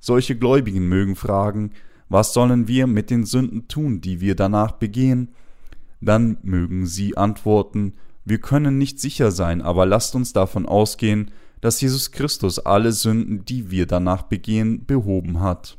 Solche 0.00 0.36
Gläubigen 0.36 0.88
mögen 0.88 1.14
fragen, 1.14 1.72
was 2.08 2.32
sollen 2.32 2.68
wir 2.68 2.86
mit 2.86 3.10
den 3.10 3.26
Sünden 3.26 3.68
tun, 3.68 4.00
die 4.00 4.22
wir 4.22 4.34
danach 4.34 4.72
begehen? 4.72 5.28
Dann 6.00 6.38
mögen 6.42 6.86
sie 6.86 7.16
antworten, 7.18 7.92
wir 8.24 8.38
können 8.38 8.78
nicht 8.78 8.98
sicher 8.98 9.30
sein, 9.30 9.60
aber 9.60 9.84
lasst 9.84 10.14
uns 10.14 10.32
davon 10.32 10.64
ausgehen, 10.64 11.30
dass 11.60 11.80
Jesus 11.80 12.12
Christus 12.12 12.58
alle 12.58 12.92
Sünden, 12.92 13.44
die 13.44 13.70
wir 13.70 13.86
danach 13.86 14.22
begehen, 14.22 14.86
behoben 14.86 15.40
hat. 15.40 15.76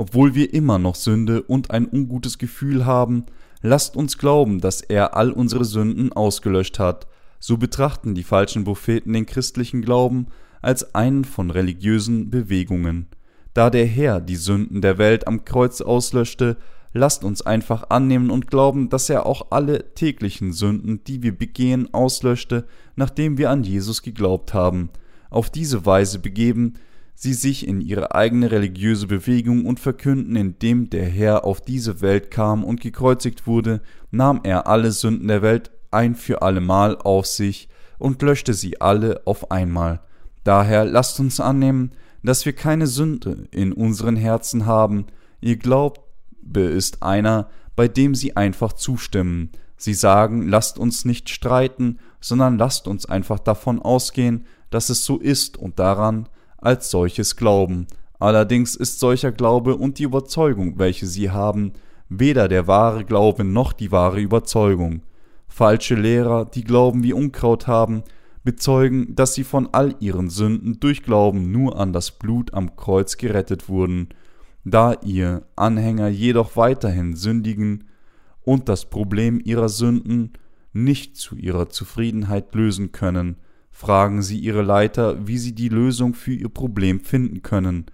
Obwohl 0.00 0.34
wir 0.34 0.54
immer 0.54 0.78
noch 0.78 0.94
Sünde 0.94 1.42
und 1.42 1.72
ein 1.72 1.86
ungutes 1.86 2.38
Gefühl 2.38 2.86
haben, 2.86 3.26
lasst 3.60 3.96
uns 3.96 4.16
glauben, 4.16 4.58
dass 4.62 4.80
er 4.80 5.14
all 5.14 5.30
unsere 5.30 5.66
Sünden 5.66 6.10
ausgelöscht 6.10 6.78
hat. 6.78 7.06
So 7.38 7.58
betrachten 7.58 8.14
die 8.14 8.22
falschen 8.22 8.64
Propheten 8.64 9.12
den 9.12 9.26
christlichen 9.26 9.82
Glauben 9.82 10.28
als 10.62 10.94
einen 10.94 11.26
von 11.26 11.50
religiösen 11.50 12.30
Bewegungen. 12.30 13.08
Da 13.52 13.68
der 13.68 13.84
Herr 13.84 14.22
die 14.22 14.36
Sünden 14.36 14.80
der 14.80 14.96
Welt 14.96 15.26
am 15.26 15.44
Kreuz 15.44 15.82
auslöschte, 15.82 16.56
lasst 16.94 17.22
uns 17.22 17.42
einfach 17.42 17.90
annehmen 17.90 18.30
und 18.30 18.46
glauben, 18.46 18.88
dass 18.88 19.10
er 19.10 19.26
auch 19.26 19.48
alle 19.50 19.94
täglichen 19.94 20.54
Sünden, 20.54 21.04
die 21.04 21.22
wir 21.22 21.36
begehen, 21.36 21.92
auslöschte, 21.92 22.64
nachdem 22.96 23.36
wir 23.36 23.50
an 23.50 23.64
Jesus 23.64 24.00
geglaubt 24.00 24.54
haben. 24.54 24.88
Auf 25.28 25.50
diese 25.50 25.84
Weise 25.84 26.20
begeben 26.20 26.78
sie 27.20 27.34
sich 27.34 27.68
in 27.68 27.82
ihre 27.82 28.14
eigene 28.14 28.50
religiöse 28.50 29.06
Bewegung 29.06 29.66
und 29.66 29.78
verkünden, 29.78 30.36
indem 30.36 30.88
der 30.88 31.04
Herr 31.04 31.44
auf 31.44 31.60
diese 31.60 32.00
Welt 32.00 32.30
kam 32.30 32.64
und 32.64 32.80
gekreuzigt 32.80 33.46
wurde, 33.46 33.82
nahm 34.10 34.40
er 34.42 34.66
alle 34.66 34.90
Sünden 34.90 35.28
der 35.28 35.42
Welt 35.42 35.70
ein 35.90 36.14
für 36.14 36.40
allemal 36.40 36.96
auf 36.96 37.26
sich 37.26 37.68
und 37.98 38.22
löschte 38.22 38.54
sie 38.54 38.80
alle 38.80 39.20
auf 39.26 39.50
einmal. 39.50 40.00
Daher 40.44 40.86
lasst 40.86 41.20
uns 41.20 41.40
annehmen, 41.40 41.90
dass 42.22 42.46
wir 42.46 42.54
keine 42.54 42.86
Sünde 42.86 43.48
in 43.50 43.74
unseren 43.74 44.16
Herzen 44.16 44.64
haben. 44.64 45.04
Ihr 45.42 45.58
Glaube 45.58 46.00
ist 46.54 47.02
einer, 47.02 47.50
bei 47.76 47.86
dem 47.86 48.14
sie 48.14 48.34
einfach 48.38 48.72
zustimmen. 48.72 49.50
Sie 49.76 49.92
sagen, 49.92 50.48
lasst 50.48 50.78
uns 50.78 51.04
nicht 51.04 51.28
streiten, 51.28 51.98
sondern 52.18 52.56
lasst 52.56 52.88
uns 52.88 53.04
einfach 53.04 53.40
davon 53.40 53.78
ausgehen, 53.78 54.46
dass 54.70 54.88
es 54.88 55.04
so 55.04 55.18
ist 55.18 55.58
und 55.58 55.78
daran, 55.78 56.26
als 56.60 56.90
solches 56.90 57.36
glauben. 57.36 57.86
Allerdings 58.18 58.76
ist 58.76 59.00
solcher 59.00 59.32
Glaube 59.32 59.76
und 59.76 59.98
die 59.98 60.04
Überzeugung, 60.04 60.78
welche 60.78 61.06
sie 61.06 61.30
haben, 61.30 61.72
weder 62.08 62.48
der 62.48 62.66
wahre 62.66 63.04
Glaube 63.04 63.44
noch 63.44 63.72
die 63.72 63.92
wahre 63.92 64.20
Überzeugung. 64.20 65.02
Falsche 65.48 65.94
Lehrer, 65.94 66.44
die 66.44 66.64
Glauben 66.64 67.02
wie 67.02 67.12
Unkraut 67.12 67.66
haben, 67.66 68.02
bezeugen, 68.44 69.14
dass 69.14 69.34
sie 69.34 69.44
von 69.44 69.68
all 69.72 69.94
ihren 70.00 70.30
Sünden 70.30 70.80
durch 70.80 71.02
Glauben 71.02 71.50
nur 71.50 71.78
an 71.78 71.92
das 71.92 72.10
Blut 72.10 72.54
am 72.54 72.76
Kreuz 72.76 73.16
gerettet 73.16 73.68
wurden. 73.68 74.08
Da 74.64 74.94
ihr 75.02 75.42
Anhänger 75.56 76.08
jedoch 76.08 76.56
weiterhin 76.56 77.16
sündigen 77.16 77.84
und 78.42 78.68
das 78.68 78.88
Problem 78.90 79.40
ihrer 79.42 79.68
Sünden 79.68 80.32
nicht 80.72 81.16
zu 81.16 81.36
ihrer 81.36 81.68
Zufriedenheit 81.68 82.54
lösen 82.54 82.92
können, 82.92 83.36
fragen 83.80 84.20
sie 84.20 84.38
ihre 84.38 84.60
Leiter, 84.60 85.26
wie 85.26 85.38
sie 85.38 85.54
die 85.54 85.70
Lösung 85.70 86.12
für 86.12 86.34
ihr 86.34 86.50
Problem 86.50 87.00
finden 87.00 87.40
können. 87.40 87.86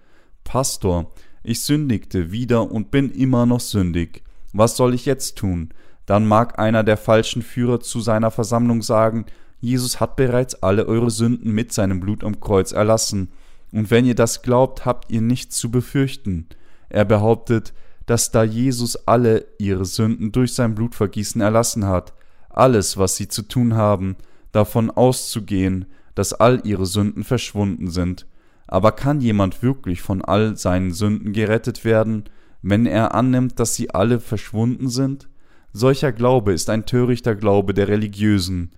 Pastor, 0.43 1.13
ich 1.43 1.61
sündigte 1.61 2.29
wieder 2.29 2.69
und 2.69 2.91
bin 2.91 3.09
immer 3.09 3.45
noch 3.45 3.61
sündig. 3.61 4.21
Was 4.51 4.75
soll 4.75 4.93
ich 4.93 5.05
jetzt 5.05 5.37
tun? 5.37 5.69
Dann 6.05 6.27
mag 6.27 6.59
einer 6.59 6.83
der 6.83 6.97
falschen 6.97 7.41
Führer 7.41 7.79
zu 7.79 8.01
seiner 8.01 8.31
Versammlung 8.31 8.81
sagen, 8.81 9.27
Jesus 9.61 10.01
hat 10.01 10.17
bereits 10.17 10.61
alle 10.61 10.87
eure 10.87 11.09
Sünden 11.09 11.53
mit 11.53 11.71
seinem 11.71 12.01
Blut 12.01 12.25
am 12.25 12.41
Kreuz 12.41 12.73
erlassen, 12.73 13.29
und 13.71 13.89
wenn 13.89 14.05
ihr 14.05 14.15
das 14.15 14.41
glaubt, 14.41 14.85
habt 14.85 15.09
ihr 15.09 15.21
nichts 15.21 15.57
zu 15.57 15.71
befürchten. 15.71 16.47
Er 16.89 17.05
behauptet, 17.05 17.73
dass 18.07 18.31
da 18.31 18.43
Jesus 18.43 19.07
alle 19.07 19.45
ihre 19.57 19.85
Sünden 19.85 20.33
durch 20.33 20.53
sein 20.53 20.75
Blutvergießen 20.75 21.39
erlassen 21.39 21.85
hat, 21.85 22.13
alles, 22.49 22.97
was 22.97 23.15
sie 23.15 23.29
zu 23.29 23.43
tun 23.43 23.75
haben, 23.75 24.17
davon 24.57 24.89
auszugehen, 24.89 25.85
dass 26.15 26.33
all 26.33 26.61
ihre 26.65 26.87
Sünden 26.87 27.23
verschwunden 27.23 27.89
sind. 27.89 28.27
Aber 28.65 28.91
kann 28.91 29.21
jemand 29.21 29.61
wirklich 29.61 30.01
von 30.01 30.21
all 30.23 30.57
seinen 30.57 30.91
Sünden 30.91 31.31
gerettet 31.31 31.85
werden, 31.85 32.25
wenn 32.61 32.85
er 32.87 33.13
annimmt, 33.13 33.59
dass 33.59 33.75
sie 33.75 33.91
alle 33.91 34.19
verschwunden 34.19 34.89
sind? 34.89 35.29
Solcher 35.73 36.11
Glaube 36.11 36.53
ist 36.53 36.69
ein 36.71 36.85
törichter 36.85 37.35
Glaube 37.35 37.75
der 37.75 37.87
Religiösen. 37.87 38.71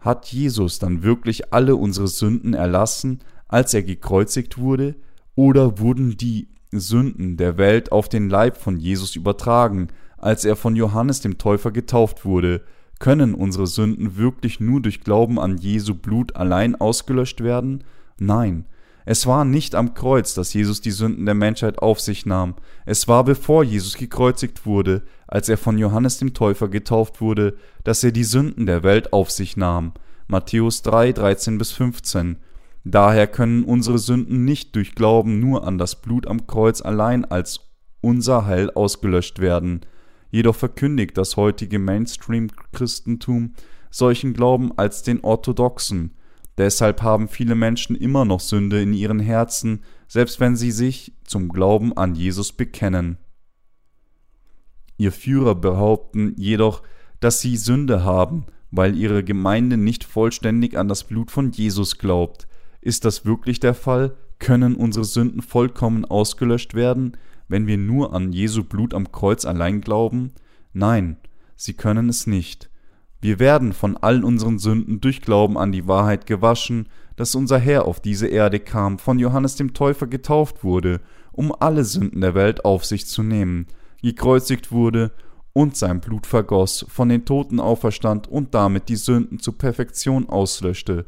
Hat 0.00 0.26
Jesus 0.26 0.80
dann 0.80 1.04
wirklich 1.04 1.52
alle 1.52 1.76
unsere 1.76 2.08
Sünden 2.08 2.54
erlassen, 2.54 3.20
als 3.46 3.72
er 3.72 3.84
gekreuzigt 3.84 4.58
wurde, 4.58 4.96
oder 5.36 5.78
wurden 5.78 6.16
die 6.16 6.48
Sünden 6.72 7.36
der 7.36 7.56
Welt 7.56 7.92
auf 7.92 8.08
den 8.08 8.28
Leib 8.28 8.56
von 8.56 8.78
Jesus 8.78 9.14
übertragen, 9.14 9.88
als 10.16 10.44
er 10.44 10.56
von 10.56 10.74
Johannes 10.74 11.20
dem 11.20 11.38
Täufer 11.38 11.70
getauft 11.70 12.24
wurde, 12.24 12.62
können 12.98 13.34
unsere 13.34 13.66
Sünden 13.66 14.16
wirklich 14.16 14.60
nur 14.60 14.82
durch 14.82 15.00
Glauben 15.00 15.38
an 15.38 15.58
Jesu 15.58 15.94
Blut 15.94 16.36
allein 16.36 16.74
ausgelöscht 16.74 17.42
werden? 17.42 17.84
Nein. 18.18 18.64
Es 19.04 19.26
war 19.26 19.46
nicht 19.46 19.74
am 19.74 19.94
Kreuz, 19.94 20.34
dass 20.34 20.52
Jesus 20.52 20.82
die 20.82 20.90
Sünden 20.90 21.24
der 21.24 21.34
Menschheit 21.34 21.78
auf 21.78 21.98
sich 21.98 22.26
nahm. 22.26 22.56
Es 22.84 23.08
war 23.08 23.24
bevor 23.24 23.64
Jesus 23.64 23.96
gekreuzigt 23.96 24.66
wurde, 24.66 25.02
als 25.26 25.48
er 25.48 25.56
von 25.56 25.78
Johannes 25.78 26.18
dem 26.18 26.34
Täufer 26.34 26.68
getauft 26.68 27.22
wurde, 27.22 27.56
dass 27.84 28.04
er 28.04 28.12
die 28.12 28.24
Sünden 28.24 28.66
der 28.66 28.82
Welt 28.82 29.14
auf 29.14 29.30
sich 29.30 29.56
nahm. 29.56 29.92
Matthäus 30.26 30.82
3, 30.82 31.12
13 31.12 31.56
bis 31.56 31.72
15. 31.72 32.36
Daher 32.84 33.26
können 33.26 33.64
unsere 33.64 33.98
Sünden 33.98 34.44
nicht 34.44 34.76
durch 34.76 34.94
Glauben 34.94 35.40
nur 35.40 35.66
an 35.66 35.78
das 35.78 36.02
Blut 36.02 36.26
am 36.26 36.46
Kreuz 36.46 36.82
allein 36.82 37.24
als 37.24 37.60
unser 38.02 38.44
Heil 38.44 38.70
ausgelöscht 38.70 39.38
werden. 39.38 39.82
Jedoch 40.30 40.56
verkündigt 40.56 41.16
das 41.16 41.36
heutige 41.36 41.78
Mainstream-Christentum 41.78 43.54
solchen 43.90 44.34
Glauben 44.34 44.76
als 44.76 45.02
den 45.02 45.24
orthodoxen. 45.24 46.14
Deshalb 46.58 47.02
haben 47.02 47.28
viele 47.28 47.54
Menschen 47.54 47.96
immer 47.96 48.24
noch 48.24 48.40
Sünde 48.40 48.82
in 48.82 48.92
ihren 48.92 49.20
Herzen, 49.20 49.84
selbst 50.08 50.40
wenn 50.40 50.56
sie 50.56 50.72
sich 50.72 51.12
zum 51.24 51.48
Glauben 51.48 51.96
an 51.96 52.14
Jesus 52.14 52.52
bekennen. 52.52 53.18
Ihr 54.96 55.12
Führer 55.12 55.54
behaupten 55.54 56.34
jedoch, 56.36 56.82
dass 57.20 57.40
sie 57.40 57.56
Sünde 57.56 58.02
haben, 58.04 58.46
weil 58.70 58.96
ihre 58.96 59.22
Gemeinde 59.22 59.76
nicht 59.76 60.04
vollständig 60.04 60.76
an 60.76 60.88
das 60.88 61.04
Blut 61.04 61.30
von 61.30 61.52
Jesus 61.52 61.98
glaubt. 61.98 62.48
Ist 62.80 63.04
das 63.04 63.24
wirklich 63.24 63.60
der 63.60 63.74
Fall? 63.74 64.16
Können 64.38 64.74
unsere 64.74 65.04
Sünden 65.04 65.42
vollkommen 65.42 66.04
ausgelöscht 66.04 66.74
werden? 66.74 67.16
Wenn 67.48 67.66
wir 67.66 67.78
nur 67.78 68.12
an 68.14 68.32
Jesu 68.32 68.64
Blut 68.64 68.94
am 68.94 69.10
Kreuz 69.10 69.44
allein 69.44 69.80
glauben? 69.80 70.32
Nein, 70.72 71.16
sie 71.56 71.74
können 71.74 72.08
es 72.08 72.26
nicht. 72.26 72.70
Wir 73.20 73.40
werden 73.40 73.72
von 73.72 73.96
allen 73.96 74.22
unseren 74.22 74.58
Sünden 74.58 75.00
durch 75.00 75.22
Glauben 75.22 75.58
an 75.58 75.72
die 75.72 75.88
Wahrheit 75.88 76.26
gewaschen, 76.26 76.88
dass 77.16 77.34
unser 77.34 77.58
Herr 77.58 77.84
auf 77.84 77.98
diese 77.98 78.28
Erde 78.28 78.60
kam, 78.60 78.98
von 78.98 79.18
Johannes 79.18 79.56
dem 79.56 79.74
Täufer 79.74 80.06
getauft 80.06 80.62
wurde, 80.62 81.00
um 81.32 81.52
alle 81.58 81.84
Sünden 81.84 82.20
der 82.20 82.34
Welt 82.34 82.64
auf 82.64 82.84
sich 82.84 83.06
zu 83.06 83.24
nehmen, 83.24 83.66
gekreuzigt 84.02 84.70
wurde 84.70 85.10
und 85.52 85.76
sein 85.76 86.00
Blut 86.00 86.26
vergoss, 86.26 86.86
von 86.88 87.08
den 87.08 87.24
Toten 87.24 87.58
auferstand 87.58 88.28
und 88.28 88.54
damit 88.54 88.88
die 88.88 88.96
Sünden 88.96 89.40
zur 89.40 89.58
Perfektion 89.58 90.28
auslöschte. 90.28 91.06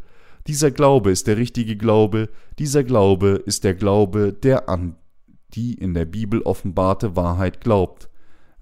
Dieser 0.49 0.73
Glaube 0.73 1.13
ist 1.13 1.29
der 1.29 1.37
richtige 1.37 1.77
Glaube, 1.77 2.29
dieser 2.59 2.83
Glaube 2.83 3.43
ist 3.47 3.63
der 3.63 3.75
Glaube, 3.75 4.33
der 4.33 4.69
an 4.69 4.97
die 5.55 5.75
in 5.75 5.95
der 5.95 6.05
Bibel 6.05 6.43
offenbarte 6.43 7.17
Wahrheit 7.17 7.61
glaubt. 7.61 8.09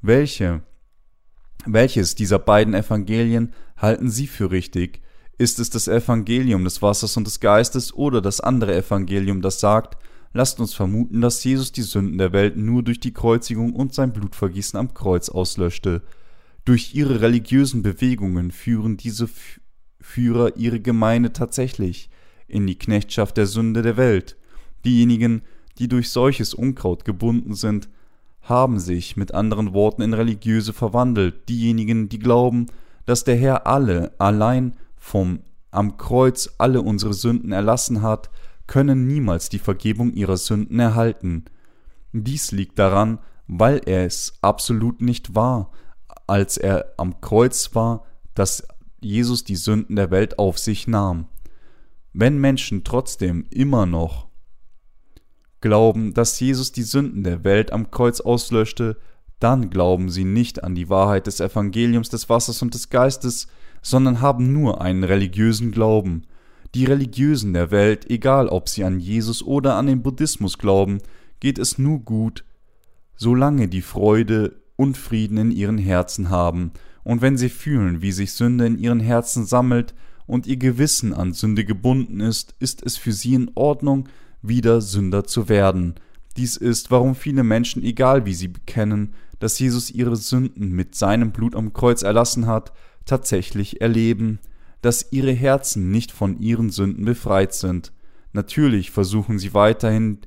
Welche? 0.01 0.63
Welches 1.67 2.15
dieser 2.15 2.39
beiden 2.39 2.75
Evangelien 2.75 3.53
halten 3.77 4.11
Sie 4.11 4.27
für 4.27 4.51
richtig? 4.51 5.03
Ist 5.39 5.59
es 5.59 5.71
das 5.71 5.87
Evangelium 5.87 6.65
des 6.65 6.83
Wassers 6.83 7.17
und 7.17 7.27
des 7.27 7.41
Geistes 7.41 7.95
oder 7.95 8.21
das 8.21 8.41
andere 8.41 8.75
Evangelium, 8.77 9.41
das 9.41 9.61
sagt, 9.61 9.97
lasst 10.33 10.61
uns 10.61 10.75
vermuten, 10.75 11.21
dass 11.21 11.45
Jesus 11.45 11.73
die 11.73 11.83
Sünden 11.83 12.19
der 12.19 12.33
Welt 12.33 12.57
nur 12.57 12.83
durch 12.83 13.01
die 13.01 13.13
Kreuzigung 13.13 13.73
und 13.75 13.95
sein 13.95 14.13
Blutvergießen 14.13 14.79
am 14.79 14.95
Kreuz 14.95 15.29
auslöschte. 15.29 16.03
Durch 16.65 16.95
ihre 16.95 17.21
religiösen 17.21 17.83
Bewegungen 17.83 18.51
führen 18.51 18.97
diese 18.97 19.29
Führer 20.01 20.57
ihre 20.57 20.81
Gemeinde 20.81 21.33
tatsächlich 21.33 22.11
in 22.47 22.67
die 22.67 22.79
Knechtschaft 22.79 23.37
der 23.37 23.47
Sünde 23.47 23.83
der 23.83 23.97
Welt. 23.97 24.37
Diejenigen, 24.85 25.43
die 25.79 25.89
durch 25.89 26.11
solches 26.11 26.55
Unkraut 26.55 27.05
gebunden 27.05 27.55
sind, 27.55 27.89
haben 28.43 28.79
sich 28.79 29.17
mit 29.17 29.35
anderen 29.35 29.75
Worten 29.75 30.03
in 30.03 30.15
religiöse 30.15 30.73
verwandelt. 30.73 31.49
Diejenigen, 31.49 32.09
die 32.09 32.19
glauben, 32.19 32.67
dass 33.05 33.25
der 33.25 33.37
Herr 33.37 33.67
alle 33.67 34.13
allein 34.19 34.75
vom 34.97 35.41
am 35.71 35.99
Kreuz 35.99 36.55
alle 36.59 36.81
unsere 36.81 37.13
Sünden 37.13 37.53
erlassen 37.53 38.01
hat, 38.01 38.31
können 38.67 39.07
niemals 39.07 39.49
die 39.49 39.59
Vergebung 39.59 40.13
ihrer 40.13 40.37
Sünden 40.37 40.81
erhalten. 40.81 41.45
Dies 42.13 42.53
liegt 42.53 42.79
daran, 42.79 43.19
weil 43.47 43.81
er 43.85 44.07
es 44.07 44.39
absolut 44.41 45.01
nicht 45.03 45.35
war, 45.35 45.71
als 46.27 46.57
er 46.57 46.95
am 46.97 47.21
Kreuz 47.21 47.75
war, 47.75 48.05
dass 48.35 48.67
Jesus 49.01 49.45
die 49.45 49.57
Sünden 49.57 49.97
der 49.97 50.11
Welt 50.11 50.39
auf 50.39 50.59
sich 50.59 50.89
nahm. 50.89 51.27
Wenn 52.13 52.39
Menschen 52.39 52.85
trotzdem 52.85 53.45
immer 53.51 53.87
noch 53.87 54.28
glauben, 55.61 56.15
dass 56.15 56.39
Jesus 56.39 56.73
die 56.73 56.83
Sünden 56.83 57.25
der 57.25 57.45
Welt 57.45 57.73
am 57.73 57.91
Kreuz 57.91 58.21
auslöschte, 58.21 58.97
dann 59.41 59.71
glauben 59.71 60.11
sie 60.11 60.25
nicht 60.25 60.65
an 60.65 60.75
die 60.75 60.89
Wahrheit 60.89 61.27
des 61.27 61.41
Evangeliums 61.41 62.09
des 62.09 62.29
Wassers 62.29 62.63
und 62.63 62.75
des 62.75 62.91
Geistes, 62.91 63.47
sondern 63.83 64.21
haben 64.21 64.53
nur 64.53 64.81
einen 64.81 65.05
religiösen 65.05 65.71
Glauben. 65.71 66.23
Die 66.75 66.85
Religiösen 66.85 67.55
der 67.55 67.71
Welt, 67.71 68.11
egal 68.11 68.49
ob 68.49 68.69
sie 68.69 68.85
an 68.85 69.01
Jesus 69.01 69.43
oder 69.43 69.77
an 69.77 69.87
den 69.87 70.03
Buddhismus 70.03 70.59
glauben, 70.59 70.99
geht 71.41 71.59
es 71.59 71.79
nur 71.79 72.01
gut, 72.01 72.45
solange 73.17 73.69
die 73.69 73.83
Freude 73.83 74.61
und 74.77 74.97
Frieden 74.97 75.39
in 75.39 75.51
ihren 75.51 75.79
Herzen 75.79 76.31
haben, 76.31 76.73
und 77.05 77.23
wenn 77.23 77.39
sie 77.39 77.49
fühlen, 77.49 78.03
wie 78.03 78.13
sich 78.13 78.35
Sünde 78.35 78.67
in 78.67 78.77
ihren 78.77 79.01
Herzen 79.01 79.47
sammelt 79.47 79.95
und 80.27 80.47
ihr 80.47 80.59
Gewissen 80.59 81.15
an 81.15 81.33
Sünde 81.33 81.65
gebunden 81.65 82.21
ist, 82.21 82.55
ist 82.61 82.83
es 82.85 82.99
für 82.99 83.13
sie 83.13 83.33
in 83.33 83.51
Ordnung, 83.55 84.11
wieder 84.49 84.81
Sünder 84.81 85.25
zu 85.25 85.49
werden. 85.49 85.95
Dies 86.37 86.57
ist, 86.57 86.91
warum 86.91 87.15
viele 87.15 87.43
Menschen, 87.43 87.83
egal 87.83 88.27
wie 88.27 88.35
sie 88.35 88.49
bekennen, 88.49 89.15
dass 89.39 89.59
Jesus 89.59 89.91
ihre 89.91 90.17
Sünden 90.17 90.73
mit 90.73 90.95
seinem 90.95 91.33
Blut 91.33 91.55
am 91.55 91.73
Kreuz 91.73 92.03
erlassen 92.03 92.47
hat, 92.47 92.73
tatsächlich 93.05 93.81
erleben, 93.81 94.39
dass 94.83 95.13
ihre 95.13 95.33
Herzen 95.33 95.91
nicht 95.91 96.13
von 96.13 96.39
ihren 96.39 96.71
Sünden 96.71 97.05
befreit 97.05 97.55
sind. 97.55 97.93
Natürlich 98.33 98.91
versuchen 98.91 99.39
sie 99.39 99.55
weiterhin, 99.55 100.19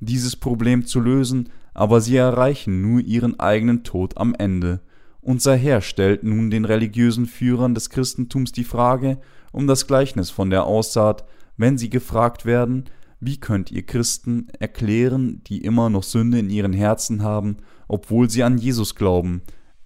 dieses 0.00 0.34
Problem 0.36 0.86
zu 0.86 1.00
lösen, 1.00 1.50
aber 1.74 2.00
sie 2.00 2.16
erreichen 2.16 2.80
nur 2.80 3.00
ihren 3.00 3.38
eigenen 3.38 3.84
Tod 3.84 4.16
am 4.16 4.34
Ende. 4.34 4.80
Unser 5.20 5.54
Herr 5.54 5.82
stellt 5.82 6.24
nun 6.24 6.50
den 6.50 6.64
religiösen 6.64 7.26
Führern 7.26 7.74
des 7.74 7.90
Christentums 7.90 8.52
die 8.52 8.64
Frage 8.64 9.18
um 9.52 9.66
das 9.66 9.86
Gleichnis 9.86 10.30
von 10.30 10.50
der 10.50 10.64
Aussaat, 10.64 11.24
wenn 11.56 11.76
sie 11.76 11.90
gefragt 11.90 12.46
werden, 12.46 12.84
wie 13.20 13.38
könnt 13.38 13.70
ihr 13.70 13.84
Christen 13.84 14.48
erklären, 14.58 15.42
die 15.46 15.62
immer 15.62 15.90
noch 15.90 16.02
Sünde 16.02 16.38
in 16.38 16.48
ihren 16.48 16.72
Herzen 16.72 17.22
haben, 17.22 17.58
obwohl 17.86 18.30
sie 18.30 18.42
an 18.42 18.56
Jesus 18.56 18.94
glauben? 18.94 19.42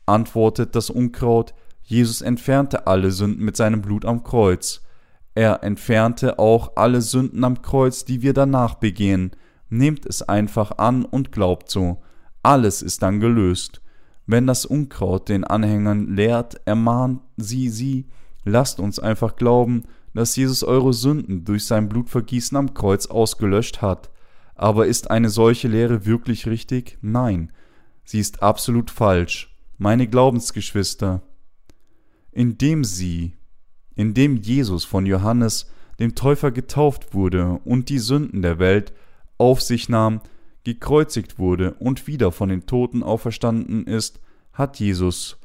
Antwortet 0.06 0.76
das 0.76 0.88
Unkraut, 0.88 1.54
Jesus 1.82 2.22
entfernte 2.22 2.86
alle 2.86 3.10
Sünden 3.10 3.44
mit 3.44 3.56
seinem 3.56 3.82
Blut 3.82 4.04
am 4.04 4.22
Kreuz. 4.22 4.82
Er 5.34 5.64
entfernte 5.64 6.38
auch 6.38 6.72
alle 6.76 7.02
Sünden 7.02 7.42
am 7.42 7.60
Kreuz, 7.60 8.04
die 8.04 8.22
wir 8.22 8.32
danach 8.32 8.76
begehen. 8.76 9.32
Nehmt 9.68 10.06
es 10.06 10.22
einfach 10.22 10.78
an 10.78 11.04
und 11.04 11.32
glaubt 11.32 11.70
so. 11.70 12.02
Alles 12.42 12.82
ist 12.82 13.02
dann 13.02 13.18
gelöst. 13.18 13.82
Wenn 14.26 14.46
das 14.46 14.64
Unkraut 14.64 15.28
den 15.28 15.44
Anhängern 15.44 16.14
lehrt, 16.14 16.60
ermahnt 16.66 17.20
sie 17.36 17.68
sie, 17.68 18.06
lasst 18.44 18.78
uns 18.78 18.98
einfach 18.98 19.36
glauben, 19.36 19.82
dass 20.14 20.36
Jesus 20.36 20.62
eure 20.62 20.92
Sünden 20.92 21.44
durch 21.44 21.66
sein 21.66 21.88
Blutvergießen 21.88 22.56
am 22.56 22.72
Kreuz 22.72 23.06
ausgelöscht 23.06 23.82
hat. 23.82 24.10
Aber 24.54 24.86
ist 24.86 25.10
eine 25.10 25.28
solche 25.28 25.68
Lehre 25.68 26.06
wirklich 26.06 26.46
richtig? 26.46 26.98
Nein, 27.02 27.52
sie 28.04 28.20
ist 28.20 28.42
absolut 28.42 28.90
falsch. 28.90 29.54
Meine 29.76 30.06
Glaubensgeschwister, 30.06 31.22
indem 32.30 32.84
sie, 32.84 33.34
indem 33.96 34.36
Jesus 34.36 34.84
von 34.84 35.04
Johannes 35.04 35.68
dem 35.98 36.14
Täufer 36.14 36.52
getauft 36.52 37.12
wurde 37.14 37.60
und 37.64 37.88
die 37.88 37.98
Sünden 37.98 38.42
der 38.42 38.60
Welt 38.60 38.92
auf 39.36 39.60
sich 39.60 39.88
nahm, 39.88 40.20
gekreuzigt 40.62 41.38
wurde 41.38 41.74
und 41.74 42.06
wieder 42.06 42.30
von 42.32 42.48
den 42.48 42.66
Toten 42.66 43.02
auferstanden 43.02 43.86
ist, 43.86 44.20
hat 44.52 44.78
Jesus 44.78 45.38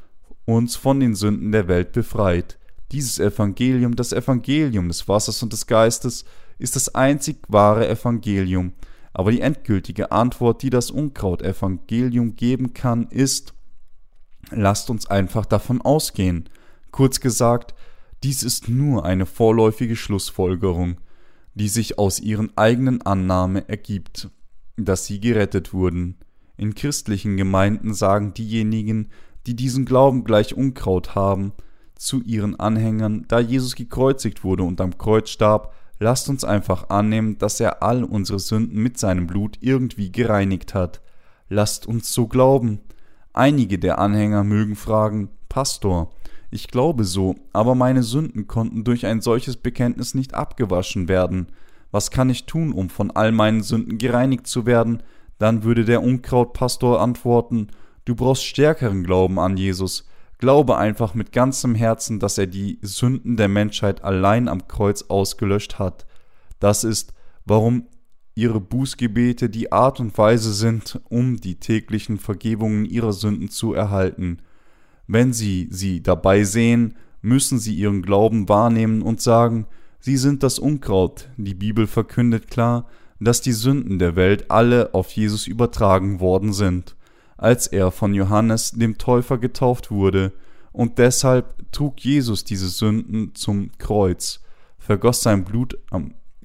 uns 0.46 0.76
von 0.76 1.00
den 1.00 1.16
Sünden 1.16 1.52
der 1.52 1.68
Welt 1.68 1.92
befreit. 1.92 2.59
Dieses 2.92 3.20
Evangelium, 3.20 3.96
das 3.96 4.14
Evangelium 4.14 4.88
des 4.88 5.08
Wassers 5.08 5.44
und 5.44 5.54
des 5.54 5.68
Geistes, 5.68 6.26
ist 6.58 6.76
das 6.76 6.94
einzig 6.96 7.38
wahre 7.48 7.88
Evangelium. 7.88 8.74
Aber 9.14 9.32
die 9.32 9.42
endgültige 9.42 10.12
Antwort, 10.12 10.62
die 10.62 10.70
das 10.70 10.92
Unkraut-Evangelium 10.92 12.36
geben 12.36 12.74
kann, 12.74 13.08
ist, 13.08 13.54
lasst 14.52 14.90
uns 14.90 15.08
einfach 15.08 15.46
davon 15.46 15.82
ausgehen. 15.82 16.50
Kurz 16.92 17.20
gesagt, 17.20 17.74
dies 18.24 18.44
ist 18.44 18.68
nur 18.68 19.06
eine 19.06 19.26
vorläufige 19.26 19.96
Schlussfolgerung, 19.96 21.00
die 21.54 21.70
sich 21.70 21.98
aus 21.98 22.20
ihren 22.20 22.56
eigenen 22.58 23.02
Annahme 23.02 23.68
ergibt, 23.70 24.30
dass 24.78 25.06
sie 25.06 25.20
gerettet 25.20 25.74
wurden. 25.74 26.18
In 26.58 26.76
christlichen 26.76 27.38
Gemeinden 27.38 27.94
sagen 27.94 28.34
diejenigen, 28.34 29.10
die 29.48 29.56
diesen 29.56 29.86
Glauben 29.86 30.24
gleich 30.26 30.54
Unkraut 30.54 31.16
haben, 31.16 31.54
zu 32.00 32.22
ihren 32.22 32.58
Anhängern, 32.58 33.26
da 33.28 33.40
Jesus 33.40 33.76
gekreuzigt 33.76 34.44
wurde 34.44 34.64
und 34.64 34.80
am 34.80 34.98
Kreuz 34.98 35.30
starb, 35.30 35.74
lasst 36.00 36.30
uns 36.30 36.46
einfach 36.46 36.90
annehmen, 36.90 37.38
dass 37.38 37.60
er 37.60 37.84
all 37.84 38.06
unsere 38.06 38.40
Sünden 38.40 38.82
mit 38.82 38.98
seinem 38.98 39.28
Blut 39.28 39.58
irgendwie 39.60 40.10
gereinigt 40.12 40.74
hat. 40.74 41.02
Lasst 41.50 41.86
uns 41.86 42.14
so 42.14 42.28
glauben. 42.28 42.80
Einige 43.34 43.78
der 43.80 44.00
Anhänger 44.00 44.46
mögen 44.46 44.78
fragen, 44.78 45.30
Pastor, 45.50 46.12
ich 46.52 46.70
glaube 46.70 47.04
so, 47.04 47.36
aber 47.52 47.76
meine 47.76 48.02
Sünden 48.02 48.48
konnten 48.48 48.86
durch 48.86 49.06
ein 49.06 49.20
solches 49.20 49.58
Bekenntnis 49.58 50.16
nicht 50.16 50.34
abgewaschen 50.34 51.10
werden. 51.10 51.48
Was 51.92 52.12
kann 52.12 52.30
ich 52.30 52.46
tun, 52.46 52.72
um 52.72 52.90
von 52.90 53.12
all 53.12 53.32
meinen 53.34 53.62
Sünden 53.62 53.98
gereinigt 53.98 54.48
zu 54.48 54.66
werden? 54.66 55.04
Dann 55.38 55.64
würde 55.64 55.84
der 55.84 56.02
Unkrautpastor 56.02 57.02
antworten, 57.02 57.68
du 58.06 58.16
brauchst 58.16 58.46
stärkeren 58.46 59.04
Glauben 59.04 59.38
an 59.38 59.58
Jesus. 59.58 60.09
Glaube 60.40 60.78
einfach 60.78 61.14
mit 61.16 61.34
ganzem 61.34 61.76
Herzen, 61.76 62.20
dass 62.20 62.38
er 62.38 62.48
die 62.48 62.80
Sünden 62.82 63.36
der 63.36 63.50
Menschheit 63.50 64.06
allein 64.06 64.48
am 64.48 64.70
Kreuz 64.70 65.04
ausgelöscht 65.10 65.80
hat. 65.80 66.06
Das 66.60 66.86
ist, 66.86 67.14
warum 67.44 67.88
ihre 68.36 68.62
Bußgebete 68.62 69.50
die 69.50 69.74
Art 69.74 70.00
und 70.00 70.18
Weise 70.18 70.54
sind, 70.54 71.02
um 71.10 71.36
die 71.42 71.60
täglichen 71.60 72.18
Vergebungen 72.18 72.86
ihrer 72.86 73.12
Sünden 73.12 73.50
zu 73.50 73.74
erhalten. 73.74 74.38
Wenn 75.08 75.34
sie 75.34 75.68
sie 75.72 76.02
dabei 76.02 76.46
sehen, 76.46 76.96
müssen 77.22 77.60
sie 77.60 77.76
ihren 77.76 78.02
Glauben 78.02 78.48
wahrnehmen 78.48 79.02
und 79.02 79.20
sagen, 79.20 79.68
sie 80.00 80.16
sind 80.16 80.42
das 80.42 80.58
Unkraut. 80.58 81.30
Die 81.36 81.54
Bibel 81.54 81.86
verkündet 81.86 82.50
klar, 82.50 82.88
dass 83.20 83.42
die 83.42 83.52
Sünden 83.52 84.00
der 84.00 84.16
Welt 84.16 84.50
alle 84.50 84.94
auf 84.94 85.12
Jesus 85.12 85.48
übertragen 85.48 86.22
worden 86.22 86.54
sind 86.54 86.96
als 87.40 87.68
er 87.68 87.92
von 87.92 88.14
Johannes 88.14 88.72
dem 88.72 88.98
Täufer 88.98 89.38
getauft 89.38 89.92
wurde, 89.92 90.34
und 90.72 90.98
deshalb 90.98 91.72
trug 91.72 92.00
Jesus 92.00 92.44
diese 92.44 92.68
Sünden 92.68 93.34
zum 93.34 93.72
Kreuz, 93.80 94.42
vergoss 94.78 95.22
sein 95.22 95.46
Blut 95.46 95.78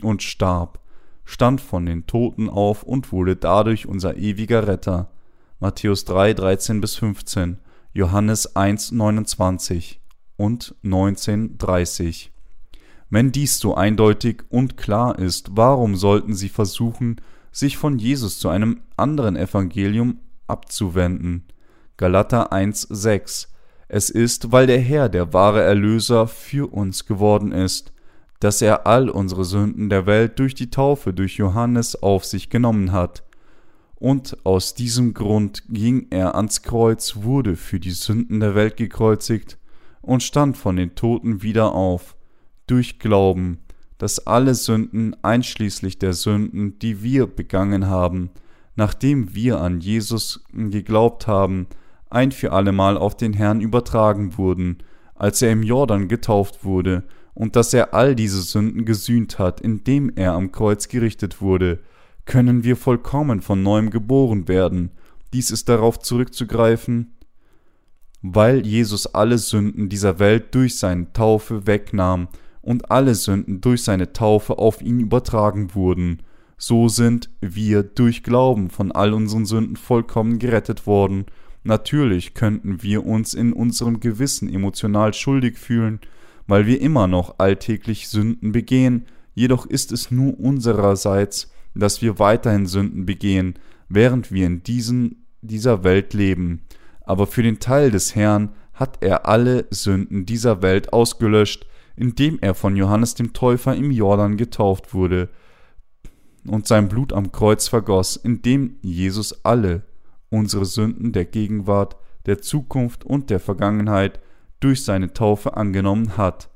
und 0.02 0.22
starb, 0.22 0.78
stand 1.24 1.61
von 1.61 1.85
den 1.85 2.07
Toten 2.07 2.48
auf 2.48 2.85
und 2.85 3.12
wurde 3.12 3.37
dadurch 3.37 3.87
unser 3.87 4.16
ewiger 4.16 4.66
Retter. 4.66 5.11
Matthäus 5.61 6.04
3, 6.04 6.35
13 6.35 6.80
bis 6.80 6.94
15, 6.94 7.59
Johannes 7.92 8.54
1, 8.57 8.92
29 8.92 10.00
und 10.37 10.74
19, 10.83 11.59
30. 11.59 12.33
Wenn 13.11 13.33
dies 13.33 13.59
so 13.59 13.74
eindeutig 13.74 14.42
und 14.48 14.76
klar 14.76 15.18
ist, 15.18 15.50
warum 15.57 15.96
sollten 15.96 16.35
sie 16.35 16.48
versuchen, 16.48 17.20
sich 17.52 17.76
von 17.76 17.98
Jesus 17.98 18.38
zu 18.38 18.48
einem 18.48 18.80
anderen 18.96 19.37
Evangelium 19.37 20.20
abzuwenden? 20.46 21.44
Galater 21.96 22.52
1,6 22.52 23.48
Es 23.88 24.11
ist, 24.11 24.52
weil 24.52 24.66
der 24.66 24.80
Herr 24.80 25.09
der 25.09 25.33
wahre 25.33 25.62
Erlöser 25.62 26.26
für 26.26 26.72
uns 26.72 27.07
geworden 27.07 27.52
ist, 27.52 27.92
dass 28.40 28.61
er 28.61 28.87
all 28.87 29.09
unsere 29.09 29.44
Sünden 29.44 29.88
der 29.88 30.07
Welt 30.07 30.38
durch 30.38 30.54
die 30.54 30.70
Taufe 30.70 31.12
durch 31.12 31.37
Johannes 31.37 32.02
auf 32.02 32.24
sich 32.24 32.50
genommen 32.50 32.92
hat. 32.92 33.22
Und 33.94 34.37
aus 34.44 34.74
diesem 34.74 35.14
Grund 35.14 35.62
ging 35.68 36.09
er 36.11 36.35
ans 36.35 36.62
Kreuz, 36.62 37.16
wurde 37.22 37.57
für 37.57 37.80
die 37.80 37.92
Sünden 37.92 38.40
der 38.40 38.54
Welt 38.54 38.76
gekreuzigt 38.76 39.59
und 40.02 40.22
stand 40.22 40.59
von 40.59 40.76
den 40.76 40.94
Toten 40.94 41.42
wieder 41.42 41.72
auf, 41.72 42.16
durch 42.66 42.98
Glauben, 42.98 43.61
dass 43.98 44.26
alle 44.26 44.54
Sünden 44.54 45.16
einschließlich 45.22 45.98
der 45.98 46.12
Sünden, 46.12 46.78
die 46.78 47.02
wir 47.02 47.26
begangen 47.26 47.87
haben, 47.87 48.30
nachdem 48.76 49.34
wir 49.34 49.60
an 49.60 49.80
Jesus 49.80 50.44
geglaubt 50.52 51.26
haben, 51.26 51.66
ein 52.10 52.32
für 52.32 52.52
allemal 52.52 52.96
auf 52.96 53.16
den 53.16 53.32
Herrn 53.32 53.60
übertragen 53.60 54.38
wurden, 54.38 54.78
als 55.14 55.42
er 55.42 55.52
im 55.52 55.62
Jordan 55.62 56.08
getauft 56.08 56.64
wurde, 56.64 57.04
und 57.34 57.56
dass 57.56 57.74
er 57.74 57.94
all 57.94 58.14
diese 58.14 58.42
Sünden 58.42 58.84
gesühnt 58.84 59.38
hat, 59.40 59.60
indem 59.60 60.12
er 60.14 60.34
am 60.34 60.52
Kreuz 60.52 60.88
gerichtet 60.88 61.40
wurde, 61.40 61.80
können 62.26 62.64
wir 62.64 62.76
vollkommen 62.76 63.42
von 63.42 63.62
neuem 63.62 63.90
geboren 63.90 64.48
werden. 64.48 64.92
Dies 65.32 65.50
ist 65.50 65.68
darauf 65.68 65.98
zurückzugreifen, 65.98 67.12
weil 68.22 68.64
Jesus 68.64 69.06
alle 69.06 69.38
Sünden 69.38 69.88
dieser 69.88 70.18
Welt 70.18 70.54
durch 70.54 70.78
seine 70.78 71.12
Taufe 71.12 71.66
wegnahm 71.66 72.28
und 72.62 72.90
alle 72.90 73.14
Sünden 73.14 73.60
durch 73.60 73.82
seine 73.82 74.12
Taufe 74.12 74.58
auf 74.58 74.80
ihn 74.80 75.00
übertragen 75.00 75.74
wurden. 75.74 76.22
So 76.56 76.88
sind 76.88 77.30
wir 77.40 77.82
durch 77.82 78.22
Glauben 78.22 78.70
von 78.70 78.92
all 78.92 79.12
unseren 79.12 79.44
Sünden 79.44 79.76
vollkommen 79.76 80.38
gerettet 80.38 80.86
worden. 80.86 81.26
Natürlich 81.64 82.34
könnten 82.34 82.82
wir 82.82 83.06
uns 83.06 83.34
in 83.34 83.52
unserem 83.52 84.00
Gewissen 84.00 84.52
emotional 84.52 85.14
schuldig 85.14 85.58
fühlen, 85.58 86.00
weil 86.46 86.66
wir 86.66 86.80
immer 86.80 87.06
noch 87.06 87.38
alltäglich 87.38 88.08
Sünden 88.08 88.52
begehen, 88.52 89.06
jedoch 89.34 89.66
ist 89.66 89.90
es 89.90 90.10
nur 90.10 90.38
unsererseits, 90.38 91.50
dass 91.74 92.02
wir 92.02 92.18
weiterhin 92.18 92.66
Sünden 92.66 93.06
begehen, 93.06 93.54
während 93.88 94.30
wir 94.30 94.46
in 94.46 94.62
diesen, 94.62 95.24
dieser 95.40 95.82
Welt 95.82 96.14
leben. 96.14 96.62
Aber 97.00 97.26
für 97.26 97.42
den 97.42 97.58
Teil 97.58 97.90
des 97.90 98.14
Herrn 98.14 98.50
hat 98.74 98.98
er 99.00 99.26
alle 99.26 99.66
Sünden 99.70 100.26
dieser 100.26 100.62
Welt 100.62 100.92
ausgelöscht, 100.92 101.66
indem 101.96 102.38
er 102.40 102.54
von 102.54 102.76
Johannes 102.76 103.14
dem 103.14 103.32
Täufer 103.32 103.74
im 103.74 103.90
Jordan 103.90 104.36
getauft 104.36 104.94
wurde 104.94 105.30
und 106.46 106.66
sein 106.66 106.88
Blut 106.88 107.12
am 107.12 107.33
Kreuz 107.33 107.68
vergoss, 107.68 108.16
indem 108.16 108.76
Jesus 108.83 109.44
alle 109.44 109.83
unsere 110.30 110.64
Sünden 110.64 111.12
der 111.12 111.24
Gegenwart, 111.24 111.96
der 112.26 112.40
Zukunft 112.40 113.04
und 113.04 113.30
der 113.30 113.40
Vergangenheit 113.40 114.20
durch 114.61 114.85
seine 114.85 115.12
Taufe 115.12 115.57
angenommen 115.57 116.16
hat, 116.16 116.48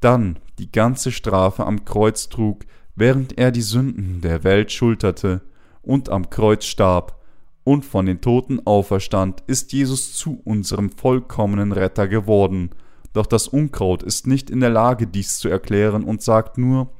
dann 0.00 0.38
die 0.58 0.70
ganze 0.70 1.12
Strafe 1.12 1.64
am 1.64 1.84
Kreuz 1.84 2.28
trug, 2.28 2.64
während 2.94 3.38
er 3.38 3.50
die 3.50 3.62
Sünden 3.62 4.20
der 4.20 4.44
Welt 4.44 4.72
schulterte 4.72 5.42
und 5.82 6.08
am 6.08 6.30
Kreuz 6.30 6.64
starb 6.64 7.20
und 7.64 7.84
von 7.84 8.06
den 8.06 8.20
Toten 8.20 8.64
auferstand, 8.64 9.42
ist 9.46 9.72
Jesus 9.72 10.14
zu 10.14 10.40
unserem 10.44 10.90
vollkommenen 10.90 11.72
Retter 11.72 12.08
geworden. 12.08 12.70
Doch 13.12 13.26
das 13.26 13.48
Unkraut 13.48 14.02
ist 14.02 14.26
nicht 14.26 14.50
in 14.50 14.60
der 14.60 14.70
Lage, 14.70 15.06
dies 15.06 15.38
zu 15.38 15.48
erklären 15.48 16.04
und 16.04 16.22
sagt 16.22 16.58
nur, 16.58 16.90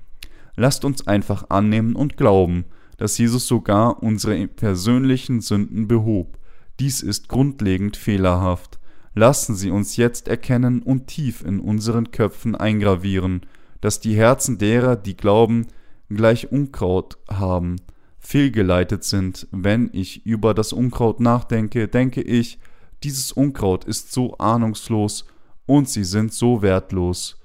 lasst 0.57 0.85
uns 0.85 1.07
einfach 1.07 1.51
annehmen 1.51 1.95
und 1.95 2.17
glauben, 2.17 2.65
dass 2.97 3.19
Jesus 3.19 3.47
sogar 3.47 4.03
unsere 4.03 4.47
persönlichen 4.49 5.41
Sünden 5.41 5.87
behob. 5.87 6.39
Dies 6.81 7.03
ist 7.03 7.29
grundlegend 7.29 7.97
fehlerhaft. 7.97 8.79
Lassen 9.15 9.55
Sie 9.55 9.71
uns 9.71 9.97
jetzt 9.97 10.29
erkennen 10.29 10.83
und 10.83 11.07
tief 11.07 11.43
in 11.43 11.61
unseren 11.61 12.11
Köpfen 12.11 12.55
eingravieren, 12.55 13.47
dass 13.81 14.01
die 14.01 14.15
Herzen 14.15 14.59
derer, 14.59 14.97
die 14.97 15.17
glauben, 15.17 15.67
gleich 16.11 16.53
Unkraut 16.53 17.19
haben, 17.31 17.77
fehlgeleitet 18.19 19.05
sind. 19.05 19.47
Wenn 19.53 19.91
ich 19.93 20.27
über 20.27 20.53
das 20.53 20.73
Unkraut 20.73 21.21
nachdenke, 21.21 21.89
denke 21.89 22.21
ich, 22.21 22.59
dieses 23.03 23.33
Unkraut 23.33 23.85
ist 23.85 24.13
so 24.13 24.37
ahnungslos 24.39 25.27
und 25.67 25.89
sie 25.89 26.05
sind 26.05 26.33
so 26.33 26.63
wertlos. 26.63 27.39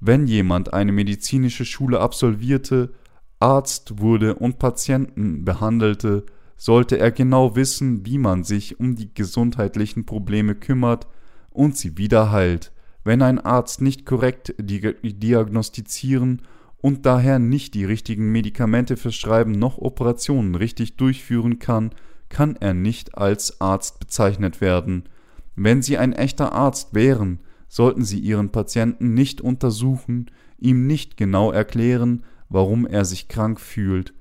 Wenn 0.00 0.26
jemand 0.26 0.72
eine 0.72 0.92
medizinische 0.92 1.64
Schule 1.64 2.00
absolvierte, 2.00 2.92
Arzt 3.40 4.00
wurde 4.00 4.34
und 4.34 4.58
Patienten 4.58 5.44
behandelte, 5.44 6.24
sollte 6.56 6.98
er 6.98 7.12
genau 7.12 7.56
wissen, 7.56 8.04
wie 8.04 8.18
man 8.18 8.44
sich 8.44 8.80
um 8.80 8.96
die 8.96 9.12
gesundheitlichen 9.14 10.06
Probleme 10.06 10.54
kümmert, 10.54 11.06
und 11.50 11.76
sie 11.76 11.98
wieder 11.98 12.30
heilt. 12.30 12.72
Wenn 13.02 13.22
ein 13.22 13.40
Arzt 13.40 13.80
nicht 13.80 14.06
korrekt 14.06 14.54
diagnostizieren 14.60 16.42
und 16.76 17.04
daher 17.06 17.38
nicht 17.38 17.74
die 17.74 17.84
richtigen 17.84 18.30
Medikamente 18.30 18.96
verschreiben 18.96 19.52
noch 19.52 19.78
Operationen 19.78 20.54
richtig 20.54 20.96
durchführen 20.96 21.58
kann, 21.58 21.90
kann 22.28 22.56
er 22.56 22.74
nicht 22.74 23.16
als 23.16 23.60
Arzt 23.60 23.98
bezeichnet 23.98 24.60
werden. 24.60 25.08
Wenn 25.56 25.82
Sie 25.82 25.98
ein 25.98 26.12
echter 26.12 26.52
Arzt 26.52 26.94
wären, 26.94 27.40
sollten 27.68 28.04
Sie 28.04 28.18
Ihren 28.18 28.50
Patienten 28.50 29.14
nicht 29.14 29.40
untersuchen, 29.40 30.30
ihm 30.58 30.86
nicht 30.86 31.16
genau 31.16 31.52
erklären, 31.52 32.24
warum 32.48 32.86
er 32.86 33.04
sich 33.04 33.28
krank 33.28 33.60
fühlt, 33.60 34.14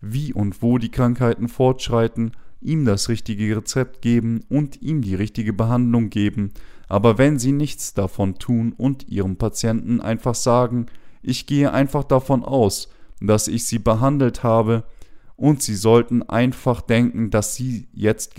wie 0.00 0.32
und 0.32 0.62
wo 0.62 0.78
die 0.78 0.90
Krankheiten 0.90 1.48
fortschreiten, 1.48 2.32
ihm 2.60 2.84
das 2.84 3.08
richtige 3.08 3.56
Rezept 3.56 4.00
geben 4.02 4.40
und 4.48 4.80
ihm 4.80 5.02
die 5.02 5.14
richtige 5.14 5.52
Behandlung 5.52 6.10
geben, 6.10 6.52
aber 6.88 7.18
wenn 7.18 7.38
Sie 7.38 7.52
nichts 7.52 7.94
davon 7.94 8.38
tun 8.38 8.72
und 8.76 9.08
Ihrem 9.08 9.36
Patienten 9.36 10.00
einfach 10.00 10.34
sagen, 10.34 10.86
ich 11.22 11.46
gehe 11.46 11.72
einfach 11.72 12.04
davon 12.04 12.44
aus, 12.44 12.88
dass 13.20 13.48
ich 13.48 13.64
Sie 13.66 13.78
behandelt 13.78 14.42
habe, 14.42 14.84
und 15.36 15.62
Sie 15.62 15.74
sollten 15.74 16.22
einfach 16.22 16.80
denken, 16.80 17.30
dass 17.30 17.54
Sie 17.54 17.88
jetzt 17.92 18.34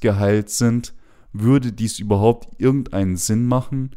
geheilt 0.00 0.50
sind, 0.50 0.94
würde 1.32 1.72
dies 1.72 1.98
überhaupt 1.98 2.60
irgendeinen 2.60 3.16
Sinn 3.16 3.46
machen? 3.46 3.90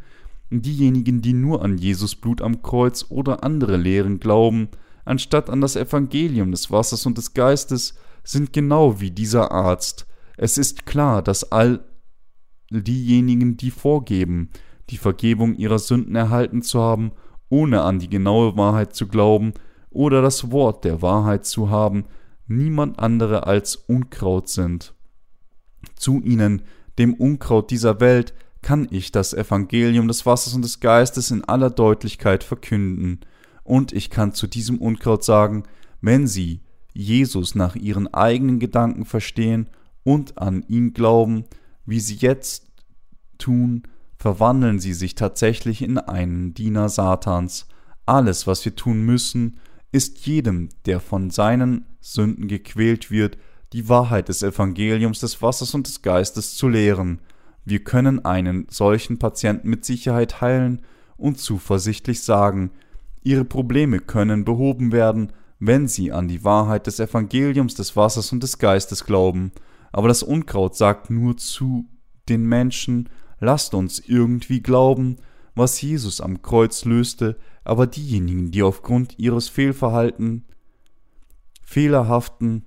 Diejenigen, 0.49 1.21
die 1.21 1.33
nur 1.33 1.63
an 1.63 1.77
Jesus 1.77 2.15
Blut 2.15 2.41
am 2.41 2.61
Kreuz 2.61 3.05
oder 3.09 3.43
andere 3.43 3.77
Lehren 3.77 4.19
glauben, 4.19 4.69
anstatt 5.03 5.49
an 5.49 5.61
das 5.61 5.75
Evangelium 5.75 6.51
des 6.51 6.71
Wassers 6.71 7.05
und 7.05 7.17
des 7.17 7.33
Geistes, 7.33 7.95
sind 8.23 8.53
genau 8.53 8.99
wie 8.99 9.11
dieser 9.11 9.51
Arzt. 9.51 10.07
Es 10.37 10.57
ist 10.57 10.85
klar, 10.85 11.21
dass 11.21 11.51
all 11.51 11.83
diejenigen, 12.69 13.57
die 13.57 13.71
vorgeben, 13.71 14.49
die 14.89 14.97
Vergebung 14.97 15.55
ihrer 15.55 15.79
Sünden 15.79 16.15
erhalten 16.15 16.61
zu 16.61 16.79
haben, 16.79 17.11
ohne 17.49 17.81
an 17.81 17.99
die 17.99 18.09
genaue 18.09 18.57
Wahrheit 18.57 18.95
zu 18.95 19.07
glauben 19.07 19.53
oder 19.89 20.21
das 20.21 20.51
Wort 20.51 20.83
der 20.83 21.01
Wahrheit 21.01 21.45
zu 21.45 21.69
haben, 21.69 22.05
niemand 22.47 22.99
andere 22.99 23.47
als 23.47 23.75
Unkraut 23.75 24.49
sind. 24.49 24.93
Zu 25.95 26.21
ihnen, 26.21 26.63
dem 26.97 27.13
Unkraut 27.13 27.71
dieser 27.71 27.99
Welt, 27.99 28.34
kann 28.62 28.88
ich 28.89 29.12
das 29.12 29.34
Evangelium 29.34 30.08
des 30.08 30.25
Wassers 30.25 30.53
und 30.53 30.63
des 30.63 30.79
Geistes 30.79 31.29
in 31.31 31.43
aller 31.43 31.69
Deutlichkeit 31.69 32.43
verkünden, 32.43 33.19
und 33.63 33.93
ich 33.93 34.12
kann 34.12 34.34
zu 34.34 34.47
diesem 34.47 34.78
Unkraut 34.78 35.24
sagen, 35.24 35.63
wenn 35.99 36.28
sie 36.28 36.61
Jesus 36.93 37.55
nach 37.55 37.76
ihren 37.76 38.07
eigenen 38.13 38.59
Gedanken 38.59 39.05
verstehen 39.05 39.67
und 40.03 40.38
an 40.38 40.63
ihn 40.67 40.93
glauben, 40.93 41.45
wie 41.86 41.99
sie 41.99 42.15
jetzt 42.15 42.67
tun, 43.39 43.84
verwandeln 44.17 44.80
sie 44.80 44.93
sich 44.93 45.15
tatsächlich 45.15 45.82
in 45.82 45.97
einen 45.97 46.53
Diener 46.53 46.89
Satans. 46.89 47.67
Alles, 48.05 48.45
was 48.45 48.63
wir 48.65 48.76
tun 48.76 49.01
müssen, 49.01 49.57
ist 49.91 50.26
jedem, 50.26 50.69
der 50.86 50.99
von 50.99 51.32
seinen 51.32 51.86
Sünden 51.99 52.47
gequält 52.47 53.09
wird, 53.09 53.38
die 53.74 53.89
Wahrheit 53.89 54.30
des 54.30 54.43
Evangeliums 54.43 55.20
des 55.20 55.41
Wassers 55.41 55.74
und 55.74 55.88
des 55.88 56.01
Geistes 56.01 56.55
zu 56.55 56.68
lehren. 56.68 57.20
Wir 57.66 57.84
können 57.84 58.24
einen 58.24 58.68
solchen 58.70 59.18
Patienten 59.18 59.70
mit 59.70 59.86
Sicherheit 59.86 60.41
heilen 60.41 60.82
und 61.18 61.39
zuversichtlich 61.39 62.22
sagen, 62.24 62.72
ihre 63.24 63.45
Probleme 63.45 63.99
können 63.99 64.45
behoben 64.45 64.91
werden, 64.91 65.34
wenn 65.59 65.88
sie 65.88 66.11
an 66.11 66.28
die 66.28 66.43
Wahrheit 66.43 66.88
des 66.88 66.99
Evangeliums 66.99 67.76
des 67.76 67.95
Wassers 67.95 68.32
und 68.32 68.43
des 68.43 68.59
Geistes 68.59 69.05
glauben. 69.05 69.51
Aber 69.91 70.07
das 70.07 70.24
Unkraut 70.24 70.76
sagt 70.76 71.09
nur 71.09 71.38
zu 71.38 71.86
den 72.30 72.45
Menschen, 72.45 73.09
lasst 73.39 73.74
uns 73.74 73.99
irgendwie 73.99 74.61
glauben, 74.61 75.18
was 75.55 75.82
Jesus 75.82 76.22
am 76.22 76.41
Kreuz 76.41 76.86
löste, 76.86 77.38
aber 77.63 77.88
diejenigen, 77.88 78.51
die 78.51 78.61
aufgrund 78.61 79.18
ihres 79.18 79.47
Fehlverhalten, 79.47 80.45
fehlerhaften 81.63 82.66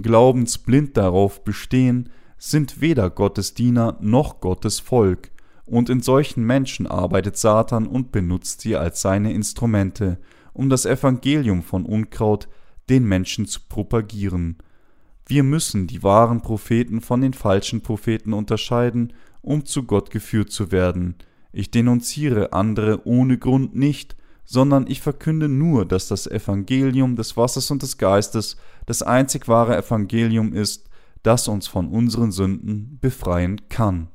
Glaubens 0.00 0.58
blind 0.58 0.96
darauf 0.96 1.44
bestehen, 1.44 2.08
sind 2.38 2.80
weder 2.80 3.10
Gottes 3.10 3.54
Diener 3.54 3.98
noch 4.00 4.40
Gottes 4.40 4.80
Volk, 4.80 5.30
Und 5.64 5.88
in 5.88 6.00
solchen 6.00 6.44
Menschen 6.44 6.86
arbeitet 6.86 7.36
Satan 7.36 7.86
und 7.86 8.10
benutzt 8.10 8.60
sie 8.62 8.76
als 8.76 9.00
seine 9.00 9.32
Instrumente, 9.32 10.18
um 10.52 10.68
das 10.68 10.86
Evangelium 10.86 11.62
von 11.62 11.86
Unkraut 11.86 12.48
den 12.90 13.04
Menschen 13.04 13.46
zu 13.46 13.60
propagieren. 13.68 14.58
Wir 15.26 15.44
müssen 15.44 15.86
die 15.86 16.02
wahren 16.02 16.42
Propheten 16.42 17.00
von 17.00 17.20
den 17.20 17.32
falschen 17.32 17.80
Propheten 17.80 18.32
unterscheiden, 18.32 19.12
um 19.40 19.64
zu 19.64 19.84
Gott 19.84 20.10
geführt 20.10 20.50
zu 20.50 20.72
werden. 20.72 21.14
Ich 21.52 21.70
denunziere 21.70 22.52
andere 22.52 23.06
ohne 23.06 23.38
Grund 23.38 23.76
nicht, 23.76 24.16
sondern 24.44 24.86
ich 24.88 25.00
verkünde 25.00 25.48
nur, 25.48 25.86
dass 25.86 26.08
das 26.08 26.26
Evangelium 26.26 27.14
des 27.16 27.36
Wassers 27.36 27.70
und 27.70 27.82
des 27.82 27.98
Geistes 27.98 28.56
das 28.86 29.02
einzig 29.02 29.48
wahre 29.48 29.76
Evangelium 29.76 30.52
ist, 30.52 30.88
das 31.22 31.48
uns 31.48 31.66
von 31.66 31.88
unseren 31.88 32.32
Sünden 32.32 32.98
befreien 33.00 33.68
kann. 33.68 34.08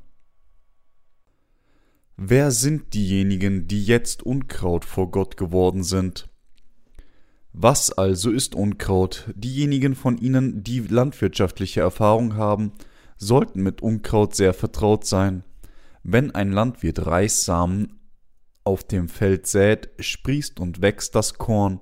Wer 2.16 2.50
sind 2.50 2.94
diejenigen, 2.94 3.68
die 3.68 3.84
jetzt 3.84 4.24
Unkraut 4.24 4.84
vor 4.84 5.10
Gott 5.10 5.36
geworden 5.36 5.84
sind? 5.84 6.28
Was 7.52 7.92
also 7.92 8.30
ist 8.30 8.54
Unkraut? 8.54 9.32
Diejenigen 9.34 9.94
von 9.94 10.18
Ihnen, 10.18 10.62
die 10.62 10.80
landwirtschaftliche 10.80 11.80
Erfahrung 11.80 12.34
haben, 12.34 12.72
sollten 13.16 13.62
mit 13.62 13.82
Unkraut 13.82 14.34
sehr 14.34 14.52
vertraut 14.52 15.04
sein. 15.06 15.44
Wenn 16.02 16.30
ein 16.32 16.52
Landwirt 16.52 17.06
Reissamen 17.06 17.98
auf 18.64 18.84
dem 18.84 19.08
Feld 19.08 19.46
sät, 19.46 19.90
sprießt 19.98 20.60
und 20.60 20.82
wächst 20.82 21.14
das 21.14 21.34
Korn, 21.34 21.80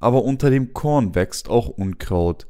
aber 0.00 0.24
unter 0.24 0.50
dem 0.50 0.72
Korn 0.72 1.14
wächst 1.14 1.48
auch 1.48 1.68
Unkraut. 1.68 2.46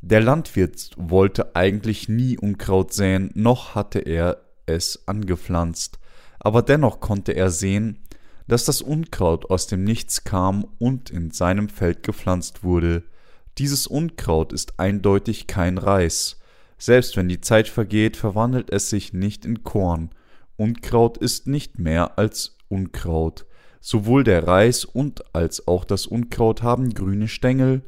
Der 0.00 0.20
Landwirt 0.20 0.90
wollte 0.96 1.54
eigentlich 1.54 2.08
nie 2.08 2.38
Unkraut 2.38 2.92
säen, 2.92 3.30
noch 3.34 3.74
hatte 3.74 4.00
er 4.00 4.42
es 4.66 5.06
angepflanzt 5.06 5.98
aber 6.44 6.62
dennoch 6.62 6.98
konnte 6.98 7.32
er 7.32 7.50
sehen, 7.50 8.00
dass 8.48 8.64
das 8.64 8.82
Unkraut 8.82 9.48
aus 9.48 9.68
dem 9.68 9.84
Nichts 9.84 10.24
kam 10.24 10.66
und 10.78 11.08
in 11.08 11.30
seinem 11.30 11.68
Feld 11.68 12.02
gepflanzt 12.02 12.64
wurde. 12.64 13.04
Dieses 13.58 13.86
Unkraut 13.86 14.52
ist 14.52 14.80
eindeutig 14.80 15.46
kein 15.46 15.78
Reis. 15.78 16.40
Selbst 16.78 17.16
wenn 17.16 17.28
die 17.28 17.40
Zeit 17.40 17.68
vergeht, 17.68 18.16
verwandelt 18.16 18.70
es 18.70 18.90
sich 18.90 19.12
nicht 19.12 19.44
in 19.44 19.62
Korn. 19.62 20.10
Unkraut 20.56 21.16
ist 21.16 21.46
nicht 21.46 21.78
mehr 21.78 22.18
als 22.18 22.58
Unkraut. 22.68 23.46
Sowohl 23.84 24.22
der 24.22 24.46
Reis 24.46 24.84
und 24.84 25.34
als 25.34 25.66
auch 25.66 25.84
das 25.84 26.06
Unkraut 26.06 26.62
haben 26.62 26.94
grüne 26.94 27.26
Stängel, 27.26 27.82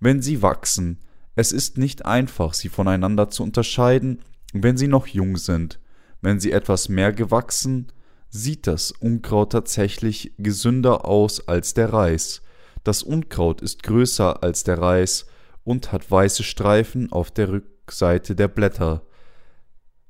wenn 0.00 0.22
sie 0.22 0.40
wachsen. 0.40 1.00
Es 1.36 1.52
ist 1.52 1.76
nicht 1.76 2.06
einfach, 2.06 2.54
sie 2.54 2.70
voneinander 2.70 3.28
zu 3.28 3.42
unterscheiden, 3.42 4.22
wenn 4.54 4.78
sie 4.78 4.88
noch 4.88 5.06
jung 5.06 5.36
sind. 5.36 5.80
Wenn 6.22 6.40
sie 6.40 6.50
etwas 6.50 6.88
mehr 6.88 7.12
gewachsen, 7.12 7.92
sieht 8.30 8.66
das 8.66 8.90
Unkraut 8.90 9.52
tatsächlich 9.52 10.32
gesünder 10.38 11.04
aus 11.04 11.46
als 11.46 11.74
der 11.74 11.92
Reis. 11.92 12.40
Das 12.82 13.02
Unkraut 13.02 13.60
ist 13.60 13.82
größer 13.82 14.42
als 14.42 14.64
der 14.64 14.78
Reis 14.78 15.26
und 15.62 15.92
hat 15.92 16.10
weiße 16.10 16.42
Streifen 16.42 17.12
auf 17.12 17.30
der 17.30 17.50
Rückseite 17.50 18.34
der 18.34 18.48
Blätter. 18.48 19.02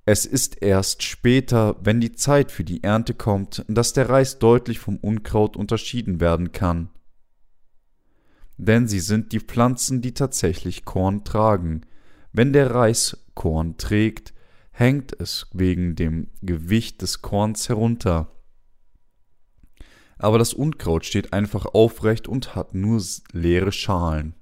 Es 0.07 0.27
ist 0.27 0.61
erst 0.63 1.03
später, 1.03 1.77
wenn 1.83 2.01
die 2.01 2.13
Zeit 2.13 2.53
für 2.53 2.65
die 2.65 2.83
Ernte 2.85 3.15
kommt, 3.15 3.65
dass 3.69 3.95
der 3.95 4.11
Reis 4.11 4.39
deutlich 4.39 4.79
vom 4.79 4.99
Unkraut 4.99 5.57
unterschieden 5.57 6.21
werden 6.21 6.53
kann. 6.53 6.91
Denn 8.59 8.87
sie 8.87 9.01
sind 9.01 9.33
die 9.33 9.41
Pflanzen, 9.41 10.03
die 10.03 10.13
tatsächlich 10.13 10.85
Korn 10.85 11.25
tragen. 11.25 11.83
Wenn 12.33 12.53
der 12.53 12.75
Reis 12.75 13.17
Korn 13.35 13.79
trägt, 13.79 14.35
hängt 14.73 15.19
es 15.19 15.47
wegen 15.53 15.97
dem 15.97 16.29
Gewicht 16.43 17.01
des 17.01 17.23
Korns 17.23 17.69
herunter. 17.69 18.31
Aber 20.19 20.39
das 20.39 20.53
Unkraut 20.53 21.07
steht 21.07 21.33
einfach 21.33 21.65
aufrecht 21.65 22.29
und 22.29 22.55
hat 22.55 22.75
nur 22.75 23.03
leere 23.33 23.73
Schalen. 23.73 24.35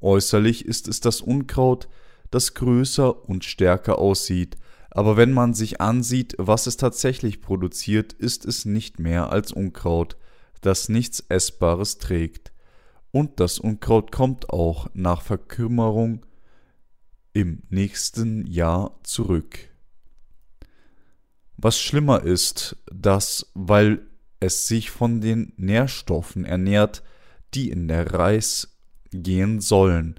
Äußerlich 0.00 0.64
ist 0.64 0.88
es 0.88 1.00
das 1.00 1.20
Unkraut, 1.20 1.88
das 2.30 2.54
größer 2.54 3.28
und 3.28 3.44
stärker 3.44 3.98
aussieht, 3.98 4.56
aber 4.94 5.16
wenn 5.16 5.32
man 5.32 5.54
sich 5.54 5.80
ansieht, 5.80 6.34
was 6.36 6.66
es 6.66 6.76
tatsächlich 6.76 7.40
produziert, 7.40 8.12
ist 8.12 8.44
es 8.44 8.66
nicht 8.66 8.98
mehr 8.98 9.32
als 9.32 9.50
Unkraut, 9.50 10.18
das 10.60 10.90
nichts 10.90 11.20
Essbares 11.28 11.96
trägt. 11.96 12.52
Und 13.10 13.40
das 13.40 13.58
Unkraut 13.58 14.12
kommt 14.12 14.50
auch 14.50 14.88
nach 14.92 15.22
Verkümmerung 15.22 16.26
im 17.32 17.62
nächsten 17.70 18.46
Jahr 18.46 18.98
zurück. 19.02 19.58
Was 21.56 21.78
schlimmer 21.78 22.22
ist, 22.22 22.76
dass, 22.92 23.50
weil 23.54 24.06
es 24.40 24.66
sich 24.66 24.90
von 24.90 25.22
den 25.22 25.54
Nährstoffen 25.56 26.44
ernährt, 26.44 27.02
die 27.54 27.70
in 27.70 27.88
der 27.88 28.12
Reis 28.12 28.76
gehen 29.10 29.60
sollen, 29.60 30.16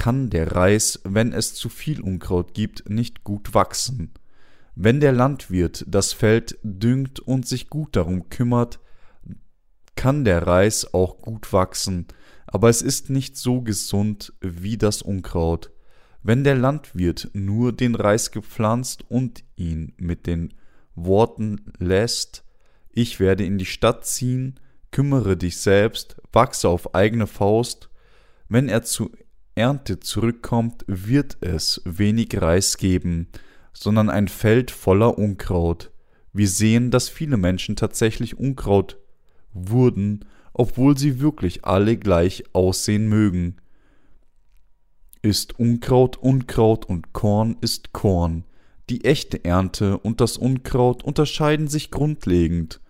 kann 0.00 0.30
der 0.30 0.52
Reis, 0.52 0.98
wenn 1.04 1.34
es 1.34 1.52
zu 1.52 1.68
viel 1.68 2.00
Unkraut 2.00 2.54
gibt, 2.54 2.88
nicht 2.88 3.22
gut 3.22 3.52
wachsen. 3.52 4.14
Wenn 4.74 4.98
der 4.98 5.12
Landwirt 5.12 5.84
das 5.86 6.14
Feld 6.14 6.58
düngt 6.62 7.20
und 7.20 7.46
sich 7.46 7.68
gut 7.68 7.96
darum 7.96 8.30
kümmert, 8.30 8.80
kann 9.96 10.24
der 10.24 10.46
Reis 10.46 10.94
auch 10.94 11.20
gut 11.20 11.52
wachsen, 11.52 12.06
aber 12.46 12.70
es 12.70 12.80
ist 12.80 13.10
nicht 13.10 13.36
so 13.36 13.60
gesund 13.60 14.32
wie 14.40 14.78
das 14.78 15.02
Unkraut. 15.02 15.70
Wenn 16.22 16.44
der 16.44 16.54
Landwirt 16.54 17.28
nur 17.34 17.70
den 17.70 17.94
Reis 17.94 18.30
gepflanzt 18.30 19.04
und 19.10 19.44
ihn 19.56 19.92
mit 19.98 20.26
den 20.26 20.54
Worten 20.94 21.74
lässt, 21.78 22.42
ich 22.90 23.20
werde 23.20 23.44
in 23.44 23.58
die 23.58 23.66
Stadt 23.66 24.06
ziehen, 24.06 24.58
kümmere 24.92 25.36
dich 25.36 25.58
selbst, 25.58 26.16
wachse 26.32 26.70
auf 26.70 26.94
eigene 26.94 27.26
Faust, 27.26 27.90
wenn 28.48 28.70
er 28.70 28.82
zu 28.82 29.10
Ernte 29.54 30.00
zurückkommt, 30.00 30.84
wird 30.86 31.38
es 31.40 31.82
wenig 31.84 32.40
Reis 32.40 32.76
geben, 32.76 33.28
sondern 33.72 34.10
ein 34.10 34.28
Feld 34.28 34.70
voller 34.70 35.18
Unkraut. 35.18 35.90
Wir 36.32 36.48
sehen, 36.48 36.90
dass 36.90 37.08
viele 37.08 37.36
Menschen 37.36 37.76
tatsächlich 37.76 38.38
Unkraut 38.38 38.98
wurden, 39.52 40.24
obwohl 40.52 40.96
sie 40.96 41.20
wirklich 41.20 41.64
alle 41.64 41.96
gleich 41.96 42.44
aussehen 42.52 43.08
mögen 43.08 43.56
ist 45.22 45.58
Unkraut 45.58 46.16
Unkraut 46.16 46.86
und 46.86 47.12
Korn 47.12 47.56
ist 47.60 47.92
Korn. 47.92 48.44
Die 48.88 49.04
echte 49.04 49.44
Ernte 49.44 49.98
und 49.98 50.20
das 50.20 50.36
Unkraut 50.36 51.04
unterscheiden 51.04 51.68
sich 51.68 51.90
grundlegend. 51.90 52.80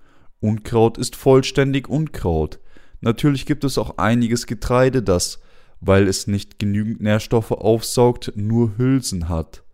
Unkraut 0.41 0.97
ist 0.97 1.17
vollständig 1.17 1.89
Unkraut. 1.89 2.61
Natürlich 3.01 3.47
gibt 3.47 3.65
es 3.65 3.79
auch 3.79 3.99
einiges 3.99 4.47
Getreide, 4.47 5.03
das, 5.03 5.41
weil 5.81 6.09
es 6.09 6.27
nicht 6.27 6.59
genügend 6.59 7.01
Nährstoffe 7.01 7.53
aufsaugt, 7.53 8.33
nur 8.37 8.77
Hülsen 8.77 9.29
hat. 9.29 9.65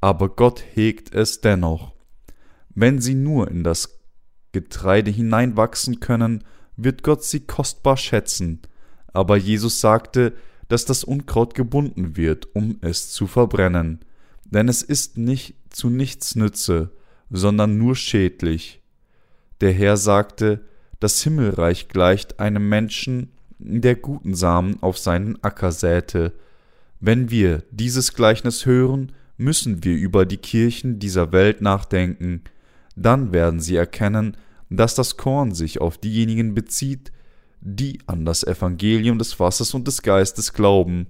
Aber 0.00 0.28
Gott 0.28 0.62
hegt 0.74 1.14
es 1.14 1.40
dennoch. 1.40 1.92
Wenn 2.74 3.00
sie 3.00 3.14
nur 3.14 3.50
in 3.50 3.64
das 3.64 4.00
Getreide 4.52 5.10
hineinwachsen 5.10 6.00
können, 6.00 6.44
wird 6.76 7.02
Gott 7.02 7.24
sie 7.24 7.40
kostbar 7.40 7.96
schätzen. 7.96 8.60
Aber 9.12 9.36
Jesus 9.36 9.80
sagte, 9.80 10.34
dass 10.68 10.84
das 10.84 11.04
Unkraut 11.04 11.54
gebunden 11.54 12.16
wird, 12.16 12.54
um 12.54 12.78
es 12.80 13.10
zu 13.10 13.26
verbrennen, 13.26 14.04
denn 14.44 14.68
es 14.68 14.82
ist 14.82 15.18
nicht 15.18 15.56
zu 15.70 15.90
nichts 15.90 16.36
nütze, 16.36 16.92
sondern 17.28 17.76
nur 17.76 17.96
schädlich. 17.96 18.80
Der 19.60 19.72
Herr 19.72 19.96
sagte, 19.96 20.64
das 21.00 21.22
Himmelreich 21.22 21.88
gleicht 21.88 22.40
einem 22.40 22.68
Menschen, 22.68 23.32
der 23.62 23.94
guten 23.96 24.34
Samen 24.34 24.82
auf 24.82 24.98
seinen 24.98 25.42
Acker 25.42 25.72
säte. 25.72 26.32
Wenn 26.98 27.30
wir 27.30 27.62
dieses 27.70 28.14
Gleichnis 28.14 28.66
hören, 28.66 29.12
müssen 29.36 29.84
wir 29.84 29.96
über 29.96 30.26
die 30.26 30.36
Kirchen 30.36 30.98
dieser 30.98 31.32
Welt 31.32 31.60
nachdenken, 31.60 32.42
dann 32.96 33.32
werden 33.32 33.60
sie 33.60 33.76
erkennen, 33.76 34.36
dass 34.68 34.94
das 34.94 35.16
Korn 35.16 35.52
sich 35.54 35.80
auf 35.80 35.98
diejenigen 35.98 36.54
bezieht, 36.54 37.12
die 37.60 37.98
an 38.06 38.24
das 38.24 38.44
Evangelium 38.44 39.18
des 39.18 39.38
Wassers 39.38 39.74
und 39.74 39.86
des 39.86 40.02
Geistes 40.02 40.52
glauben, 40.52 41.06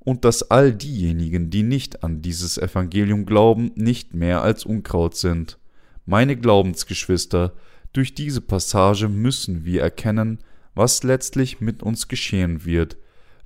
und 0.00 0.24
dass 0.26 0.50
all 0.50 0.72
diejenigen, 0.72 1.48
die 1.48 1.62
nicht 1.62 2.04
an 2.04 2.20
dieses 2.20 2.58
Evangelium 2.58 3.24
glauben, 3.24 3.72
nicht 3.74 4.12
mehr 4.12 4.42
als 4.42 4.66
Unkraut 4.66 5.16
sind. 5.16 5.58
Meine 6.04 6.36
Glaubensgeschwister, 6.36 7.54
durch 7.94 8.14
diese 8.14 8.42
Passage 8.42 9.08
müssen 9.08 9.64
wir 9.64 9.80
erkennen, 9.80 10.40
was 10.74 11.02
letztlich 11.02 11.60
mit 11.60 11.82
uns 11.82 12.08
geschehen 12.08 12.64
wird, 12.64 12.96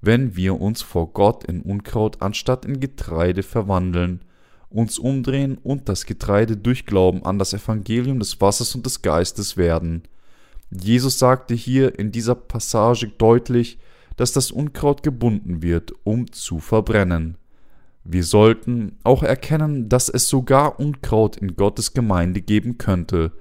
wenn 0.01 0.37
wir 0.37 0.61
uns 0.61 0.83
vor 0.83 1.13
Gott 1.13 1.45
in 1.45 1.63
Unkraut 1.63 2.23
anstatt 2.23 2.65
in 2.65 2.81
Getreide 2.81 3.43
verwandeln, 3.43 4.23
uns 4.71 4.99
umdrehen 4.99 5.59
und 5.63 5.89
das 5.89 6.07
Getreide 6.07 6.57
durch 6.57 6.87
Glauben 6.87 7.25
an 7.25 7.39
das 7.39 7.53
Evangelium 7.53 8.19
des 8.19 8.41
Wassers 8.41 8.75
und 8.75 8.87
des 8.87 9.03
Geistes 9.03 9.57
werden. 9.57 10.03
Jesus 10.71 11.19
sagte 11.19 11.55
hier 11.55 11.99
in 11.99 12.13
dieser 12.13 12.35
Passage 12.35 13.09
deutlich, 13.09 13.79
dass 14.17 14.33
das 14.33 14.51
Unkraut 14.51 15.03
gebunden 15.03 15.63
wird, 15.63 15.93
um 16.05 16.31
zu 16.33 16.59
verbrennen. 16.59 17.37
Wir 18.05 18.25
sollten 18.25 18.97
auch 19.05 19.23
erkennen, 19.23 19.89
dass 19.89 20.09
es 20.09 20.29
sogar 20.29 20.81
Unkraut 20.81 21.37
in 21.37 21.57
Gottes 21.57 21.93
Gemeinde 21.93 22.41
geben 22.41 22.79
könnte. 22.79 23.33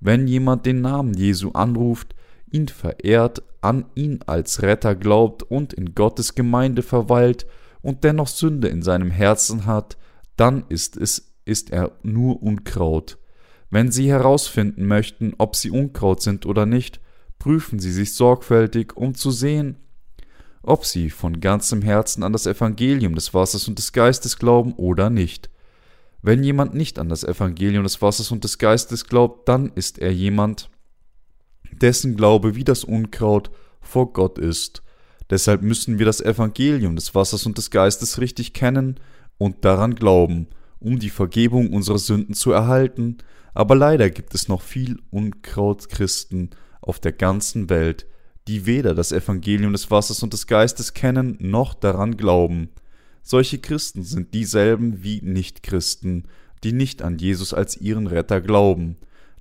Wenn 0.00 0.26
jemand 0.26 0.66
den 0.66 0.80
Namen 0.80 1.14
Jesu 1.14 1.52
anruft, 1.52 2.14
ihn 2.54 2.68
verehrt, 2.68 3.42
an 3.60 3.86
ihn 3.94 4.20
als 4.26 4.62
Retter 4.62 4.94
glaubt 4.94 5.42
und 5.42 5.72
in 5.72 5.94
Gottes 5.94 6.34
Gemeinde 6.34 6.82
verweilt 6.82 7.46
und 7.82 8.04
dennoch 8.04 8.28
Sünde 8.28 8.68
in 8.68 8.82
seinem 8.82 9.10
Herzen 9.10 9.66
hat, 9.66 9.98
dann 10.36 10.64
ist 10.68 10.96
es 10.96 11.32
ist 11.44 11.70
er 11.70 11.92
nur 12.02 12.42
Unkraut. 12.42 13.18
Wenn 13.68 13.90
Sie 13.90 14.08
herausfinden 14.08 14.86
möchten, 14.86 15.34
ob 15.36 15.56
Sie 15.56 15.70
Unkraut 15.70 16.22
sind 16.22 16.46
oder 16.46 16.64
nicht, 16.64 17.00
prüfen 17.38 17.78
Sie 17.78 17.92
sich 17.92 18.14
sorgfältig, 18.14 18.96
um 18.96 19.14
zu 19.14 19.30
sehen, 19.30 19.76
ob 20.62 20.86
sie 20.86 21.10
von 21.10 21.40
ganzem 21.40 21.82
Herzen 21.82 22.22
an 22.22 22.32
das 22.32 22.46
Evangelium 22.46 23.14
des 23.14 23.34
Wassers 23.34 23.68
und 23.68 23.78
des 23.78 23.92
Geistes 23.92 24.38
glauben 24.38 24.72
oder 24.74 25.10
nicht. 25.10 25.50
Wenn 26.22 26.42
jemand 26.42 26.74
nicht 26.74 26.98
an 26.98 27.10
das 27.10 27.22
Evangelium 27.22 27.82
des 27.82 28.00
Wassers 28.00 28.32
und 28.32 28.44
des 28.44 28.56
Geistes 28.56 29.04
glaubt, 29.04 29.46
dann 29.48 29.70
ist 29.74 29.98
er 29.98 30.10
jemand, 30.10 30.70
dessen 31.78 32.16
Glaube 32.16 32.54
wie 32.54 32.64
das 32.64 32.84
Unkraut 32.84 33.50
vor 33.80 34.12
Gott 34.12 34.38
ist. 34.38 34.82
Deshalb 35.30 35.62
müssen 35.62 35.98
wir 35.98 36.06
das 36.06 36.20
Evangelium 36.20 36.96
des 36.96 37.14
Wassers 37.14 37.46
und 37.46 37.58
des 37.58 37.70
Geistes 37.70 38.20
richtig 38.20 38.52
kennen 38.52 39.00
und 39.38 39.64
daran 39.64 39.94
glauben, 39.94 40.48
um 40.80 40.98
die 40.98 41.10
Vergebung 41.10 41.72
unserer 41.72 41.98
Sünden 41.98 42.34
zu 42.34 42.52
erhalten, 42.52 43.18
aber 43.54 43.74
leider 43.74 44.10
gibt 44.10 44.34
es 44.34 44.48
noch 44.48 44.62
viel 44.62 44.98
Unkraut-Christen 45.10 46.50
auf 46.80 46.98
der 46.98 47.12
ganzen 47.12 47.70
Welt, 47.70 48.06
die 48.48 48.66
weder 48.66 48.94
das 48.94 49.12
Evangelium 49.12 49.72
des 49.72 49.90
Wassers 49.90 50.22
und 50.22 50.32
des 50.32 50.46
Geistes 50.46 50.92
kennen 50.92 51.36
noch 51.40 51.72
daran 51.72 52.16
glauben. 52.16 52.68
Solche 53.22 53.58
Christen 53.58 54.02
sind 54.02 54.34
dieselben 54.34 55.02
wie 55.02 55.22
Nichtchristen, 55.22 56.28
die 56.62 56.72
nicht 56.72 57.00
an 57.00 57.16
Jesus 57.16 57.54
als 57.54 57.76
ihren 57.76 58.06
Retter 58.06 58.42
glauben. 58.42 58.96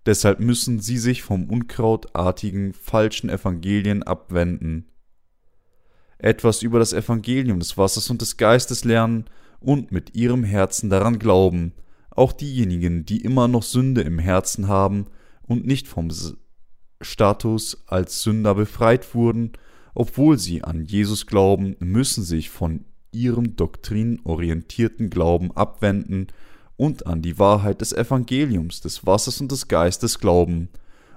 Deshalb 0.06 0.39
müssen 0.39 0.80
sie 0.80 0.97
sich 0.97 1.24
vom 1.24 1.49
unkrautartigen, 1.49 2.74
falschen 2.74 3.30
Evangelien 3.30 4.04
abwenden. 4.04 4.88
Etwas 6.18 6.62
über 6.62 6.80
das 6.80 6.93
Evangelium 6.93 7.60
des 7.60 7.78
Wassers 7.78 8.10
und 8.10 8.22
des 8.22 8.38
Geistes 8.38 8.84
lernen 8.84 9.26
und 9.60 9.91
mit 9.91 10.16
ihrem 10.16 10.43
Herzen 10.43 10.89
daran 10.89 11.20
glauben. 11.20 11.74
Auch 12.10 12.34
diejenigen, 12.34 13.06
die 13.06 13.22
immer 13.22 13.47
noch 13.47 13.64
Sünde 13.64 14.01
im 14.01 14.20
Herzen 14.20 14.68
haben 14.68 15.08
und 15.43 15.66
nicht 15.66 15.88
vom 15.88 16.10
Status 17.01 17.84
als 17.88 18.22
Sünder 18.22 18.56
befreit 18.56 19.16
wurden, 19.16 19.54
obwohl 19.95 20.38
sie 20.38 20.64
an 20.64 20.86
Jesus 20.86 21.28
glauben, 21.28 21.76
müssen 21.80 22.24
sich 22.24 22.49
von 22.49 22.86
ihrem 23.12 23.56
doktrinorientierten 23.56 25.10
Glauben 25.10 25.51
abwenden 25.56 26.28
und 26.84 27.07
an 27.07 27.21
die 27.21 27.39
Wahrheit 27.39 27.81
des 27.81 27.93
Evangeliums, 27.93 28.81
des 28.81 29.05
Wassers 29.05 29.39
und 29.39 29.51
des 29.51 29.67
Geistes 29.67 30.19
glauben, 30.19 30.69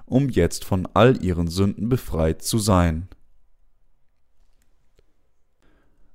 um 0.05 0.29
jetzt 0.29 0.63
von 0.63 0.87
all 0.93 1.23
ihren 1.23 1.47
Sünden 1.47 1.89
befreit 1.89 2.41
zu 2.41 2.57
sein. 2.57 3.07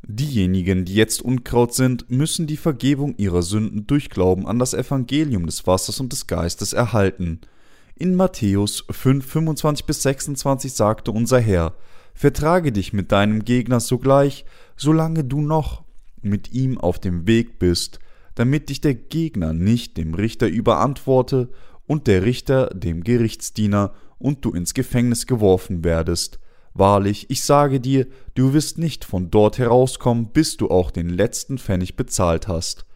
Diejenigen, 0.02 0.84
die 0.84 0.94
jetzt 0.94 1.22
Unkraut 1.22 1.74
sind, 1.74 2.10
müssen 2.10 2.46
die 2.46 2.56
Vergebung 2.56 3.14
ihrer 3.18 3.42
Sünden 3.42 3.86
durch 3.86 4.10
Glauben 4.10 4.46
an 4.46 4.58
das 4.58 4.74
Evangelium 4.74 5.46
des 5.46 5.66
Wassers 5.66 6.00
und 6.00 6.12
des 6.12 6.26
Geistes 6.26 6.72
erhalten– 6.72 7.40
in 8.02 8.16
Matthäus 8.16 8.84
5, 8.90 9.24
25 9.24 9.86
bis 9.86 10.02
26 10.02 10.72
sagte 10.72 11.12
unser 11.12 11.38
Herr, 11.38 11.74
Vertrage 12.14 12.72
dich 12.72 12.92
mit 12.92 13.12
deinem 13.12 13.44
Gegner 13.44 13.78
sogleich, 13.78 14.44
solange 14.76 15.22
du 15.22 15.40
noch 15.40 15.84
mit 16.20 16.52
ihm 16.52 16.78
auf 16.78 16.98
dem 16.98 17.28
Weg 17.28 17.60
bist, 17.60 18.00
damit 18.34 18.68
dich 18.68 18.80
der 18.80 18.94
Gegner 18.94 19.52
nicht 19.52 19.96
dem 19.96 20.14
Richter 20.14 20.48
überantworte 20.48 21.50
und 21.86 22.06
der 22.06 22.24
Richter 22.24 22.66
dem 22.68 23.04
Gerichtsdiener 23.04 23.92
und 24.18 24.44
du 24.44 24.52
ins 24.52 24.74
Gefängnis 24.74 25.26
geworfen 25.26 25.84
werdest. 25.84 26.38
Wahrlich, 26.74 27.28
ich 27.28 27.44
sage 27.44 27.80
dir, 27.80 28.06
du 28.34 28.54
wirst 28.54 28.78
nicht 28.78 29.04
von 29.04 29.30
dort 29.30 29.58
herauskommen, 29.58 30.30
bis 30.32 30.56
du 30.56 30.70
auch 30.70 30.90
den 30.90 31.08
letzten 31.10 31.58
Pfennig 31.58 31.96
bezahlt 31.96 32.48
hast. 32.48 32.86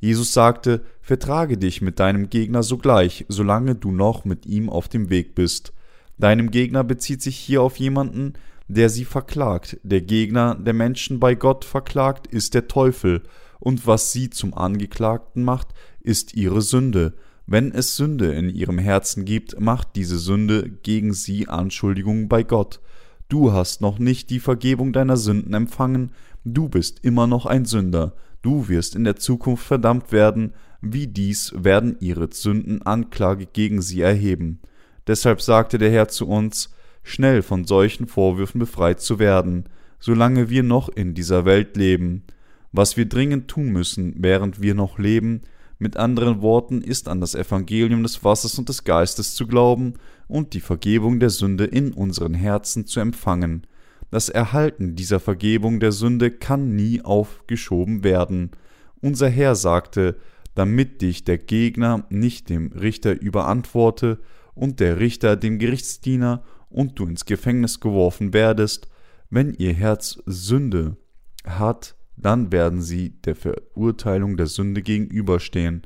Jesus 0.00 0.32
sagte, 0.32 0.82
vertrage 1.00 1.56
dich 1.56 1.80
mit 1.80 2.00
deinem 2.00 2.28
Gegner 2.28 2.62
sogleich, 2.62 3.24
solange 3.28 3.74
du 3.74 3.92
noch 3.92 4.24
mit 4.24 4.46
ihm 4.46 4.68
auf 4.68 4.88
dem 4.88 5.08
Weg 5.08 5.34
bist. 5.34 5.72
Deinem 6.18 6.50
Gegner 6.50 6.84
bezieht 6.84 7.22
sich 7.22 7.36
hier 7.36 7.62
auf 7.62 7.76
jemanden, 7.76 8.34
der 8.68 8.90
sie 8.90 9.04
verklagt. 9.04 9.78
Der 9.82 10.00
Gegner 10.00 10.56
der 10.56 10.74
Menschen 10.74 11.20
bei 11.20 11.34
Gott 11.34 11.64
verklagt 11.64 12.26
ist 12.26 12.54
der 12.54 12.68
Teufel, 12.68 13.22
und 13.62 13.86
was 13.86 14.10
sie 14.10 14.28
zum 14.28 14.54
Angeklagten 14.54 15.44
macht, 15.44 15.68
ist 16.00 16.34
ihre 16.34 16.62
Sünde. 16.62 17.14
Wenn 17.46 17.70
es 17.70 17.94
Sünde 17.94 18.32
in 18.32 18.50
ihrem 18.50 18.76
Herzen 18.76 19.24
gibt, 19.24 19.60
macht 19.60 19.94
diese 19.94 20.18
Sünde 20.18 20.68
gegen 20.68 21.14
sie 21.14 21.46
Anschuldigungen 21.46 22.28
bei 22.28 22.42
Gott. 22.42 22.80
Du 23.28 23.52
hast 23.52 23.80
noch 23.80 24.00
nicht 24.00 24.30
die 24.30 24.40
Vergebung 24.40 24.92
deiner 24.92 25.16
Sünden 25.16 25.54
empfangen, 25.54 26.10
du 26.44 26.68
bist 26.68 27.04
immer 27.04 27.28
noch 27.28 27.46
ein 27.46 27.64
Sünder. 27.64 28.14
Du 28.42 28.68
wirst 28.68 28.96
in 28.96 29.04
der 29.04 29.14
Zukunft 29.14 29.64
verdammt 29.64 30.10
werden, 30.10 30.54
wie 30.80 31.06
dies 31.06 31.54
werden 31.56 31.96
ihre 32.00 32.28
Sünden 32.32 32.82
Anklage 32.82 33.46
gegen 33.46 33.80
sie 33.80 34.00
erheben. 34.00 34.60
Deshalb 35.06 35.40
sagte 35.40 35.78
der 35.78 35.92
Herr 35.92 36.08
zu 36.08 36.26
uns, 36.26 36.74
schnell 37.04 37.42
von 37.42 37.64
solchen 37.64 38.08
Vorwürfen 38.08 38.58
befreit 38.58 39.00
zu 39.00 39.20
werden, 39.20 39.68
solange 40.00 40.50
wir 40.50 40.64
noch 40.64 40.88
in 40.88 41.14
dieser 41.14 41.44
Welt 41.44 41.76
leben. 41.76 42.24
Was 42.72 42.96
wir 42.96 43.06
dringend 43.06 43.48
tun 43.48 43.70
müssen, 43.70 44.14
während 44.18 44.62
wir 44.62 44.74
noch 44.74 44.98
leben, 44.98 45.42
mit 45.78 45.96
anderen 45.96 46.40
Worten, 46.40 46.80
ist 46.80 47.08
an 47.08 47.20
das 47.20 47.34
Evangelium 47.34 48.02
des 48.02 48.24
Wassers 48.24 48.58
und 48.58 48.68
des 48.68 48.84
Geistes 48.84 49.34
zu 49.34 49.46
glauben 49.46 49.94
und 50.28 50.54
die 50.54 50.60
Vergebung 50.60 51.20
der 51.20 51.30
Sünde 51.30 51.64
in 51.64 51.92
unseren 51.92 52.34
Herzen 52.34 52.86
zu 52.86 53.00
empfangen. 53.00 53.66
Das 54.10 54.28
Erhalten 54.28 54.94
dieser 54.94 55.20
Vergebung 55.20 55.80
der 55.80 55.92
Sünde 55.92 56.30
kann 56.30 56.76
nie 56.76 57.02
aufgeschoben 57.02 58.04
werden. 58.04 58.52
Unser 59.00 59.28
Herr 59.28 59.54
sagte, 59.54 60.16
damit 60.54 61.02
dich 61.02 61.24
der 61.24 61.38
Gegner 61.38 62.06
nicht 62.10 62.48
dem 62.48 62.72
Richter 62.72 63.20
überantworte 63.20 64.20
und 64.54 64.80
der 64.80 65.00
Richter 65.00 65.36
dem 65.36 65.58
Gerichtsdiener 65.58 66.44
und 66.68 66.98
du 66.98 67.06
ins 67.06 67.24
Gefängnis 67.24 67.80
geworfen 67.80 68.32
werdest, 68.32 68.88
wenn 69.30 69.54
ihr 69.54 69.72
Herz 69.72 70.22
Sünde 70.26 70.96
hat, 71.44 71.96
dann 72.16 72.52
werden 72.52 72.82
sie 72.82 73.10
der 73.22 73.34
Verurteilung 73.34 74.36
der 74.36 74.46
Sünde 74.46 74.82
gegenüberstehen. 74.82 75.82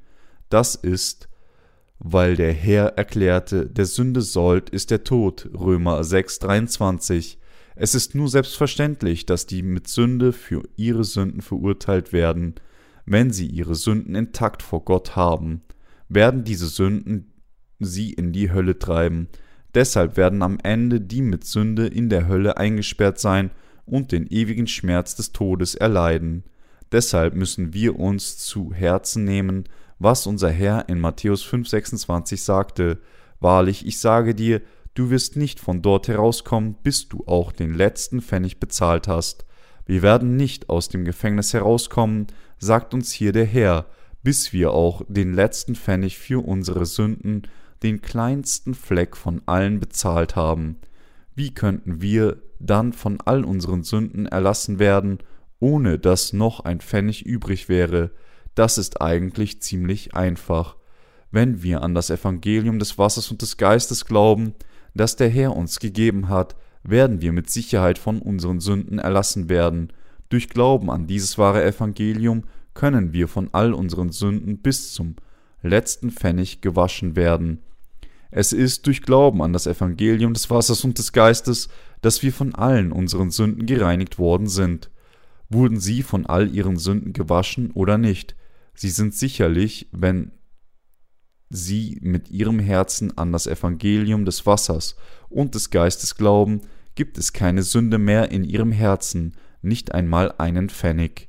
Das 0.49 0.75
ist, 0.75 1.29
weil 1.99 2.37
der 2.37 2.53
Herr 2.53 2.99
erklärte, 2.99 3.67
der 3.67 3.87
Sünde 3.87 4.23
Sold 4.23 4.71
ist 4.71 4.91
der 4.91 5.05
Tod, 5.05 5.49
Römer 5.55 6.05
6, 6.05 6.41
23. 6.41 7.39
Es 7.75 7.95
ist 7.95 8.15
nur 8.15 8.29
selbstverständlich, 8.29 9.27
dass 9.27 9.47
die 9.47 9.63
mit 9.63 9.89
Sünde 9.89 10.33
für 10.33 10.63
ihre 10.77 11.05
Sünden 11.05 11.43
verurteilt 11.43 12.13
werden. 12.13 12.55
Wenn 13.05 13.31
sie 13.31 13.47
ihre 13.47 13.75
Sünden 13.75 14.15
intakt 14.15 14.63
vor 14.63 14.85
Gott 14.85 15.15
haben, 15.15 15.63
werden 16.09 16.45
diese 16.45 16.67
Sünden 16.67 17.33
sie 17.79 18.13
in 18.13 18.33
die 18.33 18.51
Hölle 18.51 18.79
treiben. 18.79 19.29
Deshalb 19.75 20.17
werden 20.17 20.43
am 20.43 20.59
Ende 20.63 21.01
die 21.01 21.23
mit 21.23 21.45
Sünde 21.45 21.87
in 21.87 22.09
der 22.09 22.27
Hölle 22.27 22.57
eingesperrt 22.57 23.19
sein 23.19 23.51
und 23.87 24.13
den 24.13 24.27
ewigen 24.27 24.67
Schmerz 24.67 25.15
des 25.15 25.33
Todes 25.33 25.75
erleiden. 25.75 26.45
Deshalb 26.93 27.35
müssen 27.35 27.73
wir 27.73 27.99
uns 27.99 28.39
zu 28.39 28.73
Herzen 28.73 29.25
nehmen, 29.25 29.65
was 29.99 30.27
unser 30.27 30.51
Herr 30.51 30.89
in 30.89 31.01
Matthäus 31.01 31.45
5,26 31.45 32.37
sagte: 32.39 33.01
Wahrlich, 33.41 33.87
ich 33.87 33.99
sage 33.99 34.35
dir, 34.35 34.61
Du 34.97 35.11
wirst 35.11 35.37
nicht 35.37 35.61
von 35.61 35.83
dort 35.83 36.09
herauskommen, 36.09 36.75
bis 36.83 37.07
du 37.07 37.23
auch 37.27 37.53
den 37.53 37.75
letzten 37.75 38.23
Pfennig 38.23 38.59
bezahlt 38.59 39.09
hast. 39.09 39.45
Wir 39.85 40.01
werden 40.01 40.37
nicht 40.37 40.71
aus 40.71 40.89
dem 40.89 41.05
Gefängnis 41.05 41.53
herauskommen, 41.53 42.29
sagt 42.59 42.95
uns 42.95 43.13
hier 43.13 43.33
der 43.33 43.45
Herr, 43.45 43.85
bis 44.23 44.55
wir 44.55 44.73
auch 44.73 45.03
den 45.07 45.35
letzten 45.35 45.75
Pfennig 45.75 46.17
für 46.17 46.43
unsere 46.43 46.87
Sünden, 46.87 47.43
den 47.83 48.01
kleinsten 48.01 48.75
Fleck 48.75 49.19
von 49.19 49.43
allen 49.45 49.81
bezahlt 49.81 50.35
haben. 50.35 50.79
Wie 51.35 51.53
könnten 51.53 52.01
wir 52.01 52.39
dann 52.59 52.93
von 52.93 53.19
all 53.25 53.45
unseren 53.45 53.83
Sünden 53.83 54.27
erlassen 54.27 54.79
werden, 54.79 55.19
ohne 55.61 55.99
dass 55.99 56.33
noch 56.33 56.61
ein 56.61 56.81
Pfennig 56.81 57.25
übrig 57.25 57.69
wäre? 57.69 58.11
Das 58.55 58.79
ist 58.79 59.01
eigentlich 59.01 59.61
ziemlich 59.61 60.15
einfach. 60.15 60.77
Wenn 61.31 61.63
wir 61.63 61.83
an 61.83 61.95
das 61.95 62.11
Evangelium 62.11 62.79
des 62.79 62.99
Wassers 62.99 63.31
und 63.31 63.43
des 63.43 63.57
Geistes 63.57 64.07
glauben, 64.07 64.55
das 64.95 65.17
der 65.17 65.29
Herr 65.29 65.55
uns 65.55 65.79
gegeben 65.79 66.29
hat, 66.29 66.57
werden 66.83 67.21
wir 67.21 67.33
mit 67.33 67.51
Sicherheit 67.51 67.99
von 67.99 68.21
unseren 68.21 68.61
Sünden 68.61 68.99
erlassen 68.99 69.49
werden. 69.49 69.93
Durch 70.29 70.49
Glauben 70.49 70.91
an 70.91 71.07
dieses 71.07 71.37
wahre 71.37 71.65
Evangelium 71.65 72.45
können 72.75 73.13
wir 73.13 73.29
von 73.29 73.49
all 73.53 73.75
unseren 73.75 74.11
Sünden 74.11 74.59
bis 74.59 74.93
zum 74.93 75.17
letzten 75.63 76.11
Pfennig 76.11 76.61
gewaschen 76.61 77.17
werden. 77.17 77.63
Es 78.31 78.53
ist 78.53 78.87
durch 78.87 79.03
Glauben 79.03 79.43
an 79.43 79.53
das 79.53 79.67
Evangelium 79.67 80.35
des 80.35 80.51
Wassers 80.51 80.85
und 80.85 80.99
des 80.99 81.13
Geistes, 81.13 81.69
dass 82.01 82.23
wir 82.23 82.33
von 82.33 82.55
allen 82.55 82.93
unseren 82.93 83.31
Sünden 83.31 83.67
gereinigt 83.67 84.19
worden 84.19 84.49
sind. 84.49 84.91
Wurden 85.49 85.79
sie 85.79 86.03
von 86.03 86.27
all 86.27 86.53
ihren 86.55 86.77
Sünden 86.77 87.13
gewaschen 87.13 87.71
oder 87.73 87.99
nicht? 87.99 88.37
Sie 88.75 88.91
sind 88.91 89.15
sicherlich, 89.15 89.89
wenn 89.93 90.33
sie 91.49 91.99
mit 92.03 92.31
ihrem 92.31 92.59
Herzen 92.59 93.17
an 93.17 93.33
das 93.33 93.47
Evangelium 93.47 94.25
des 94.25 94.45
Wassers 94.47 94.97
und 95.29 95.55
des 95.55 95.71
Geistes 95.71 96.17
glauben, 96.17 96.63
gibt 96.97 97.19
es 97.19 97.33
keine 97.33 97.63
Sünde 97.63 97.99
mehr 97.99 98.31
in 98.33 98.43
ihrem 98.43 98.73
Herzen, 98.73 99.37
nicht 99.63 99.93
einmal 99.93 100.35
einen 100.39 100.69
Pfennig. 100.69 101.29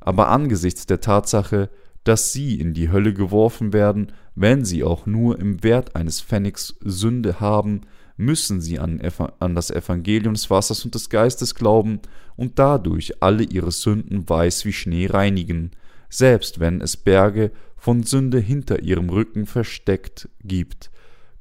Aber 0.00 0.28
angesichts 0.28 0.86
der 0.86 1.00
Tatsache, 1.00 1.70
dass 2.06 2.32
sie 2.32 2.60
in 2.60 2.72
die 2.72 2.90
Hölle 2.90 3.12
geworfen 3.12 3.72
werden, 3.72 4.12
wenn 4.36 4.64
sie 4.64 4.84
auch 4.84 5.06
nur 5.06 5.40
im 5.40 5.62
Wert 5.64 5.96
eines 5.96 6.20
Pfennigs 6.20 6.76
Sünde 6.80 7.40
haben, 7.40 7.80
müssen 8.16 8.60
sie 8.60 8.78
an, 8.78 9.00
an, 9.40 9.54
das 9.54 9.70
Evangelium 9.70 10.34
des 10.34 10.48
Wassers 10.48 10.84
und 10.84 10.94
des 10.94 11.10
Geistes 11.10 11.54
glauben 11.54 12.00
und 12.36 12.58
dadurch 12.58 13.22
alle 13.22 13.42
ihre 13.42 13.72
Sünden 13.72 14.28
weiß 14.28 14.64
wie 14.64 14.72
Schnee 14.72 15.06
reinigen, 15.06 15.72
selbst 16.08 16.60
wenn 16.60 16.80
es 16.80 16.96
Berge 16.96 17.50
von 17.76 18.04
Sünde 18.04 18.38
hinter 18.38 18.82
ihrem 18.82 19.10
Rücken 19.10 19.46
versteckt 19.46 20.28
gibt, 20.42 20.90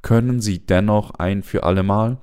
können 0.02 0.42
sie 0.42 0.66
dennoch 0.66 1.12
ein 1.12 1.44
für 1.44 1.64
allemal 1.64 2.18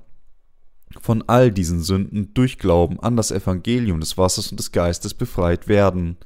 von 1.00 1.24
all 1.26 1.50
diesen 1.52 1.80
Sünden 1.80 2.34
durch 2.34 2.58
Glauben 2.58 3.00
an 3.00 3.16
das 3.16 3.30
Evangelium 3.30 4.00
des 4.00 4.18
Wassers 4.18 4.50
und 4.50 4.58
des 4.58 4.72
Geistes 4.72 5.14
befreit 5.14 5.68
werden. 5.68 6.16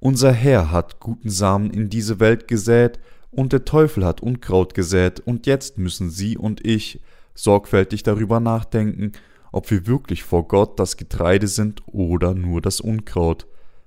Unser 0.00 0.32
Herr 0.32 0.70
hat 0.70 1.00
guten 1.00 1.28
Samen 1.28 1.70
in 1.70 1.90
diese 1.90 2.20
Welt 2.20 2.46
gesät, 2.46 3.00
und 3.30 3.52
der 3.52 3.64
Teufel 3.64 4.04
hat 4.04 4.22
Unkraut 4.22 4.72
gesät, 4.72 5.20
und 5.20 5.46
jetzt 5.46 5.76
müssen 5.76 6.08
Sie 6.08 6.38
und 6.38 6.64
ich 6.64 7.00
sorgfältig 7.34 8.04
darüber 8.04 8.38
nachdenken, 8.38 9.12
ob 9.50 9.70
wir 9.70 9.86
wirklich 9.86 10.22
vor 10.22 10.46
Gott 10.46 10.78
das 10.78 10.96
Getreide 10.96 11.48
sind 11.48 11.82
oder 11.86 12.34
nur 12.34 12.60
das 12.60 12.80
Unkraut. 12.80 13.46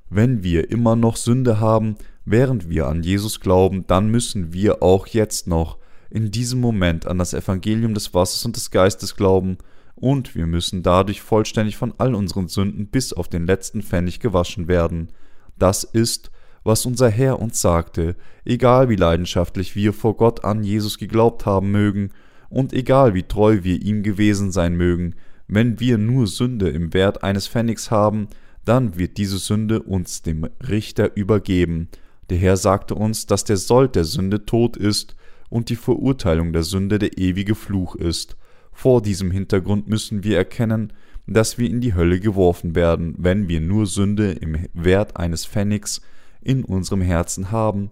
Wenn 0.09 0.43
wir 0.43 0.70
immer 0.70 0.97
noch 0.97 1.16
Sünde 1.16 1.62
haben, 1.62 1.95
während 2.26 2.70
wir 2.70 2.88
an 2.88 3.03
Jesus 3.03 3.39
glauben, 3.39 3.86
dann 3.88 4.09
müssen 4.09 4.51
wir 4.51 4.84
auch 4.84 5.07
jetzt 5.07 5.47
noch 5.47 5.78
in 6.09 6.30
diesem 6.30 6.59
Moment 6.59 7.07
an 7.07 7.20
das 7.20 7.34
Evangelium 7.34 7.93
des 7.93 8.14
Wassers 8.14 8.45
und 8.45 8.57
des 8.57 8.70
Geistes 8.70 9.16
glauben, 9.16 9.57
und 9.95 10.36
wir 10.36 10.45
müssen 10.45 10.84
dadurch 10.84 11.22
vollständig 11.22 11.78
von 11.78 11.93
all 11.99 12.16
unseren 12.16 12.49
Sünden 12.49 12.88
bis 12.88 13.14
auf 13.14 13.30
den 13.30 13.45
letzten 13.45 13.82
Pfennig 13.82 14.20
gewaschen 14.20 14.68
werden. 14.68 15.09
Das 15.62 15.84
ist, 15.84 16.32
was 16.64 16.88
unser 16.88 17.07
Herr 17.12 17.39
uns 17.39 17.62
sagte, 17.62 18.16
egal 18.45 18.89
wie 18.89 18.95
leidenschaftlich 18.95 19.76
wir 19.76 19.93
vor 19.93 20.18
Gott 20.18 20.43
an 20.43 20.64
Jesus 20.64 20.97
geglaubt 20.97 21.45
haben 21.45 21.70
mögen, 21.70 22.09
und 22.49 22.74
egal 22.74 23.14
wie 23.14 23.22
treu 23.22 23.59
wir 23.62 23.80
ihm 23.80 24.01
gewesen 24.01 24.51
sein 24.51 24.76
mögen, 24.76 25.14
wenn 25.47 25.80
wir 25.80 25.99
nur 25.99 26.26
Sünde 26.26 26.70
im 26.70 26.95
Wert 26.95 27.24
eines 27.24 27.47
Pfennigs 27.47 27.91
haben, 27.91 28.28
dann 28.66 28.97
wird 28.97 29.18
diese 29.18 29.38
Sünde 29.38 29.84
uns 29.84 30.24
dem 30.24 30.49
Richter 30.68 31.16
übergeben. 31.16 31.89
Der 32.32 32.39
Herr 32.39 32.57
sagte 32.57 32.95
uns, 32.95 33.28
dass 33.28 33.43
der 33.43 33.57
Sold 33.57 33.95
der 33.95 34.05
Sünde 34.05 34.47
Tod 34.47 34.78
ist 34.78 35.16
und 35.49 35.70
die 35.70 35.76
Verurteilung 35.76 36.53
der 36.53 36.64
Sünde 36.64 36.97
der 36.97 37.20
ewige 37.20 37.53
Fluch 37.53 37.95
ist. 37.95 38.36
Vor 38.72 39.03
diesem 39.03 39.30
Hintergrund 39.30 39.88
müssen 39.88 40.24
wir 40.24 40.38
erkennen, 40.38 40.91
dass 41.28 41.57
wir 41.57 41.69
in 41.69 41.82
die 41.82 41.93
Hölle 41.93 42.19
geworfen 42.19 42.76
werden, 42.76 43.15
wenn 43.17 43.47
wir 43.47 43.61
nur 43.61 43.86
Sünde 43.86 44.32
im 44.32 44.67
Wert 44.74 45.17
eines 45.17 45.45
Pfennigs 45.45 46.01
in 46.41 46.63
unserem 46.63 47.01
Herzen 47.01 47.51
haben, 47.51 47.91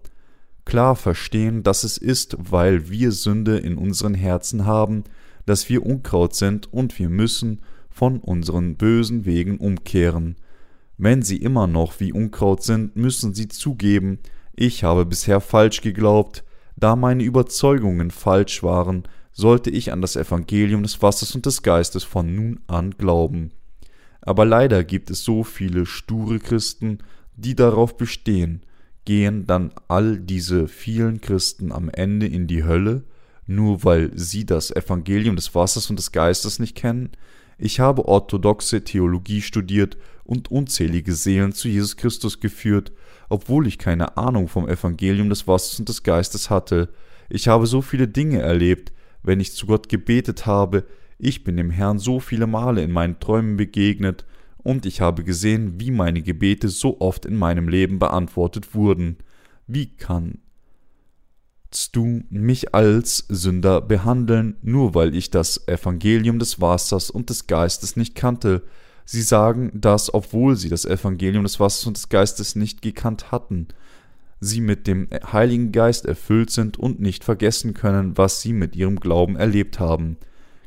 klar 0.64 0.96
verstehen, 0.96 1.62
dass 1.62 1.84
es 1.84 1.96
ist, 1.96 2.36
weil 2.38 2.90
wir 2.90 3.12
Sünde 3.12 3.58
in 3.58 3.76
unseren 3.76 4.14
Herzen 4.14 4.66
haben, 4.66 5.04
dass 5.46 5.68
wir 5.68 5.84
Unkraut 5.84 6.34
sind 6.34 6.72
und 6.72 6.98
wir 6.98 7.08
müssen 7.08 7.60
von 7.88 8.18
unseren 8.18 8.76
bösen 8.76 9.24
Wegen 9.24 9.58
umkehren. 9.58 10.36
Wenn 10.96 11.22
sie 11.22 11.38
immer 11.38 11.66
noch 11.66 11.98
wie 11.98 12.12
Unkraut 12.12 12.62
sind, 12.62 12.94
müssen 12.94 13.34
sie 13.34 13.48
zugeben, 13.48 14.18
ich 14.54 14.84
habe 14.84 15.06
bisher 15.06 15.40
falsch 15.40 15.80
geglaubt, 15.80 16.44
da 16.76 16.94
meine 16.96 17.22
Überzeugungen 17.24 18.10
falsch 18.10 18.62
waren, 18.62 19.04
sollte 19.40 19.70
ich 19.70 19.92
an 19.92 20.02
das 20.02 20.16
Evangelium 20.16 20.82
des 20.82 21.00
Wassers 21.02 21.34
und 21.34 21.46
des 21.46 21.62
Geistes 21.62 22.04
von 22.04 22.34
nun 22.34 22.60
an 22.66 22.92
glauben. 22.92 23.50
Aber 24.20 24.44
leider 24.44 24.84
gibt 24.84 25.10
es 25.10 25.24
so 25.24 25.44
viele 25.44 25.86
sture 25.86 26.38
Christen, 26.38 26.98
die 27.36 27.56
darauf 27.56 27.96
bestehen, 27.96 28.60
gehen 29.06 29.46
dann 29.46 29.72
all 29.88 30.18
diese 30.18 30.68
vielen 30.68 31.22
Christen 31.22 31.72
am 31.72 31.88
Ende 31.88 32.26
in 32.26 32.46
die 32.46 32.64
Hölle, 32.64 33.04
nur 33.46 33.82
weil 33.82 34.12
sie 34.14 34.44
das 34.44 34.70
Evangelium 34.70 35.36
des 35.36 35.54
Wassers 35.54 35.88
und 35.88 35.98
des 35.98 36.12
Geistes 36.12 36.58
nicht 36.58 36.76
kennen? 36.76 37.10
Ich 37.56 37.80
habe 37.80 38.06
orthodoxe 38.06 38.84
Theologie 38.84 39.40
studiert 39.40 39.96
und 40.24 40.50
unzählige 40.50 41.14
Seelen 41.14 41.52
zu 41.52 41.68
Jesus 41.68 41.96
Christus 41.96 42.40
geführt, 42.40 42.92
obwohl 43.28 43.66
ich 43.66 43.78
keine 43.78 44.16
Ahnung 44.18 44.48
vom 44.48 44.68
Evangelium 44.68 45.30
des 45.30 45.48
Wassers 45.48 45.78
und 45.78 45.88
des 45.88 46.02
Geistes 46.02 46.50
hatte. 46.50 46.90
Ich 47.30 47.48
habe 47.48 47.66
so 47.66 47.80
viele 47.80 48.06
Dinge 48.06 48.40
erlebt, 48.40 48.92
wenn 49.22 49.40
ich 49.40 49.52
zu 49.52 49.66
Gott 49.66 49.88
gebetet 49.88 50.46
habe, 50.46 50.84
ich 51.18 51.44
bin 51.44 51.56
dem 51.56 51.70
Herrn 51.70 51.98
so 51.98 52.20
viele 52.20 52.46
Male 52.46 52.82
in 52.82 52.92
meinen 52.92 53.20
Träumen 53.20 53.56
begegnet, 53.56 54.24
und 54.62 54.86
ich 54.86 55.00
habe 55.00 55.24
gesehen, 55.24 55.80
wie 55.80 55.90
meine 55.90 56.22
Gebete 56.22 56.68
so 56.68 57.00
oft 57.00 57.24
in 57.24 57.36
meinem 57.36 57.68
Leben 57.68 57.98
beantwortet 57.98 58.74
wurden. 58.74 59.16
Wie 59.66 59.86
kannst 59.96 60.36
du 61.92 62.22
mich 62.28 62.74
als 62.74 63.24
Sünder 63.28 63.80
behandeln, 63.80 64.56
nur 64.62 64.94
weil 64.94 65.14
ich 65.14 65.30
das 65.30 65.66
Evangelium 65.66 66.38
des 66.38 66.60
Wassers 66.60 67.10
und 67.10 67.30
des 67.30 67.46
Geistes 67.46 67.96
nicht 67.96 68.14
kannte? 68.14 68.62
Sie 69.04 69.22
sagen 69.22 69.70
das, 69.74 70.12
obwohl 70.12 70.56
sie 70.56 70.68
das 70.68 70.84
Evangelium 70.84 71.42
des 71.42 71.58
Wassers 71.58 71.86
und 71.86 71.96
des 71.96 72.08
Geistes 72.08 72.54
nicht 72.54 72.82
gekannt 72.82 73.32
hatten, 73.32 73.68
sie 74.40 74.60
mit 74.60 74.86
dem 74.86 75.08
Heiligen 75.32 75.70
Geist 75.70 76.06
erfüllt 76.06 76.50
sind 76.50 76.78
und 76.78 77.00
nicht 77.00 77.24
vergessen 77.24 77.74
können, 77.74 78.16
was 78.16 78.40
sie 78.40 78.52
mit 78.52 78.74
ihrem 78.74 78.98
Glauben 78.98 79.36
erlebt 79.36 79.78
haben. 79.78 80.16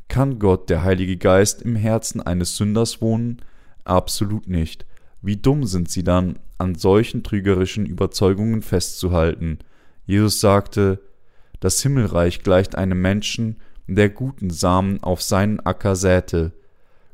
Kann 0.08 0.38
Gott, 0.38 0.70
der 0.70 0.84
Heilige 0.84 1.16
Geist, 1.16 1.62
im 1.62 1.76
Herzen 1.76 2.20
eines 2.20 2.56
Sünders 2.56 3.00
wohnen? 3.00 3.42
Absolut 3.84 4.48
nicht. 4.48 4.86
Wie 5.22 5.36
dumm 5.36 5.64
sind 5.64 5.90
sie 5.90 6.04
dann, 6.04 6.38
an 6.58 6.74
solchen 6.76 7.22
trügerischen 7.22 7.84
Überzeugungen 7.84 8.62
festzuhalten. 8.62 9.58
Jesus 10.06 10.40
sagte, 10.40 11.00
das 11.60 11.80
Himmelreich 11.82 12.42
gleicht 12.42 12.76
einem 12.76 13.00
Menschen, 13.00 13.56
der 13.86 14.08
guten 14.08 14.50
Samen 14.50 15.02
auf 15.02 15.22
seinen 15.22 15.60
Acker 15.60 15.96
säte. 15.96 16.52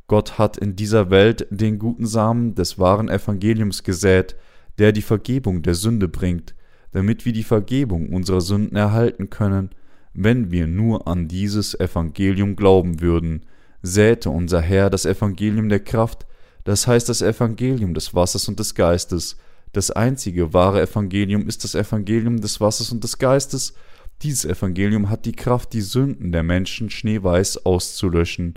Gott 0.09 0.39
hat 0.39 0.57
in 0.57 0.77
dieser 0.77 1.11
Welt 1.11 1.47
den 1.51 1.79
guten 1.79 2.07
Samen 2.07 2.55
des 2.55 2.79
wahren 2.79 3.09
Evangeliums 3.09 3.83
gesät, 3.83 4.37
der 4.81 4.93
die 4.93 5.03
Vergebung 5.03 5.63
der 5.63 5.75
Sünde 5.75 6.09
bringt, 6.09 6.55
damit 6.93 7.27
wir 7.27 7.35
die 7.35 7.45
Vergebung 7.45 8.09
unserer 8.09 8.41
Sünden 8.41 8.77
erhalten 8.77 9.29
können, 9.29 9.71
wenn 10.15 10.51
wir 10.51 10.67
nur 10.67 11.07
an 11.07 11.29
dieses 11.29 11.79
Evangelium 11.79 12.57
glauben 12.57 13.01
würden, 13.01 13.45
säte 13.83 14.31
unser 14.31 14.63
Herr 14.63 14.89
das 14.89 15.05
Evangelium 15.05 15.69
der 15.69 15.81
Kraft, 15.81 16.27
das 16.65 16.87
heißt 16.87 17.11
das 17.11 17.21
Evangelium 17.21 17.93
des 17.93 18.15
Wassers 18.15 18.49
und 18.49 18.59
des 18.59 18.75
Geistes. 18.75 19.37
Das 19.73 19.91
einzige 19.91 20.55
wahre 20.55 20.81
Evangelium 20.81 21.47
ist 21.47 21.63
das 21.63 21.75
Evangelium 21.75 22.41
des 22.41 22.59
Wassers 22.59 22.91
und 22.91 23.05
des 23.05 23.19
Geistes. 23.19 23.75
Dieses 24.23 24.47
Evangelium 24.47 25.11
hat 25.11 25.27
die 25.27 25.33
Kraft, 25.33 25.75
die 25.75 25.81
Sünden 25.83 26.33
der 26.33 26.43
Menschen 26.43 26.89
schneeweiß 26.89 27.67
auszulöschen. 27.67 28.55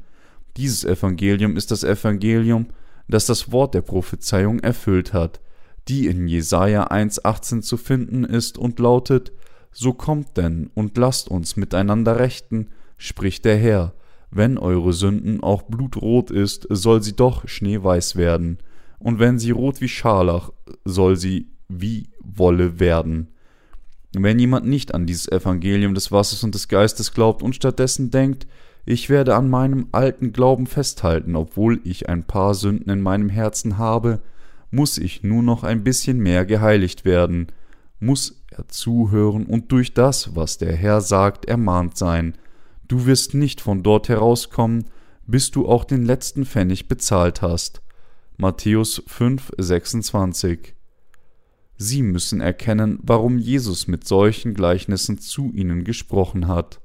Dieses 0.55 0.85
Evangelium 0.85 1.57
ist 1.57 1.69
das 1.71 1.83
Evangelium, 1.83 2.67
das 3.09 3.25
das 3.25 3.51
Wort 3.51 3.73
der 3.73 3.81
Prophezeiung 3.81 4.59
erfüllt 4.61 5.11
hat, 5.11 5.41
die 5.87 6.07
in 6.07 6.27
Jesaja 6.27 6.87
1,18 6.87 7.61
zu 7.61 7.77
finden 7.77 8.23
ist 8.23 8.57
und 8.57 8.79
lautet: 8.79 9.31
So 9.71 9.93
kommt 9.93 10.37
denn 10.37 10.69
und 10.73 10.97
lasst 10.97 11.29
uns 11.29 11.55
miteinander 11.55 12.19
rechten, 12.19 12.69
spricht 12.97 13.45
der 13.45 13.57
Herr, 13.57 13.93
wenn 14.31 14.57
eure 14.57 14.93
Sünden 14.93 15.43
auch 15.43 15.63
blutrot 15.63 16.31
ist, 16.31 16.65
soll 16.69 17.03
sie 17.03 17.15
doch 17.15 17.47
schneeweiß 17.47 18.15
werden, 18.15 18.57
und 18.97 19.19
wenn 19.19 19.37
sie 19.37 19.51
rot 19.51 19.81
wie 19.81 19.89
Scharlach, 19.89 20.49
soll 20.85 21.17
sie 21.17 21.47
wie 21.67 22.07
Wolle 22.23 22.79
werden. 22.79 23.27
Wenn 24.15 24.39
jemand 24.39 24.65
nicht 24.65 24.93
an 24.93 25.05
dieses 25.05 25.27
Evangelium 25.27 25.93
des 25.93 26.11
Wassers 26.11 26.43
und 26.43 26.55
des 26.55 26.67
Geistes 26.67 27.13
glaubt 27.13 27.43
und 27.43 27.55
stattdessen 27.55 28.11
denkt, 28.11 28.47
ich 28.85 29.09
werde 29.09 29.35
an 29.35 29.49
meinem 29.49 29.87
alten 29.91 30.33
Glauben 30.33 30.67
festhalten, 30.67 31.35
obwohl 31.35 31.79
ich 31.83 32.09
ein 32.09 32.23
paar 32.23 32.53
Sünden 32.53 32.91
in 32.91 33.01
meinem 33.01 33.29
Herzen 33.29 33.77
habe, 33.77 34.21
muss 34.73 34.97
ich 34.97 35.23
nur 35.23 35.43
noch 35.43 35.63
ein 35.63 35.83
bisschen 35.83 36.17
mehr 36.17 36.45
geheiligt 36.45 37.05
werden, 37.05 37.47
muss 37.99 38.43
er 38.51 38.67
zuhören 38.67 39.45
und 39.45 39.71
durch 39.71 39.93
das, 39.93 40.35
was 40.35 40.57
der 40.57 40.75
Herr 40.75 41.01
sagt, 41.01 41.45
ermahnt 41.45 41.97
sein, 41.97 42.37
Du 42.87 43.05
wirst 43.05 43.33
nicht 43.33 43.61
von 43.61 43.81
dort 43.81 44.09
herauskommen, 44.09 44.85
bis 45.25 45.51
du 45.51 45.67
auch 45.67 45.85
den 45.85 46.03
letzten 46.03 46.45
Pfennig 46.45 46.87
bezahlt 46.87 47.41
hast. 47.41 47.81
Matthäus 48.37 49.01
5, 49.07 49.51
26. 49.57 50.75
Sie 51.77 52.03
müssen 52.03 52.41
erkennen, 52.41 52.99
warum 53.01 53.39
Jesus 53.39 53.87
mit 53.87 54.05
solchen 54.05 54.53
Gleichnissen 54.53 55.17
zu 55.17 55.51
ihnen 55.53 55.85
gesprochen 55.85 56.47
hat. 56.47 56.81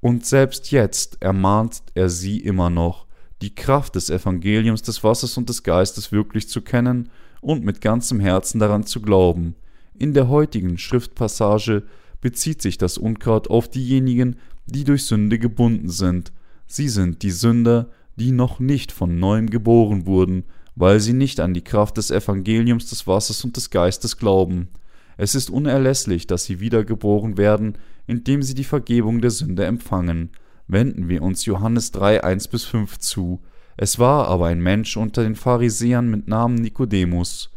Und 0.00 0.24
selbst 0.24 0.70
jetzt 0.70 1.20
ermahnt 1.20 1.82
er 1.94 2.08
sie 2.08 2.38
immer 2.38 2.70
noch, 2.70 3.05
die 3.42 3.54
Kraft 3.54 3.94
des 3.94 4.10
Evangeliums 4.10 4.82
des 4.82 5.04
Wassers 5.04 5.36
und 5.36 5.48
des 5.48 5.62
Geistes 5.62 6.12
wirklich 6.12 6.48
zu 6.48 6.62
kennen 6.62 7.10
und 7.40 7.64
mit 7.64 7.80
ganzem 7.80 8.20
Herzen 8.20 8.58
daran 8.58 8.84
zu 8.84 9.02
glauben. 9.02 9.54
In 9.98 10.14
der 10.14 10.28
heutigen 10.28 10.78
Schriftpassage 10.78 11.84
bezieht 12.20 12.62
sich 12.62 12.78
das 12.78 12.98
Unkraut 12.98 13.48
auf 13.48 13.68
diejenigen, 13.68 14.36
die 14.66 14.84
durch 14.84 15.04
Sünde 15.04 15.38
gebunden 15.38 15.88
sind. 15.88 16.32
Sie 16.66 16.88
sind 16.88 17.22
die 17.22 17.30
Sünder, 17.30 17.90
die 18.16 18.32
noch 18.32 18.58
nicht 18.58 18.92
von 18.92 19.18
neuem 19.18 19.48
geboren 19.48 20.06
wurden, 20.06 20.44
weil 20.74 21.00
sie 21.00 21.12
nicht 21.12 21.40
an 21.40 21.54
die 21.54 21.62
Kraft 21.62 21.96
des 21.96 22.10
Evangeliums 22.10 22.86
des 22.86 23.06
Wassers 23.06 23.44
und 23.44 23.56
des 23.56 23.70
Geistes 23.70 24.16
glauben. 24.16 24.68
Es 25.16 25.34
ist 25.34 25.48
unerlässlich, 25.48 26.26
dass 26.26 26.44
sie 26.44 26.60
wiedergeboren 26.60 27.38
werden, 27.38 27.78
indem 28.06 28.42
sie 28.42 28.54
die 28.54 28.64
Vergebung 28.64 29.20
der 29.20 29.30
Sünde 29.30 29.64
empfangen. 29.64 30.30
Wenden 30.68 31.08
wir 31.08 31.22
uns 31.22 31.44
Johannes 31.44 31.92
3, 31.92 32.24
1 32.24 32.48
bis 32.48 32.64
5 32.64 32.98
zu. 32.98 33.40
Es 33.76 33.98
war 33.98 34.28
aber 34.28 34.46
ein 34.46 34.60
Mensch 34.60 34.96
unter 34.96 35.22
den 35.22 35.36
Pharisäern 35.36 36.08
mit 36.10 36.28
Namen 36.28 36.56
Nikodemus, 36.56 37.50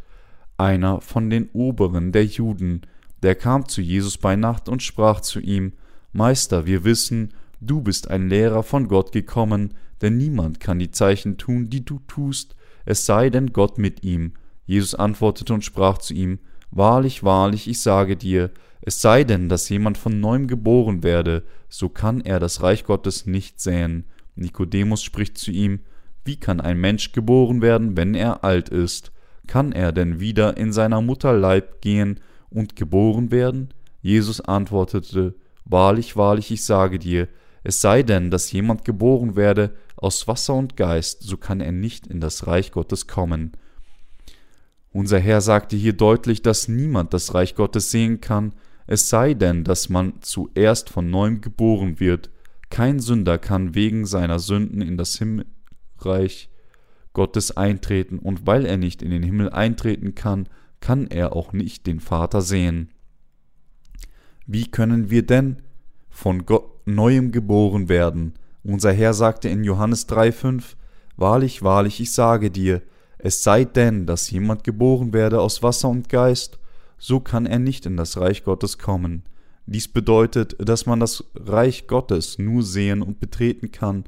einer 0.58 1.02
von 1.02 1.30
den 1.30 1.50
Oberen 1.54 2.12
der 2.12 2.26
Juden, 2.26 2.82
der 3.24 3.36
kam 3.36 3.68
zu 3.68 3.82
Jesus 3.82 4.18
bei 4.18 4.36
Nacht 4.36 4.70
und 4.70 4.84
sprach 4.84 5.22
zu 5.22 5.40
ihm, 5.40 5.74
Meister, 6.14 6.66
wir 6.66 6.84
wissen, 6.84 7.34
du 7.62 7.82
bist 7.82 8.10
ein 8.10 8.30
Lehrer 8.30 8.64
von 8.64 8.88
Gott 8.88 9.12
gekommen, 9.12 9.74
denn 10.02 10.18
niemand 10.18 10.60
kann 10.60 10.80
die 10.80 10.92
Zeichen 10.92 11.38
tun, 11.38 11.70
die 11.70 11.84
du 11.84 12.00
tust, 12.08 12.56
es 12.86 13.06
sei 13.06 13.30
denn 13.30 13.54
Gott 13.54 13.78
mit 13.78 14.04
ihm. 14.04 14.34
Jesus 14.66 14.96
antwortete 14.96 15.54
und 15.54 15.66
sprach 15.66 15.98
zu 15.98 16.14
ihm, 16.14 16.40
Wahrlich, 16.72 17.24
wahrlich, 17.24 17.68
ich 17.68 17.80
sage 17.80 18.16
dir, 18.16 18.52
es 18.90 19.02
sei 19.04 19.24
denn, 19.24 19.50
dass 19.50 19.70
jemand 19.70 20.00
von 20.00 20.20
neuem 20.20 20.48
geboren 20.48 21.04
werde, 21.04 21.44
so 21.68 21.90
kann 21.90 22.22
er 22.22 22.40
das 22.40 22.64
Reich 22.64 22.86
Gottes 22.86 23.28
nicht 23.28 23.62
sehen. 23.62 24.06
Nikodemus 24.34 25.04
spricht 25.04 25.38
zu 25.38 25.52
ihm, 25.52 25.82
Wie 26.26 26.38
kann 26.38 26.60
ein 26.60 26.80
Mensch 26.80 27.12
geboren 27.12 27.62
werden, 27.62 27.96
wenn 27.96 28.16
er 28.16 28.44
alt 28.44 28.70
ist? 28.70 29.12
Kann 29.46 29.74
er 29.74 29.92
denn 29.92 30.20
wieder 30.20 30.58
in 30.58 30.74
seiner 30.74 31.02
Mutter 31.02 31.34
Leib 31.34 31.82
gehen 31.82 32.20
und 32.50 32.76
geboren 32.76 33.30
werden? 33.30 33.76
Jesus 34.02 34.42
antwortete, 34.42 35.36
Wahrlich, 35.66 36.18
wahrlich, 36.18 36.50
ich 36.50 36.66
sage 36.66 36.98
dir, 36.98 37.28
es 37.64 37.82
sei 37.82 38.02
denn, 38.02 38.32
dass 38.32 38.52
jemand 38.52 38.86
geboren 38.86 39.36
werde 39.36 39.76
aus 39.98 40.28
Wasser 40.28 40.56
und 40.56 40.78
Geist, 40.78 41.22
so 41.22 41.38
kann 41.38 41.62
er 41.62 41.74
nicht 41.74 42.08
in 42.08 42.22
das 42.22 42.48
Reich 42.48 42.72
Gottes 42.72 43.06
kommen. 43.06 43.52
Unser 44.92 45.20
Herr 45.20 45.42
sagte 45.42 45.76
hier 45.76 45.94
deutlich, 45.94 46.42
dass 46.42 46.68
niemand 46.68 47.14
das 47.14 47.36
Reich 47.36 47.54
Gottes 47.54 47.92
sehen 47.92 48.20
kann, 48.20 48.54
es 48.92 49.08
sei 49.08 49.36
denn, 49.36 49.64
dass 49.64 49.88
man 49.88 50.14
zuerst 50.22 50.90
von 50.90 51.12
neuem 51.12 51.42
geboren 51.42 52.00
wird. 52.00 52.32
Kein 52.72 53.00
Sünder 53.00 53.38
kann 53.38 53.76
wegen 53.76 54.08
seiner 54.08 54.40
Sünden 54.40 54.82
in 54.82 54.98
das 54.98 55.16
Himmelreich 55.20 56.50
Gottes 57.14 57.56
eintreten, 57.56 58.18
und 58.18 58.48
weil 58.48 58.66
er 58.66 58.78
nicht 58.78 59.04
in 59.04 59.12
den 59.12 59.22
Himmel 59.22 59.52
eintreten 59.52 60.16
kann, 60.16 60.50
kann 60.80 61.06
er 61.06 61.36
auch 61.36 61.54
nicht 61.54 61.86
den 61.86 62.00
Vater 62.00 62.42
sehen. 62.42 62.90
Wie 64.48 64.66
können 64.66 65.12
wir 65.12 65.24
denn 65.24 65.58
von 66.10 66.48
Gott 66.48 66.88
neuem 66.88 67.32
geboren 67.32 67.90
werden? 67.90 68.34
Unser 68.64 68.92
Herr 68.92 69.14
sagte 69.14 69.50
in 69.50 69.64
Johannes 69.64 70.10
3,5: 70.10 70.64
Wahrlich, 71.16 71.62
wahrlich, 71.62 72.02
ich 72.02 72.12
sage 72.12 72.50
dir, 72.50 72.82
es 73.20 73.44
sei 73.44 73.66
denn, 73.66 74.08
dass 74.08 74.32
jemand 74.32 74.64
geboren 74.64 75.14
werde 75.14 75.42
aus 75.42 75.62
Wasser 75.62 75.90
und 75.90 76.10
Geist, 76.10 76.59
so 77.00 77.20
kann 77.20 77.46
er 77.46 77.60
nicht 77.60 77.86
in 77.86 77.98
das 77.98 78.18
Reich 78.18 78.44
Gottes 78.44 78.78
kommen. 78.78 79.24
Dies 79.66 79.88
bedeutet, 79.88 80.56
dass 80.60 80.86
man 80.86 81.00
das 81.00 81.24
Reich 81.36 81.88
Gottes 81.88 82.38
nur 82.38 82.64
sehen 82.64 83.02
und 83.02 83.20
betreten 83.20 83.72
kann, 83.72 84.04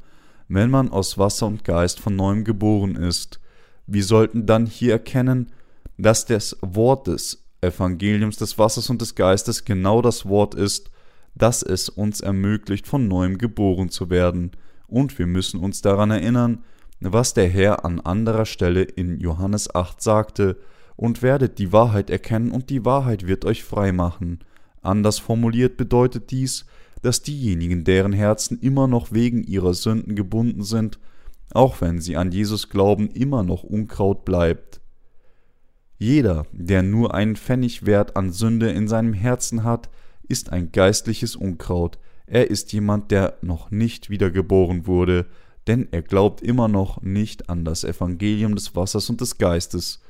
wenn 0.48 0.70
man 0.70 0.90
aus 0.90 1.18
Wasser 1.18 1.46
und 1.46 1.64
Geist 1.64 1.98
von 1.98 2.14
neuem 2.14 2.44
geboren 2.44 2.96
ist. 2.96 3.40
Wir 3.86 4.04
sollten 4.04 4.46
dann 4.46 4.66
hier 4.66 4.92
erkennen, 4.92 5.50
dass 5.96 6.26
das 6.26 6.56
Wort 6.60 7.06
des 7.06 7.44
Evangeliums 7.60 8.36
des 8.36 8.58
Wassers 8.58 8.90
und 8.90 9.00
des 9.00 9.14
Geistes 9.14 9.64
genau 9.64 10.02
das 10.02 10.26
Wort 10.26 10.54
ist, 10.54 10.90
das 11.34 11.62
es 11.62 11.88
uns 11.88 12.20
ermöglicht, 12.20 12.86
von 12.86 13.08
neuem 13.08 13.38
geboren 13.38 13.88
zu 13.88 14.10
werden. 14.10 14.50
Und 14.88 15.18
wir 15.18 15.26
müssen 15.26 15.60
uns 15.60 15.80
daran 15.80 16.10
erinnern, 16.10 16.64
was 17.00 17.34
der 17.34 17.48
Herr 17.48 17.84
an 17.84 18.00
anderer 18.00 18.46
Stelle 18.46 18.82
in 18.82 19.18
Johannes 19.20 19.74
8 19.74 20.02
sagte, 20.02 20.56
und 20.96 21.22
werdet 21.22 21.58
die 21.58 21.72
Wahrheit 21.72 22.10
erkennen, 22.10 22.50
und 22.50 22.70
die 22.70 22.84
Wahrheit 22.84 23.26
wird 23.26 23.44
euch 23.44 23.64
frei 23.64 23.92
machen. 23.92 24.40
Anders 24.80 25.18
formuliert 25.18 25.76
bedeutet 25.76 26.30
dies, 26.30 26.66
dass 27.02 27.22
diejenigen, 27.22 27.84
deren 27.84 28.12
Herzen 28.12 28.58
immer 28.60 28.86
noch 28.86 29.12
wegen 29.12 29.42
ihrer 29.42 29.74
Sünden 29.74 30.14
gebunden 30.14 30.62
sind, 30.62 30.98
auch 31.52 31.80
wenn 31.80 32.00
sie 32.00 32.16
an 32.16 32.32
Jesus 32.32 32.68
glauben, 32.68 33.08
immer 33.10 33.42
noch 33.42 33.62
Unkraut 33.62 34.24
bleibt. 34.24 34.80
Jeder, 35.98 36.46
der 36.52 36.82
nur 36.82 37.14
einen 37.14 37.36
Pfennigwert 37.36 38.16
an 38.16 38.32
Sünde 38.32 38.70
in 38.70 38.88
seinem 38.88 39.12
Herzen 39.12 39.62
hat, 39.62 39.88
ist 40.26 40.50
ein 40.50 40.72
geistliches 40.72 41.36
Unkraut. 41.36 41.98
Er 42.26 42.50
ist 42.50 42.72
jemand, 42.72 43.10
der 43.10 43.38
noch 43.42 43.70
nicht 43.70 44.10
wiedergeboren 44.10 44.86
wurde, 44.86 45.26
denn 45.66 45.88
er 45.92 46.02
glaubt 46.02 46.40
immer 46.40 46.68
noch 46.68 47.02
nicht 47.02 47.50
an 47.50 47.64
das 47.64 47.84
Evangelium 47.84 48.54
des 48.54 48.74
Wassers 48.74 49.10
und 49.10 49.20
des 49.20 49.38
Geistes. 49.38 50.00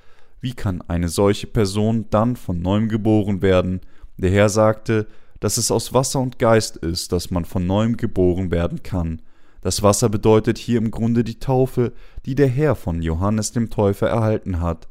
Wie 0.43 0.53
kann 0.53 0.83
eine 0.83 1.09
solche 1.09 1.47
Person 1.47 2.05
dann 2.11 2.37
von 2.37 2.61
neuem 2.61 2.91
geboren 2.91 3.41
werden? 3.41 3.81
Der 4.19 4.31
Herr 4.31 4.51
sagte, 4.51 5.07
dass 5.41 5.57
es 5.57 5.71
aus 5.71 5.95
Wasser 5.95 6.21
und 6.21 6.39
Geist 6.39 6.77
ist, 6.77 7.13
dass 7.13 7.31
man 7.31 7.47
von 7.47 7.67
neuem 7.67 7.97
geboren 7.97 8.51
werden 8.51 8.83
kann. 8.83 9.23
Das 9.63 9.83
Wasser 9.83 10.11
bedeutet 10.11 10.59
hier 10.59 10.77
im 10.77 10.91
Grunde 10.91 11.25
die 11.25 11.39
Taufe, 11.39 11.95
die 12.27 12.35
der 12.35 12.49
Herr 12.49 12.75
von 12.75 13.01
Johannes 13.01 13.53
dem 13.53 13.71
Täufer 13.71 14.09
erhalten 14.09 14.61
hat 14.61 14.89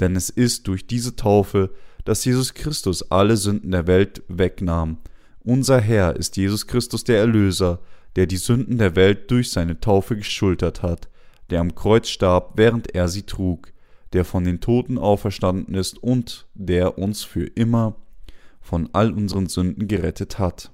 denn 0.00 0.16
es 0.16 0.30
ist 0.30 0.68
durch 0.68 0.86
diese 0.86 1.16
Taufe, 1.16 1.70
dass 2.04 2.24
Jesus 2.24 2.54
Christus 2.54 3.10
alle 3.10 3.36
Sünden 3.36 3.70
der 3.70 3.86
Welt 3.86 4.22
wegnahm. 4.28 4.98
Unser 5.42 5.80
Herr 5.80 6.16
ist 6.16 6.36
Jesus 6.36 6.66
Christus 6.66 7.04
der 7.04 7.18
Erlöser, 7.18 7.80
der 8.16 8.26
die 8.26 8.36
Sünden 8.36 8.78
der 8.78 8.96
Welt 8.96 9.30
durch 9.30 9.50
seine 9.50 9.80
Taufe 9.80 10.16
geschultert 10.16 10.82
hat, 10.82 11.08
der 11.50 11.60
am 11.60 11.74
Kreuz 11.74 12.08
starb, 12.08 12.52
während 12.56 12.94
er 12.94 13.08
sie 13.08 13.22
trug, 13.22 13.72
der 14.16 14.24
von 14.24 14.44
den 14.44 14.60
Toten 14.62 14.96
auferstanden 14.96 15.74
ist 15.74 16.02
und 16.02 16.46
der 16.54 16.96
uns 16.96 17.22
für 17.22 17.44
immer 17.44 17.96
von 18.62 18.88
all 18.94 19.12
unseren 19.12 19.46
Sünden 19.46 19.88
gerettet 19.88 20.38
hat. 20.38 20.70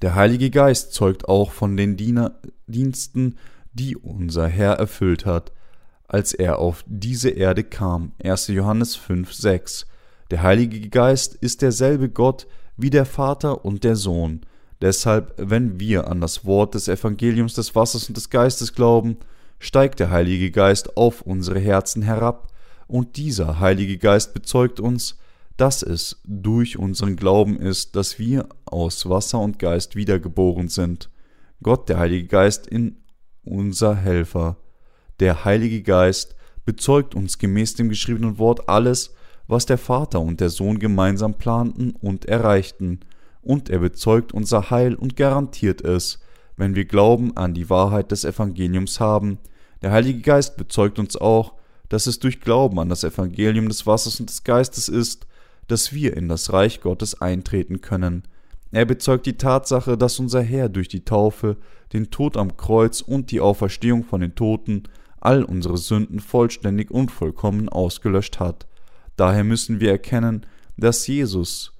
Der 0.00 0.14
Heilige 0.14 0.50
Geist 0.50 0.94
zeugt 0.94 1.28
auch 1.28 1.50
von 1.50 1.76
den 1.76 1.96
Diener 1.96 2.38
Diensten, 2.68 3.38
die 3.72 3.96
unser 3.96 4.46
Herr 4.46 4.74
erfüllt 4.74 5.26
hat, 5.26 5.50
als 6.06 6.32
er 6.32 6.60
auf 6.60 6.84
diese 6.86 7.30
Erde 7.30 7.64
kam. 7.64 8.12
1. 8.22 8.46
Johannes 8.46 8.94
5, 8.94 9.32
6. 9.32 9.88
Der 10.30 10.44
Heilige 10.44 10.88
Geist 10.88 11.34
ist 11.34 11.60
derselbe 11.60 12.08
Gott 12.08 12.46
wie 12.76 12.90
der 12.90 13.04
Vater 13.04 13.64
und 13.64 13.82
der 13.82 13.96
Sohn. 13.96 14.42
Deshalb, 14.80 15.34
wenn 15.38 15.80
wir 15.80 16.06
an 16.06 16.20
das 16.20 16.44
Wort 16.44 16.76
des 16.76 16.86
Evangeliums 16.86 17.54
des 17.54 17.74
Wassers 17.74 18.06
und 18.06 18.16
des 18.16 18.30
Geistes 18.30 18.74
glauben, 18.74 19.16
steigt 19.58 20.00
der 20.00 20.10
Heilige 20.10 20.50
Geist 20.50 20.96
auf 20.96 21.22
unsere 21.22 21.58
Herzen 21.58 22.02
herab, 22.02 22.52
und 22.86 23.16
dieser 23.16 23.60
Heilige 23.60 23.98
Geist 23.98 24.32
bezeugt 24.32 24.80
uns, 24.80 25.18
dass 25.58 25.82
es 25.82 26.22
durch 26.24 26.78
unseren 26.78 27.16
Glauben 27.16 27.58
ist, 27.58 27.96
dass 27.96 28.18
wir 28.18 28.48
aus 28.64 29.08
Wasser 29.08 29.40
und 29.40 29.58
Geist 29.58 29.94
wiedergeboren 29.96 30.68
sind. 30.68 31.10
Gott, 31.62 31.88
der 31.88 31.98
Heilige 31.98 32.28
Geist, 32.28 32.66
in 32.66 32.96
unser 33.44 33.94
Helfer. 33.94 34.56
Der 35.20 35.44
Heilige 35.44 35.82
Geist 35.82 36.36
bezeugt 36.64 37.14
uns 37.14 37.38
gemäß 37.38 37.74
dem 37.74 37.88
geschriebenen 37.88 38.38
Wort 38.38 38.68
alles, 38.68 39.14
was 39.48 39.66
der 39.66 39.78
Vater 39.78 40.20
und 40.20 40.40
der 40.40 40.50
Sohn 40.50 40.78
gemeinsam 40.78 41.34
planten 41.34 41.92
und 41.92 42.26
erreichten, 42.26 43.00
und 43.42 43.70
er 43.70 43.78
bezeugt 43.78 44.32
unser 44.32 44.70
Heil 44.70 44.94
und 44.94 45.16
garantiert 45.16 45.80
es, 45.80 46.20
wenn 46.58 46.74
wir 46.74 46.84
Glauben 46.84 47.34
an 47.36 47.54
die 47.54 47.70
Wahrheit 47.70 48.10
des 48.10 48.24
Evangeliums 48.24 49.00
haben. 49.00 49.38
Der 49.80 49.92
Heilige 49.92 50.20
Geist 50.20 50.58
bezeugt 50.58 50.98
uns 50.98 51.16
auch, 51.16 51.54
dass 51.88 52.06
es 52.06 52.18
durch 52.18 52.40
Glauben 52.40 52.78
an 52.80 52.90
das 52.90 53.04
Evangelium 53.04 53.68
des 53.68 53.86
Wassers 53.86 54.20
und 54.20 54.28
des 54.28 54.44
Geistes 54.44 54.88
ist, 54.88 55.26
dass 55.68 55.92
wir 55.92 56.16
in 56.16 56.28
das 56.28 56.52
Reich 56.52 56.80
Gottes 56.80 57.22
eintreten 57.22 57.80
können. 57.80 58.24
Er 58.72 58.84
bezeugt 58.84 59.24
die 59.24 59.38
Tatsache, 59.38 59.96
dass 59.96 60.18
unser 60.18 60.42
Herr 60.42 60.68
durch 60.68 60.88
die 60.88 61.04
Taufe, 61.04 61.56
den 61.92 62.10
Tod 62.10 62.36
am 62.36 62.56
Kreuz 62.56 63.00
und 63.00 63.30
die 63.30 63.40
Auferstehung 63.40 64.04
von 64.04 64.20
den 64.20 64.34
Toten 64.34 64.82
all 65.20 65.42
unsere 65.42 65.78
Sünden 65.78 66.20
vollständig 66.20 66.90
und 66.90 67.10
vollkommen 67.10 67.68
ausgelöscht 67.68 68.40
hat. 68.40 68.66
Daher 69.16 69.44
müssen 69.44 69.80
wir 69.80 69.90
erkennen, 69.90 70.44
dass 70.76 71.06
Jesus, 71.06 71.72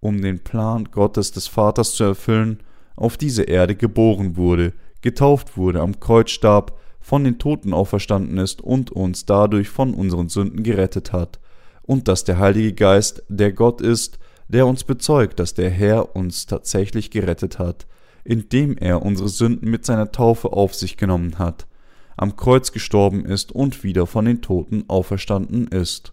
um 0.00 0.20
den 0.22 0.44
Plan 0.44 0.84
Gottes 0.90 1.32
des 1.32 1.48
Vaters 1.48 1.94
zu 1.94 2.04
erfüllen, 2.04 2.62
auf 2.98 3.16
diese 3.16 3.44
Erde 3.44 3.76
geboren 3.76 4.36
wurde, 4.36 4.74
getauft 5.00 5.56
wurde, 5.56 5.80
am 5.80 6.00
Kreuz 6.00 6.30
starb, 6.30 6.78
von 7.00 7.24
den 7.24 7.38
Toten 7.38 7.72
auferstanden 7.72 8.36
ist 8.38 8.60
und 8.60 8.90
uns 8.90 9.24
dadurch 9.24 9.68
von 9.68 9.94
unseren 9.94 10.28
Sünden 10.28 10.62
gerettet 10.62 11.12
hat, 11.12 11.40
und 11.82 12.08
dass 12.08 12.24
der 12.24 12.38
Heilige 12.38 12.74
Geist 12.74 13.22
der 13.28 13.52
Gott 13.52 13.80
ist, 13.80 14.18
der 14.48 14.66
uns 14.66 14.84
bezeugt, 14.84 15.38
dass 15.38 15.54
der 15.54 15.70
Herr 15.70 16.16
uns 16.16 16.46
tatsächlich 16.46 17.10
gerettet 17.10 17.58
hat. 17.58 17.86
indem 18.28 18.76
er 18.76 19.00
unsere 19.00 19.30
Sünden 19.30 19.70
mit 19.70 19.86
seiner 19.86 20.12
Taufe 20.12 20.52
auf 20.52 20.74
sich 20.74 20.98
genommen 20.98 21.38
hat, 21.38 21.66
am 22.14 22.36
Kreuz 22.36 22.72
gestorben 22.72 23.24
ist 23.24 23.52
und 23.52 23.84
wieder 23.84 24.06
von 24.06 24.26
den 24.26 24.42
Toten 24.42 24.84
auferstanden 24.86 25.68
ist, 25.68 26.12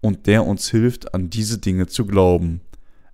und 0.00 0.28
der 0.28 0.46
uns 0.46 0.70
hilft, 0.70 1.14
an 1.14 1.30
diese 1.30 1.58
Dinge 1.58 1.88
zu 1.88 2.06
glauben. 2.06 2.60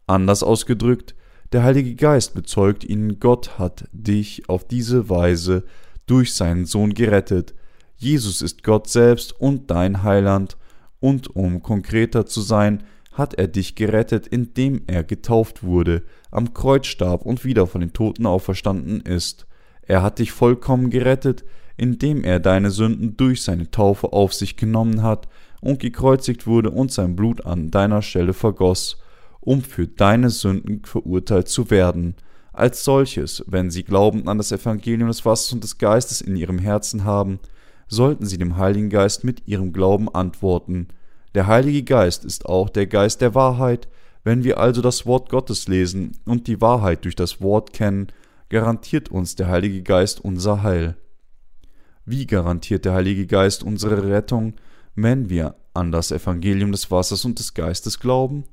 Anders 0.06 0.42
ausgedrückt, 0.42 1.14
der 1.54 1.62
Heilige 1.62 1.94
Geist 1.94 2.34
bezeugt 2.34 2.82
ihnen, 2.82 3.20
Gott 3.20 3.60
hat 3.60 3.88
dich 3.92 4.48
auf 4.48 4.66
diese 4.66 5.08
Weise 5.08 5.62
durch 6.04 6.34
seinen 6.34 6.66
Sohn 6.66 6.94
gerettet. 6.94 7.54
Jesus 7.96 8.42
ist 8.42 8.64
Gott 8.64 8.88
selbst 8.88 9.40
und 9.40 9.70
dein 9.70 10.02
Heiland, 10.02 10.56
und 10.98 11.36
um 11.36 11.62
konkreter 11.62 12.26
zu 12.26 12.40
sein, 12.40 12.82
hat 13.12 13.34
er 13.34 13.46
dich 13.46 13.76
gerettet, 13.76 14.26
indem 14.26 14.82
er 14.88 15.04
getauft 15.04 15.62
wurde, 15.62 16.02
am 16.32 16.54
Kreuz 16.54 16.86
starb 16.86 17.24
und 17.24 17.44
wieder 17.44 17.68
von 17.68 17.82
den 17.82 17.92
Toten 17.92 18.26
auferstanden 18.26 19.00
ist. 19.02 19.46
Er 19.82 20.02
hat 20.02 20.18
dich 20.18 20.32
vollkommen 20.32 20.90
gerettet, 20.90 21.44
indem 21.76 22.24
er 22.24 22.40
deine 22.40 22.72
Sünden 22.72 23.16
durch 23.16 23.44
seine 23.44 23.70
Taufe 23.70 24.12
auf 24.12 24.34
sich 24.34 24.56
genommen 24.56 25.04
hat 25.04 25.28
und 25.60 25.78
gekreuzigt 25.78 26.48
wurde 26.48 26.70
und 26.72 26.90
sein 26.90 27.14
Blut 27.14 27.46
an 27.46 27.70
deiner 27.70 28.02
Stelle 28.02 28.32
vergoss, 28.32 28.98
um 29.44 29.62
für 29.62 29.86
deine 29.86 30.30
Sünden 30.30 30.82
verurteilt 30.84 31.48
zu 31.48 31.70
werden. 31.70 32.14
Als 32.52 32.84
solches, 32.84 33.44
wenn 33.46 33.70
sie 33.70 33.82
Glauben 33.82 34.28
an 34.28 34.38
das 34.38 34.52
Evangelium 34.52 35.08
des 35.08 35.24
Wassers 35.24 35.52
und 35.52 35.64
des 35.64 35.78
Geistes 35.78 36.20
in 36.20 36.36
ihrem 36.36 36.58
Herzen 36.58 37.04
haben, 37.04 37.40
sollten 37.88 38.26
sie 38.26 38.38
dem 38.38 38.56
Heiligen 38.56 38.90
Geist 38.90 39.24
mit 39.24 39.46
ihrem 39.46 39.72
Glauben 39.72 40.08
antworten. 40.08 40.88
Der 41.34 41.46
Heilige 41.46 41.82
Geist 41.82 42.24
ist 42.24 42.46
auch 42.46 42.68
der 42.70 42.86
Geist 42.86 43.20
der 43.20 43.34
Wahrheit. 43.34 43.88
Wenn 44.22 44.44
wir 44.44 44.58
also 44.58 44.80
das 44.80 45.04
Wort 45.04 45.28
Gottes 45.28 45.68
lesen 45.68 46.12
und 46.24 46.46
die 46.46 46.60
Wahrheit 46.60 47.04
durch 47.04 47.16
das 47.16 47.40
Wort 47.40 47.72
kennen, 47.72 48.06
garantiert 48.48 49.10
uns 49.10 49.34
der 49.34 49.48
Heilige 49.48 49.82
Geist 49.82 50.24
unser 50.24 50.62
Heil. 50.62 50.96
Wie 52.06 52.26
garantiert 52.26 52.84
der 52.84 52.94
Heilige 52.94 53.26
Geist 53.26 53.62
unsere 53.62 54.08
Rettung, 54.08 54.54
wenn 54.94 55.28
wir 55.28 55.56
an 55.74 55.90
das 55.90 56.12
Evangelium 56.12 56.70
des 56.70 56.90
Wassers 56.90 57.24
und 57.24 57.38
des 57.38 57.52
Geistes 57.52 57.98
glauben? 57.98 58.44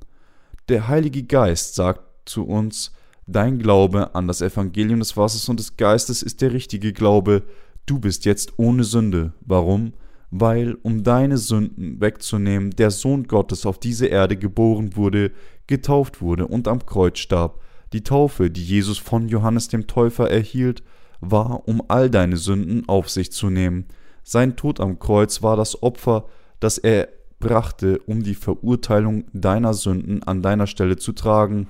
Der 0.68 0.88
Heilige 0.88 1.22
Geist 1.22 1.74
sagt 1.74 2.02
zu 2.28 2.44
uns, 2.44 2.92
Dein 3.26 3.58
Glaube 3.58 4.14
an 4.14 4.26
das 4.26 4.42
Evangelium 4.42 4.98
des 4.98 5.16
Wassers 5.16 5.48
und 5.48 5.60
des 5.60 5.76
Geistes 5.76 6.22
ist 6.22 6.40
der 6.40 6.52
richtige 6.52 6.92
Glaube, 6.92 7.44
du 7.86 8.00
bist 8.00 8.24
jetzt 8.24 8.58
ohne 8.58 8.82
Sünde. 8.84 9.32
Warum? 9.40 9.92
weil, 10.34 10.78
um 10.82 11.04
deine 11.04 11.36
Sünden 11.36 12.00
wegzunehmen, 12.00 12.70
der 12.70 12.90
Sohn 12.90 13.24
Gottes 13.24 13.66
auf 13.66 13.78
diese 13.78 14.06
Erde 14.06 14.36
geboren 14.36 14.96
wurde, 14.96 15.30
getauft 15.66 16.22
wurde 16.22 16.46
und 16.46 16.68
am 16.68 16.86
Kreuz 16.86 17.18
starb. 17.18 17.60
Die 17.92 18.02
Taufe, 18.02 18.50
die 18.50 18.64
Jesus 18.64 18.96
von 18.96 19.28
Johannes 19.28 19.68
dem 19.68 19.86
Täufer 19.86 20.30
erhielt, 20.30 20.82
war, 21.20 21.68
um 21.68 21.82
all 21.88 22.08
deine 22.08 22.38
Sünden 22.38 22.88
auf 22.88 23.10
sich 23.10 23.30
zu 23.30 23.50
nehmen. 23.50 23.84
Sein 24.24 24.56
Tod 24.56 24.80
am 24.80 24.98
Kreuz 24.98 25.42
war 25.42 25.56
das 25.56 25.82
Opfer, 25.82 26.24
das 26.60 26.78
er 26.78 27.08
brachte, 27.42 27.98
um 28.06 28.22
die 28.22 28.36
Verurteilung 28.36 29.24
deiner 29.32 29.74
Sünden 29.74 30.22
an 30.22 30.42
deiner 30.42 30.66
Stelle 30.66 30.96
zu 30.96 31.12
tragen. 31.12 31.66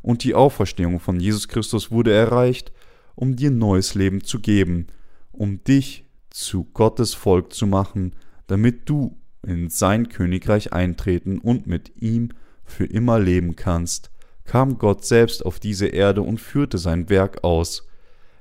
Und 0.00 0.24
die 0.24 0.34
Auferstehung 0.34 0.98
von 0.98 1.20
Jesus 1.20 1.46
Christus 1.46 1.92
wurde 1.92 2.12
erreicht, 2.12 2.72
um 3.14 3.36
dir 3.36 3.50
neues 3.50 3.94
Leben 3.94 4.24
zu 4.24 4.40
geben, 4.40 4.88
um 5.30 5.62
dich 5.62 6.04
zu 6.30 6.64
Gottes 6.72 7.14
Volk 7.14 7.52
zu 7.52 7.66
machen, 7.66 8.14
damit 8.46 8.88
du 8.88 9.16
in 9.46 9.68
sein 9.68 10.08
Königreich 10.08 10.72
eintreten 10.72 11.38
und 11.38 11.66
mit 11.66 11.92
ihm 12.00 12.30
für 12.64 12.86
immer 12.86 13.20
leben 13.20 13.54
kannst, 13.54 14.10
kam 14.44 14.78
Gott 14.78 15.04
selbst 15.04 15.44
auf 15.44 15.60
diese 15.60 15.86
Erde 15.86 16.22
und 16.22 16.40
führte 16.40 16.78
sein 16.78 17.10
Werk 17.10 17.44
aus. 17.44 17.86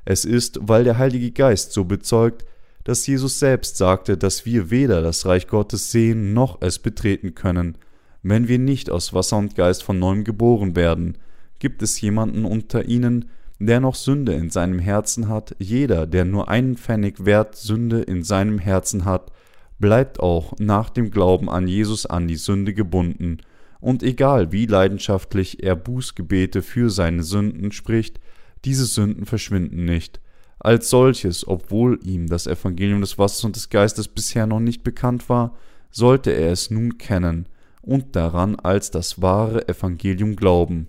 Es 0.06 0.26
ist, 0.26 0.60
weil 0.62 0.84
der 0.84 0.98
Heilige 0.98 1.32
Geist 1.32 1.74
so 1.74 1.86
bezeugt, 1.86 2.46
dass 2.84 3.06
Jesus 3.06 3.40
selbst 3.40 3.78
sagte, 3.78 4.18
dass 4.18 4.46
wir 4.46 4.70
weder 4.72 5.02
das 5.02 5.26
Reich 5.26 5.48
Gottes 5.48 5.92
sehen 5.92 6.34
noch 6.34 6.62
es 6.62 6.80
betreten 6.80 7.36
können, 7.36 7.78
wenn 8.24 8.48
wir 8.48 8.60
nicht 8.60 8.90
aus 8.90 9.14
Wasser 9.14 9.38
und 9.38 9.56
Geist 9.56 9.84
von 9.84 10.00
neuem 10.00 10.24
geboren 10.24 10.76
werden. 10.76 11.18
Gibt 11.60 11.82
es 11.82 12.02
jemanden 12.02 12.46
unter 12.46 12.86
ihnen, 12.86 13.30
der 13.60 13.80
noch 13.80 13.96
Sünde 13.96 14.34
in 14.34 14.50
seinem 14.50 14.80
Herzen 14.80 15.28
hat, 15.28 15.56
jeder, 15.60 16.08
der 16.08 16.26
nur 16.26 16.50
einen 16.50 16.78
Pfennig 16.78 17.26
Wert 17.26 17.56
Sünde 17.56 18.02
in 18.02 18.24
seinem 18.24 18.58
Herzen 18.58 19.06
hat, 19.06 19.32
bleibt 19.80 20.20
auch 20.20 20.54
nach 20.60 20.90
dem 20.90 21.12
Glauben 21.12 21.50
an 21.50 21.68
Jesus 21.68 22.06
an 22.06 22.28
die 22.28 22.38
Sünde 22.38 22.74
gebunden, 22.74 23.38
und 23.80 24.04
egal 24.04 24.52
wie 24.52 24.68
leidenschaftlich 24.68 25.64
er 25.64 25.76
Bußgebete 25.76 26.62
für 26.62 26.92
seine 26.92 27.24
Sünden 27.24 27.72
spricht, 27.72 28.20
diese 28.64 28.86
Sünden 28.86 29.26
verschwinden 29.26 29.86
nicht. 29.86 30.22
Als 30.64 30.92
solches, 30.92 31.48
obwohl 31.48 32.00
ihm 32.04 32.28
das 32.28 32.46
Evangelium 32.46 33.02
des 33.02 33.18
Wassers 33.18 33.44
und 33.44 33.56
des 33.56 33.70
Geistes 33.70 34.08
bisher 34.08 34.46
noch 34.46 34.60
nicht 34.60 34.84
bekannt 34.84 35.28
war, 35.28 35.58
sollte 35.90 36.30
er 36.30 36.52
es 36.52 36.70
nun 36.70 37.00
kennen 37.00 37.48
und 37.82 38.16
daran 38.16 38.56
als 38.58 38.92
das 38.92 39.24
wahre 39.24 39.68
Evangelium 39.68 40.36
glauben. 40.36 40.88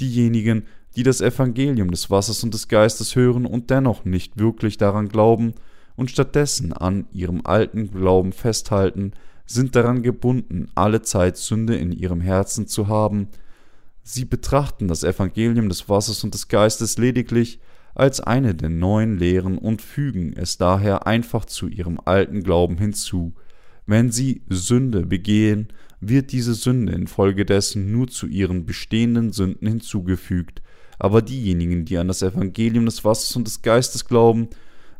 Diejenigen, 0.00 0.64
die 0.96 1.02
das 1.02 1.20
Evangelium 1.20 1.90
des 1.90 2.08
Wassers 2.10 2.42
und 2.42 2.54
des 2.54 2.68
Geistes 2.68 3.14
hören 3.14 3.44
und 3.44 3.68
dennoch 3.68 4.06
nicht 4.06 4.38
wirklich 4.38 4.78
daran 4.78 5.08
glauben 5.08 5.52
und 5.94 6.10
stattdessen 6.10 6.72
an 6.72 7.06
ihrem 7.12 7.42
alten 7.44 7.90
Glauben 7.90 8.32
festhalten, 8.32 9.12
sind 9.44 9.76
daran 9.76 10.02
gebunden, 10.02 10.70
alle 10.74 11.02
Zeit 11.02 11.36
Sünde 11.36 11.76
in 11.76 11.92
ihrem 11.92 12.22
Herzen 12.22 12.66
zu 12.66 12.88
haben. 12.88 13.28
Sie 14.02 14.24
betrachten 14.24 14.88
das 14.88 15.04
Evangelium 15.04 15.68
des 15.68 15.90
Wassers 15.90 16.24
und 16.24 16.32
des 16.32 16.48
Geistes 16.48 16.96
lediglich 16.96 17.60
als 17.94 18.20
eine 18.20 18.54
der 18.54 18.70
neuen 18.70 19.18
Lehren 19.18 19.58
und 19.58 19.82
fügen 19.82 20.32
es 20.34 20.56
daher 20.56 21.06
einfach 21.06 21.44
zu 21.44 21.68
ihrem 21.68 22.00
alten 22.04 22.42
Glauben 22.42 22.78
hinzu. 22.78 23.34
Wenn 23.86 24.10
sie 24.10 24.42
Sünde 24.48 25.04
begehen, 25.06 25.68
wird 26.00 26.32
diese 26.32 26.54
Sünde 26.54 26.92
infolgedessen 26.92 27.92
nur 27.92 28.08
zu 28.08 28.26
ihren 28.26 28.66
bestehenden 28.66 29.32
Sünden 29.32 29.68
hinzugefügt, 29.68 30.62
aber 30.98 31.22
diejenigen, 31.22 31.84
die 31.84 31.98
an 31.98 32.08
das 32.08 32.22
Evangelium 32.22 32.86
des 32.86 33.04
Wassers 33.04 33.36
und 33.36 33.46
des 33.46 33.62
Geistes 33.62 34.04
glauben, 34.04 34.48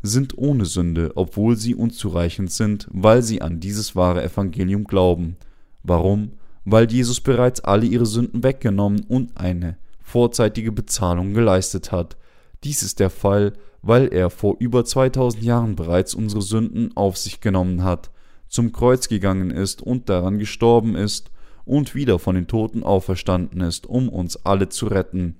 sind 0.03 0.36
ohne 0.36 0.64
Sünde, 0.64 1.12
obwohl 1.14 1.57
sie 1.57 1.74
unzureichend 1.74 2.51
sind, 2.51 2.88
weil 2.90 3.22
sie 3.22 3.40
an 3.40 3.61
dieses 3.61 3.95
wahre 3.95 4.22
Evangelium 4.22 4.84
glauben. 4.84 5.36
Warum? 5.84 6.32
Weil 6.64 6.90
Jesus 6.90 7.20
bereits 7.20 7.61
alle 7.61 7.86
ihre 7.86 8.07
Sünden 8.07 8.43
weggenommen 8.43 9.05
und 9.09 9.36
eine 9.36 9.76
vorzeitige 10.01 10.72
Bezahlung 10.72 11.34
geleistet 11.34 11.93
hat. 11.93 12.16
Dies 12.64 12.82
ist 12.82 13.00
der 13.00 13.10
Fall, 13.10 13.54
weil 13.82 14.08
er 14.12 14.30
vor 14.30 14.56
über 14.60 14.84
2000 14.84 15.42
Jahren 15.42 15.74
bereits 15.74 16.14
unsere 16.14 16.42
Sünden 16.42 16.96
auf 16.96 17.16
sich 17.16 17.40
genommen 17.40 17.82
hat, 17.82 18.10
zum 18.48 18.72
Kreuz 18.72 19.08
gegangen 19.08 19.50
ist 19.50 19.82
und 19.82 20.08
daran 20.08 20.38
gestorben 20.38 20.94
ist 20.94 21.30
und 21.64 21.94
wieder 21.94 22.18
von 22.18 22.34
den 22.34 22.46
Toten 22.46 22.82
auferstanden 22.82 23.60
ist, 23.60 23.86
um 23.86 24.08
uns 24.08 24.44
alle 24.44 24.68
zu 24.68 24.86
retten. 24.86 25.36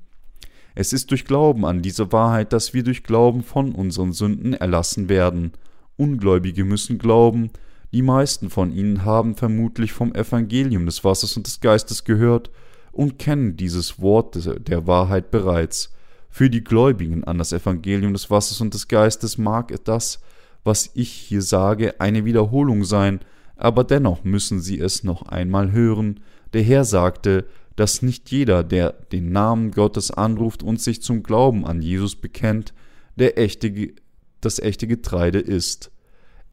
Es 0.75 0.93
ist 0.93 1.11
durch 1.11 1.25
Glauben 1.25 1.65
an 1.65 1.83
diese 1.83 2.13
Wahrheit, 2.13 2.53
dass 2.53 2.73
wir 2.73 2.83
durch 2.83 3.05
Glauben 3.05 3.43
von 3.43 3.73
unseren 3.73 4.13
Sünden 4.13 4.55
erlassen 4.55 5.09
werden. 5.09 5.53
Ungläubige 5.97 6.65
müssen 6.65 6.99
glauben, 6.99 7.51
die 7.93 8.03
meisten 8.03 8.49
von 8.49 8.73
ihnen 8.73 9.05
haben 9.05 9.35
vermutlich 9.35 9.93
vom 9.93 10.15
Evangelium 10.15 10.87
des 10.87 11.05
Wassers 11.05 11.37
und 11.37 11.47
des 11.47 11.61
Geistes 11.61 12.05
gehört 12.05 12.51
und 12.91 13.19
kennen 13.19 13.57
dieses 13.57 14.01
Wort 14.01 14.39
der 14.67 14.87
Wahrheit 14.87 15.31
bereits. 15.31 15.93
Für 16.35 16.49
die 16.49 16.65
Gläubigen 16.65 17.25
an 17.25 17.37
das 17.37 17.53
Evangelium 17.53 18.15
des 18.15 18.31
Wassers 18.31 18.63
und 18.63 18.73
des 18.73 18.89
Geistes 18.89 19.37
mag 19.37 19.71
das, 19.85 20.19
was 20.65 20.91
ich 20.95 21.13
hier 21.13 21.43
sage, 21.43 22.01
eine 22.01 22.25
Wiederholung 22.25 22.85
sein, 22.85 23.21
aber 23.55 23.85
dennoch 23.85 24.25
müssen 24.25 24.59
sie 24.59 24.81
es 24.81 25.05
noch 25.05 25.27
einmal 25.27 25.73
hören. 25.73 26.21
Der 26.55 26.63
Herr 26.63 26.87
sagte, 26.87 27.45
dass 27.77 28.01
nicht 28.01 28.31
jeder, 28.31 28.65
der 28.65 28.93
den 29.13 29.31
Namen 29.31 29.73
Gottes 29.73 30.11
anruft 30.11 30.63
und 30.63 30.81
sich 30.81 31.03
zum 31.03 31.23
Glauben 31.23 31.67
an 31.67 31.83
Jesus 31.83 32.17
bekennt, 32.17 32.73
der 33.17 33.37
echte, 33.37 33.93
das 34.41 34.59
echte 34.59 34.87
Getreide 34.87 35.39
ist. 35.39 35.91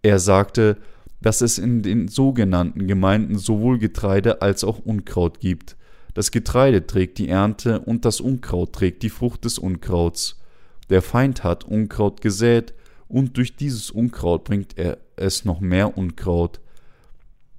Er 0.01 0.19
sagte, 0.19 0.75
dass 1.21 1.39
es 1.39 1.57
in 1.57 1.83
den 1.83 2.09
sogenannten 2.09 2.85
Gemeinden 2.85 3.37
sowohl 3.37 3.79
Getreide 3.79 4.41
als 4.41 4.65
auch 4.65 4.79
Unkraut 4.79 5.39
gibt. 5.39 5.77
Das 6.13 6.31
Getreide 6.31 6.85
trägt 6.87 7.17
die 7.17 7.29
Ernte 7.29 7.79
und 7.79 8.05
das 8.05 8.19
Unkraut 8.19 8.73
trägt 8.73 9.03
die 9.03 9.09
Frucht 9.09 9.45
des 9.45 9.59
Unkrauts. 9.59 10.39
Der 10.89 11.01
Feind 11.01 11.43
hat 11.43 11.63
Unkraut 11.63 12.21
gesät, 12.21 12.73
und 13.07 13.37
durch 13.37 13.55
dieses 13.55 13.89
Unkraut 13.89 14.43
bringt 14.43 14.77
er 14.77 14.99
es 15.15 15.43
noch 15.43 15.59
mehr 15.59 15.97
Unkraut. 15.97 16.59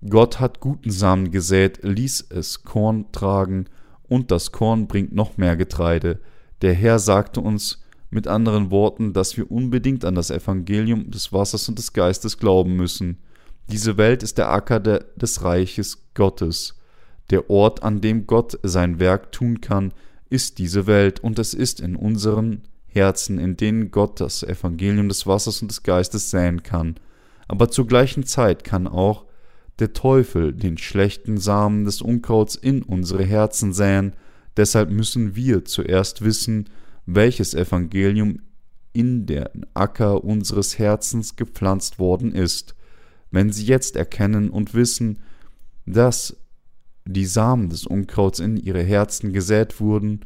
Gott 0.08 0.38
hat 0.38 0.60
guten 0.60 0.90
Samen 0.90 1.32
gesät, 1.32 1.80
ließ 1.82 2.28
es 2.30 2.62
Korn 2.62 3.10
tragen, 3.12 3.66
und 4.08 4.30
das 4.30 4.52
Korn 4.52 4.86
bringt 4.86 5.12
noch 5.12 5.36
mehr 5.36 5.56
Getreide. 5.56 6.20
Der 6.62 6.74
Herr 6.74 6.98
sagte 6.98 7.40
uns 7.40 7.82
mit 8.10 8.26
anderen 8.26 8.70
Worten, 8.70 9.12
dass 9.12 9.36
wir 9.36 9.50
unbedingt 9.50 10.04
an 10.04 10.14
das 10.14 10.30
Evangelium 10.30 11.10
des 11.10 11.32
Wassers 11.32 11.68
und 11.68 11.78
des 11.78 11.92
Geistes 11.92 12.38
glauben 12.38 12.76
müssen. 12.76 13.18
Diese 13.68 13.96
Welt 13.96 14.22
ist 14.22 14.38
der 14.38 14.50
Acker 14.50 14.80
de, 14.80 15.04
des 15.16 15.44
Reiches 15.44 16.06
Gottes. 16.14 16.79
Der 17.30 17.48
Ort, 17.48 17.82
an 17.82 18.00
dem 18.00 18.26
Gott 18.26 18.58
sein 18.62 18.98
Werk 18.98 19.32
tun 19.32 19.60
kann, 19.60 19.92
ist 20.28 20.58
diese 20.58 20.86
Welt, 20.86 21.20
und 21.20 21.38
es 21.38 21.54
ist 21.54 21.80
in 21.80 21.96
unseren 21.96 22.62
Herzen, 22.86 23.38
in 23.38 23.56
denen 23.56 23.90
Gott 23.90 24.20
das 24.20 24.42
Evangelium 24.42 25.08
des 25.08 25.26
Wassers 25.26 25.62
und 25.62 25.68
des 25.68 25.82
Geistes 25.82 26.30
säen 26.30 26.62
kann. 26.62 26.96
Aber 27.48 27.70
zur 27.70 27.86
gleichen 27.86 28.24
Zeit 28.24 28.64
kann 28.64 28.86
auch 28.86 29.26
der 29.78 29.92
Teufel 29.92 30.52
den 30.52 30.76
schlechten 30.76 31.38
Samen 31.38 31.84
des 31.84 32.02
Unkrauts 32.02 32.54
in 32.54 32.82
unsere 32.82 33.24
Herzen 33.24 33.72
säen, 33.72 34.14
deshalb 34.56 34.90
müssen 34.90 35.36
wir 35.36 35.64
zuerst 35.64 36.22
wissen, 36.22 36.68
welches 37.06 37.54
Evangelium 37.54 38.40
in 38.92 39.26
den 39.26 39.66
Acker 39.74 40.22
unseres 40.24 40.78
Herzens 40.78 41.36
gepflanzt 41.36 41.98
worden 41.98 42.32
ist. 42.32 42.74
Wenn 43.30 43.52
Sie 43.52 43.64
jetzt 43.64 43.96
erkennen 43.96 44.50
und 44.50 44.74
wissen, 44.74 45.20
dass 45.86 46.36
die 47.04 47.26
Samen 47.26 47.68
des 47.68 47.86
Unkrauts 47.86 48.40
in 48.40 48.56
Ihre 48.56 48.82
Herzen 48.82 49.32
gesät 49.32 49.80
wurden, 49.80 50.20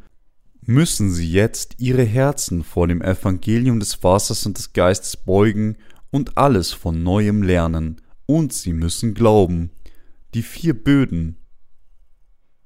müssen 0.61 1.11
Sie 1.11 1.31
jetzt 1.31 1.75
Ihre 1.79 2.03
Herzen 2.03 2.63
vor 2.63 2.87
dem 2.87 3.01
Evangelium 3.01 3.79
des 3.79 4.03
Wassers 4.03 4.45
und 4.45 4.57
des 4.57 4.73
Geistes 4.73 5.17
beugen 5.17 5.77
und 6.11 6.37
alles 6.37 6.73
von 6.73 7.03
neuem 7.03 7.43
lernen, 7.43 8.01
und 8.25 8.53
Sie 8.53 8.73
müssen 8.73 9.13
glauben. 9.13 9.69
Die 10.33 10.41
vier 10.41 10.73
Böden, 10.73 11.37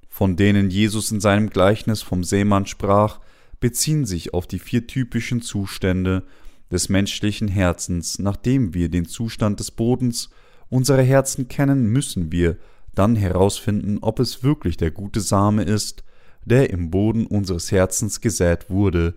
von 0.08 0.36
denen 0.36 0.70
Jesus 0.70 1.12
in 1.12 1.20
seinem 1.20 1.50
Gleichnis 1.50 2.02
vom 2.02 2.24
Seemann 2.24 2.66
sprach, 2.66 3.20
beziehen 3.60 4.06
sich 4.06 4.34
auf 4.34 4.48
die 4.48 4.60
vier 4.60 4.88
typischen 4.88 5.42
Zustände 5.42 6.24
des 6.72 6.90
menschlichen 6.90 7.48
Herzens. 7.48 8.20
Nachdem 8.20 8.74
wir 8.74 8.90
den 8.90 9.06
Zustand 9.06 9.60
des 9.60 9.72
Bodens 9.72 10.30
unserer 10.70 11.02
Herzen 11.02 11.48
kennen, 11.48 11.88
müssen 11.88 12.32
wir 12.32 12.58
dann 12.96 13.16
herausfinden, 13.16 14.00
ob 14.02 14.20
es 14.20 14.44
wirklich 14.44 14.78
der 14.78 14.92
gute 14.92 15.22
Same 15.22 15.64
ist, 15.64 16.04
der 16.46 16.70
im 16.70 16.90
Boden 16.90 17.26
unseres 17.26 17.72
Herzens 17.72 18.22
gesät 18.22 18.70
wurde. 18.70 19.16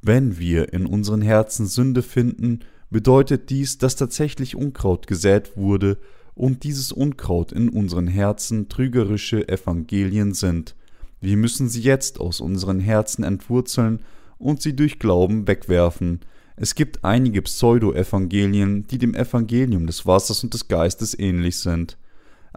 Wenn 0.00 0.38
wir 0.38 0.72
in 0.72 0.86
unseren 0.86 1.22
Herzen 1.22 1.66
Sünde 1.66 2.02
finden, 2.02 2.60
bedeutet 2.90 3.50
dies, 3.50 3.78
dass 3.78 3.96
tatsächlich 3.96 4.56
Unkraut 4.56 5.06
gesät 5.06 5.56
wurde 5.56 5.98
und 6.34 6.62
dieses 6.62 6.92
Unkraut 6.92 7.52
in 7.52 7.68
unseren 7.68 8.06
Herzen 8.06 8.68
trügerische 8.68 9.48
Evangelien 9.48 10.34
sind. 10.34 10.76
Wir 11.20 11.36
müssen 11.36 11.68
sie 11.68 11.80
jetzt 11.80 12.20
aus 12.20 12.40
unseren 12.40 12.78
Herzen 12.78 13.24
entwurzeln 13.24 14.00
und 14.38 14.62
sie 14.62 14.76
durch 14.76 15.00
Glauben 15.00 15.48
wegwerfen. 15.48 16.20
Es 16.54 16.74
gibt 16.76 17.04
einige 17.04 17.42
Pseudo-Evangelien, 17.42 18.86
die 18.86 18.98
dem 18.98 19.14
Evangelium 19.14 19.86
des 19.86 20.06
Wassers 20.06 20.44
und 20.44 20.54
des 20.54 20.68
Geistes 20.68 21.18
ähnlich 21.18 21.58
sind. 21.58 21.98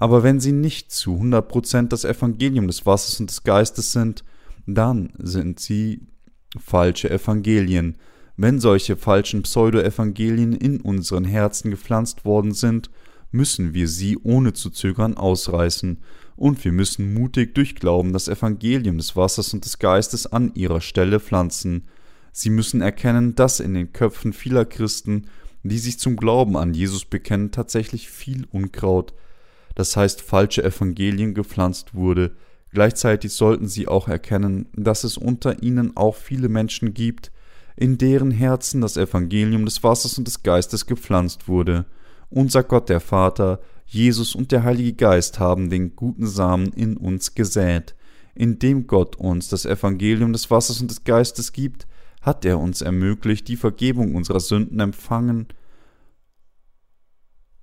Aber 0.02 0.24
wenn 0.24 0.40
sie 0.40 0.52
nicht 0.52 0.92
zu 0.92 1.14
100% 1.14 1.90
das 1.90 2.06
Evangelium 2.06 2.66
des 2.66 2.88
Wassers 2.88 3.20
und 3.20 3.30
des 3.30 3.44
Geistes 3.44 3.92
sind, 3.92 4.24
dann 4.66 5.14
sind 5.20 5.60
sie 5.60 6.08
falsche 6.60 7.12
Evangelien. 7.12 7.98
Wenn 8.36 8.60
solche 8.60 8.98
falschen 8.98 9.44
Pseudo-Evangelien 9.44 10.54
in 10.54 10.82
unseren 10.82 11.24
Herzen 11.24 11.70
gepflanzt 11.70 12.26
worden 12.26 12.52
sind, 12.52 12.90
müssen 13.30 13.76
wir 13.76 13.88
sie 13.88 14.18
ohne 14.18 14.54
zu 14.54 14.72
zögern 14.72 15.18
ausreißen 15.18 16.00
und 16.36 16.66
wir 16.66 16.72
müssen 16.72 17.14
mutig 17.14 17.54
durch 17.54 17.76
Glauben 17.76 18.12
das 18.12 18.28
Evangelium 18.28 18.98
des 18.98 19.16
Wassers 19.16 19.54
und 19.54 19.66
des 19.66 19.78
Geistes 19.78 20.26
an 20.26 20.52
ihrer 20.56 20.82
Stelle 20.82 21.20
pflanzen. 21.20 21.88
Sie 22.32 22.50
müssen 22.50 22.82
erkennen, 22.82 23.36
dass 23.36 23.60
in 23.60 23.76
den 23.76 23.94
Köpfen 23.94 24.34
vieler 24.34 24.66
Christen, 24.66 25.28
die 25.62 25.78
sich 25.78 26.00
zum 26.00 26.16
Glauben 26.16 26.58
an 26.58 26.74
Jesus 26.74 27.06
bekennen, 27.06 27.52
tatsächlich 27.52 28.10
viel 28.10 28.48
Unkraut, 28.50 29.14
das 29.76 29.96
heißt 29.96 30.22
falsche 30.22 30.64
Evangelien 30.64 31.34
gepflanzt 31.34 31.94
wurde. 31.94 32.36
Gleichzeitig 32.72 33.34
sollten 33.34 33.68
sie 33.68 33.88
auch 33.88 34.08
erkennen, 34.08 34.68
dass 34.74 35.04
es 35.04 35.18
unter 35.18 35.62
ihnen 35.62 35.96
auch 35.98 36.16
viele 36.16 36.50
Menschen 36.50 36.94
gibt, 36.94 37.32
in 37.76 37.98
deren 37.98 38.32
Herzen 38.32 38.82
das 38.82 38.98
Evangelium 38.98 39.66
des 39.66 39.84
Wassers 39.84 40.18
und 40.18 40.28
des 40.28 40.44
Geistes 40.44 40.86
gepflanzt 40.86 41.48
wurde. 41.48 41.86
Unser 42.30 42.64
Gott 42.64 42.90
der 42.90 43.00
Vater 43.00 43.60
Jesus 43.86 44.36
und 44.36 44.54
der 44.54 44.64
Heilige 44.64 44.94
Geist 44.94 45.40
haben 45.40 45.70
den 45.70 45.98
guten 45.98 46.26
Samen 46.26 46.72
in 46.72 46.96
uns 46.96 47.36
gesät. 47.36 47.94
Indem 48.34 48.88
Gott 48.88 49.18
uns 49.18 49.50
das 49.50 49.66
Evangelium 49.66 50.32
des 50.32 50.50
Wassers 50.50 50.80
und 50.80 50.90
des 50.90 51.04
Geistes 51.04 51.52
gibt, 51.52 51.88
hat 52.22 52.46
er 52.46 52.60
uns 52.60 52.82
ermöglicht, 52.82 53.50
die 53.50 53.58
Vergebung 53.58 54.16
unserer 54.16 54.40
Sünden 54.40 54.80
empfangen. 54.80 55.48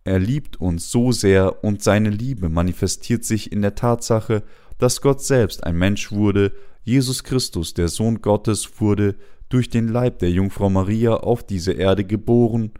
Er 0.04 0.18
liebt 0.18 0.60
uns 0.60 0.90
so 0.90 1.12
sehr 1.12 1.62
und 1.64 1.82
seine 1.82 2.10
Liebe 2.10 2.48
manifestiert 2.48 3.24
sich 3.24 3.52
in 3.52 3.62
der 3.62 3.74
Tatsache, 3.74 4.42
dass 4.78 5.00
Gott 5.00 5.22
selbst 5.22 5.64
ein 5.64 5.76
Mensch 5.76 6.12
wurde, 6.12 6.52
Jesus 6.82 7.24
Christus, 7.24 7.74
der 7.74 7.88
Sohn 7.88 8.22
Gottes, 8.22 8.80
wurde 8.80 9.16
durch 9.48 9.68
den 9.68 9.88
Leib 9.88 10.20
der 10.20 10.30
Jungfrau 10.30 10.70
Maria 10.70 11.14
auf 11.14 11.42
diese 11.42 11.72
Erde 11.72 12.04
geboren, 12.04 12.72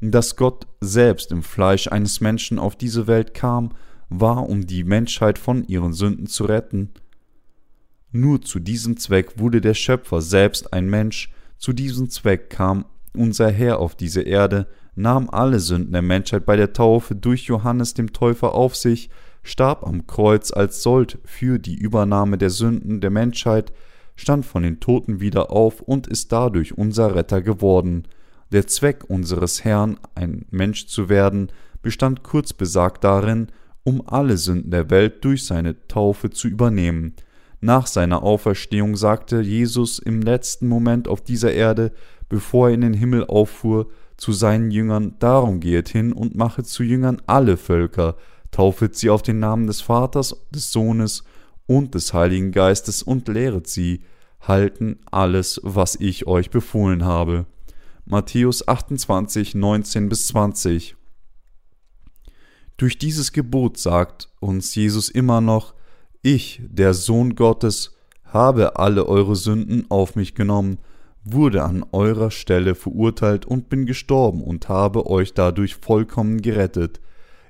dass 0.00 0.36
Gott 0.36 0.66
selbst 0.80 1.32
im 1.32 1.42
Fleisch 1.42 1.88
eines 1.88 2.20
Menschen 2.20 2.58
auf 2.58 2.76
diese 2.76 3.06
Welt 3.06 3.32
kam, 3.34 3.70
war, 4.08 4.48
um 4.48 4.66
die 4.66 4.84
Menschheit 4.84 5.38
von 5.38 5.64
ihren 5.64 5.92
Sünden 5.92 6.26
zu 6.26 6.44
retten. 6.44 6.90
Nur 8.12 8.42
zu 8.42 8.60
diesem 8.60 8.96
Zweck 8.96 9.38
wurde 9.38 9.60
der 9.60 9.74
Schöpfer 9.74 10.20
selbst 10.20 10.72
ein 10.72 10.88
Mensch, 10.88 11.32
zu 11.58 11.72
diesem 11.72 12.10
Zweck 12.10 12.50
kam 12.50 12.84
unser 13.14 13.50
Herr 13.50 13.78
auf 13.78 13.94
diese 13.94 14.22
Erde, 14.22 14.68
nahm 14.96 15.30
alle 15.30 15.60
Sünden 15.60 15.92
der 15.92 16.02
Menschheit 16.02 16.44
bei 16.44 16.56
der 16.56 16.72
Taufe 16.72 17.14
durch 17.14 17.44
Johannes 17.44 17.94
dem 17.94 18.12
Täufer 18.12 18.54
auf 18.54 18.74
sich, 18.74 19.10
starb 19.42 19.86
am 19.86 20.06
Kreuz 20.06 20.50
als 20.50 20.82
Sold 20.82 21.18
für 21.24 21.58
die 21.58 21.76
Übernahme 21.76 22.38
der 22.38 22.50
Sünden 22.50 23.00
der 23.00 23.10
Menschheit, 23.10 23.72
stand 24.16 24.44
von 24.44 24.62
den 24.62 24.80
Toten 24.80 25.20
wieder 25.20 25.52
auf 25.52 25.82
und 25.82 26.06
ist 26.06 26.32
dadurch 26.32 26.76
unser 26.76 27.14
Retter 27.14 27.42
geworden. 27.42 28.08
Der 28.50 28.66
Zweck 28.66 29.04
unseres 29.08 29.64
Herrn, 29.64 29.98
ein 30.14 30.46
Mensch 30.50 30.86
zu 30.86 31.08
werden, 31.08 31.52
bestand 31.82 32.22
kurz 32.22 32.52
besagt 32.52 33.04
darin, 33.04 33.48
um 33.84 34.02
alle 34.06 34.38
Sünden 34.38 34.70
der 34.70 34.90
Welt 34.90 35.24
durch 35.24 35.44
seine 35.46 35.86
Taufe 35.86 36.30
zu 36.30 36.48
übernehmen. 36.48 37.14
Nach 37.60 37.86
seiner 37.86 38.22
Auferstehung 38.22 38.96
sagte 38.96 39.40
Jesus 39.40 39.98
im 39.98 40.22
letzten 40.22 40.68
Moment 40.68 41.06
auf 41.06 41.22
dieser 41.22 41.52
Erde, 41.52 41.92
bevor 42.28 42.68
er 42.68 42.74
in 42.74 42.80
den 42.80 42.94
Himmel 42.94 43.24
auffuhr, 43.26 43.88
zu 44.16 44.32
seinen 44.32 44.70
Jüngern, 44.70 45.16
darum 45.18 45.60
gehet 45.60 45.88
hin 45.88 46.12
und 46.12 46.34
machet 46.34 46.66
zu 46.66 46.82
Jüngern 46.82 47.20
alle 47.26 47.56
Völker, 47.56 48.16
taufet 48.50 48.96
sie 48.96 49.10
auf 49.10 49.22
den 49.22 49.38
Namen 49.38 49.66
des 49.66 49.80
Vaters, 49.80 50.46
des 50.50 50.72
Sohnes 50.72 51.24
und 51.66 51.94
des 51.94 52.14
Heiligen 52.14 52.52
Geistes 52.52 53.02
und 53.02 53.28
lehret 53.28 53.66
sie, 53.66 54.02
halten 54.40 55.00
alles, 55.10 55.60
was 55.62 55.96
ich 55.96 56.26
euch 56.26 56.50
befohlen 56.50 57.04
habe. 57.04 57.46
Matthäus 58.04 58.66
28, 58.66 59.54
19 59.54 60.08
bis 60.08 60.28
20. 60.28 60.96
Durch 62.76 62.98
dieses 62.98 63.32
Gebot 63.32 63.78
sagt 63.78 64.28
uns 64.38 64.74
Jesus 64.74 65.08
immer 65.08 65.40
noch, 65.40 65.74
ich, 66.22 66.60
der 66.64 66.94
Sohn 66.94 67.34
Gottes, 67.34 67.96
habe 68.24 68.76
alle 68.78 69.06
eure 69.06 69.36
Sünden 69.36 69.86
auf 69.88 70.14
mich 70.14 70.34
genommen, 70.34 70.78
wurde 71.28 71.64
an 71.64 71.84
eurer 71.90 72.30
Stelle 72.30 72.76
verurteilt 72.76 73.46
und 73.46 73.68
bin 73.68 73.84
gestorben 73.84 74.42
und 74.42 74.68
habe 74.68 75.06
euch 75.06 75.34
dadurch 75.34 75.74
vollkommen 75.74 76.40
gerettet. 76.40 77.00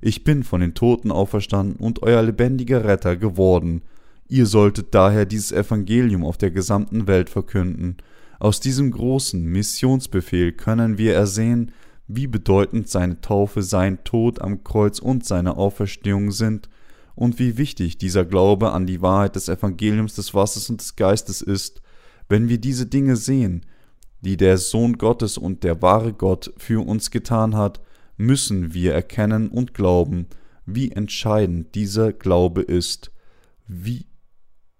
Ich 0.00 0.24
bin 0.24 0.44
von 0.44 0.62
den 0.62 0.72
Toten 0.72 1.12
auferstanden 1.12 1.76
und 1.76 2.02
euer 2.02 2.22
lebendiger 2.22 2.84
Retter 2.84 3.16
geworden. 3.16 3.82
Ihr 4.28 4.46
solltet 4.46 4.94
daher 4.94 5.26
dieses 5.26 5.52
Evangelium 5.52 6.24
auf 6.24 6.38
der 6.38 6.50
gesamten 6.50 7.06
Welt 7.06 7.28
verkünden. 7.28 7.98
Aus 8.38 8.60
diesem 8.60 8.90
großen 8.90 9.44
Missionsbefehl 9.44 10.52
können 10.52 10.96
wir 10.96 11.14
ersehen, 11.14 11.72
wie 12.08 12.26
bedeutend 12.26 12.88
seine 12.88 13.20
Taufe, 13.20 13.62
sein 13.62 14.04
Tod 14.04 14.40
am 14.40 14.64
Kreuz 14.64 15.00
und 15.00 15.26
seine 15.26 15.56
Auferstehung 15.56 16.30
sind 16.30 16.68
und 17.14 17.38
wie 17.38 17.58
wichtig 17.58 17.98
dieser 17.98 18.24
Glaube 18.24 18.72
an 18.72 18.86
die 18.86 19.02
Wahrheit 19.02 19.36
des 19.36 19.48
Evangeliums 19.48 20.14
des 20.14 20.32
Wassers 20.32 20.70
und 20.70 20.80
des 20.80 20.96
Geistes 20.96 21.42
ist, 21.42 21.82
wenn 22.28 22.48
wir 22.48 22.58
diese 22.58 22.86
Dinge 22.86 23.16
sehen, 23.16 23.64
die 24.20 24.36
der 24.36 24.58
Sohn 24.58 24.98
Gottes 24.98 25.38
und 25.38 25.62
der 25.62 25.82
wahre 25.82 26.12
Gott 26.12 26.52
für 26.56 26.84
uns 26.84 27.10
getan 27.10 27.54
hat, 27.56 27.80
müssen 28.16 28.74
wir 28.74 28.94
erkennen 28.94 29.48
und 29.48 29.74
glauben, 29.74 30.26
wie 30.64 30.90
entscheidend 30.90 31.74
dieser 31.74 32.12
Glaube 32.12 32.62
ist, 32.62 33.12
wie 33.68 34.06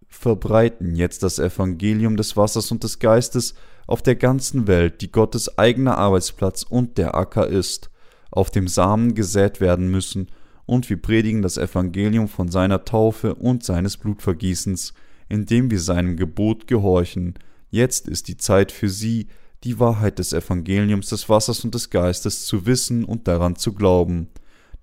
verbreiten 0.09 0.97
jetzt 0.97 1.23
das 1.23 1.39
Evangelium 1.39 2.17
des 2.17 2.37
Wassers 2.37 2.73
und 2.73 2.83
des 2.83 2.99
Geistes 2.99 3.55
auf 3.87 4.03
der 4.03 4.17
ganzen 4.17 4.67
Welt, 4.67 5.01
die 5.01 5.13
Gottes 5.13 5.59
eigener 5.59 5.99
Arbeitsplatz 5.99 6.63
und 6.63 6.99
der 6.99 7.15
Acker 7.15 7.47
ist, 7.47 7.91
auf 8.31 8.51
dem 8.51 8.67
Samen 8.67 9.15
gesät 9.15 9.61
werden 9.61 9.91
müssen, 9.91 10.29
und 10.65 10.91
wir 10.91 11.01
predigen 11.01 11.43
das 11.43 11.59
Evangelium 11.59 12.27
von 12.27 12.49
seiner 12.49 12.85
Taufe 12.85 13.37
und 13.37 13.63
seines 13.63 13.97
Blutvergießens, 13.97 14.95
indem 15.29 15.70
wir 15.70 15.81
seinem 15.81 16.16
Gebot 16.16 16.66
gehorchen. 16.66 17.35
Jetzt 17.70 18.09
ist 18.09 18.29
die 18.29 18.37
Zeit 18.37 18.72
für 18.72 18.89
sie, 18.89 19.29
die 19.64 19.79
Wahrheit 19.79 20.18
des 20.18 20.33
Evangeliums 20.33 21.09
des 21.09 21.29
Wassers 21.29 21.64
und 21.64 21.74
des 21.74 21.91
Geistes 21.91 22.47
zu 22.47 22.66
wissen 22.66 23.05
und 23.05 23.27
daran 23.27 23.57
zu 23.57 23.72
glauben. 23.72 24.29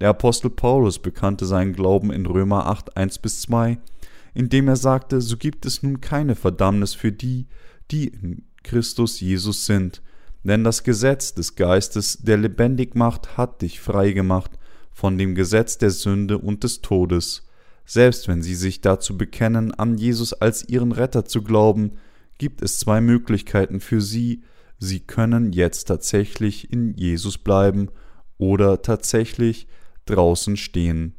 Der 0.01 0.09
Apostel 0.09 0.49
Paulus 0.49 0.99
bekannte 0.99 1.45
seinen 1.45 1.73
Glauben 1.73 2.11
in 2.11 2.25
Römer 2.25 2.65
8, 2.65 2.97
1 2.97 3.19
bis 3.19 3.41
2 3.41 3.77
indem 4.33 4.67
er 4.67 4.75
sagte, 4.75 5.21
so 5.21 5.37
gibt 5.37 5.65
es 5.65 5.83
nun 5.83 6.01
keine 6.01 6.35
Verdammnis 6.35 6.93
für 6.93 7.11
die, 7.11 7.47
die 7.91 8.07
in 8.07 8.43
Christus 8.63 9.19
Jesus 9.19 9.65
sind. 9.65 10.01
Denn 10.43 10.63
das 10.63 10.83
Gesetz 10.83 11.33
des 11.33 11.55
Geistes, 11.55 12.19
der 12.21 12.37
lebendig 12.37 12.95
macht, 12.95 13.37
hat 13.37 13.61
dich 13.61 13.79
frei 13.79 14.11
gemacht 14.11 14.51
von 14.91 15.17
dem 15.17 15.35
Gesetz 15.35 15.77
der 15.77 15.91
Sünde 15.91 16.37
und 16.37 16.63
des 16.63 16.81
Todes. 16.81 17.42
Selbst 17.85 18.27
wenn 18.27 18.41
sie 18.41 18.55
sich 18.55 18.81
dazu 18.81 19.17
bekennen, 19.17 19.73
an 19.73 19.97
Jesus 19.97 20.33
als 20.33 20.67
ihren 20.67 20.91
Retter 20.91 21.25
zu 21.25 21.43
glauben, 21.43 21.93
gibt 22.37 22.61
es 22.61 22.79
zwei 22.79 23.01
Möglichkeiten 23.01 23.79
für 23.79 24.01
sie. 24.01 24.43
Sie 24.79 25.01
können 25.01 25.53
jetzt 25.53 25.85
tatsächlich 25.85 26.71
in 26.71 26.93
Jesus 26.95 27.37
bleiben 27.37 27.89
oder 28.37 28.81
tatsächlich 28.81 29.67
draußen 30.05 30.57
stehen. 30.57 31.15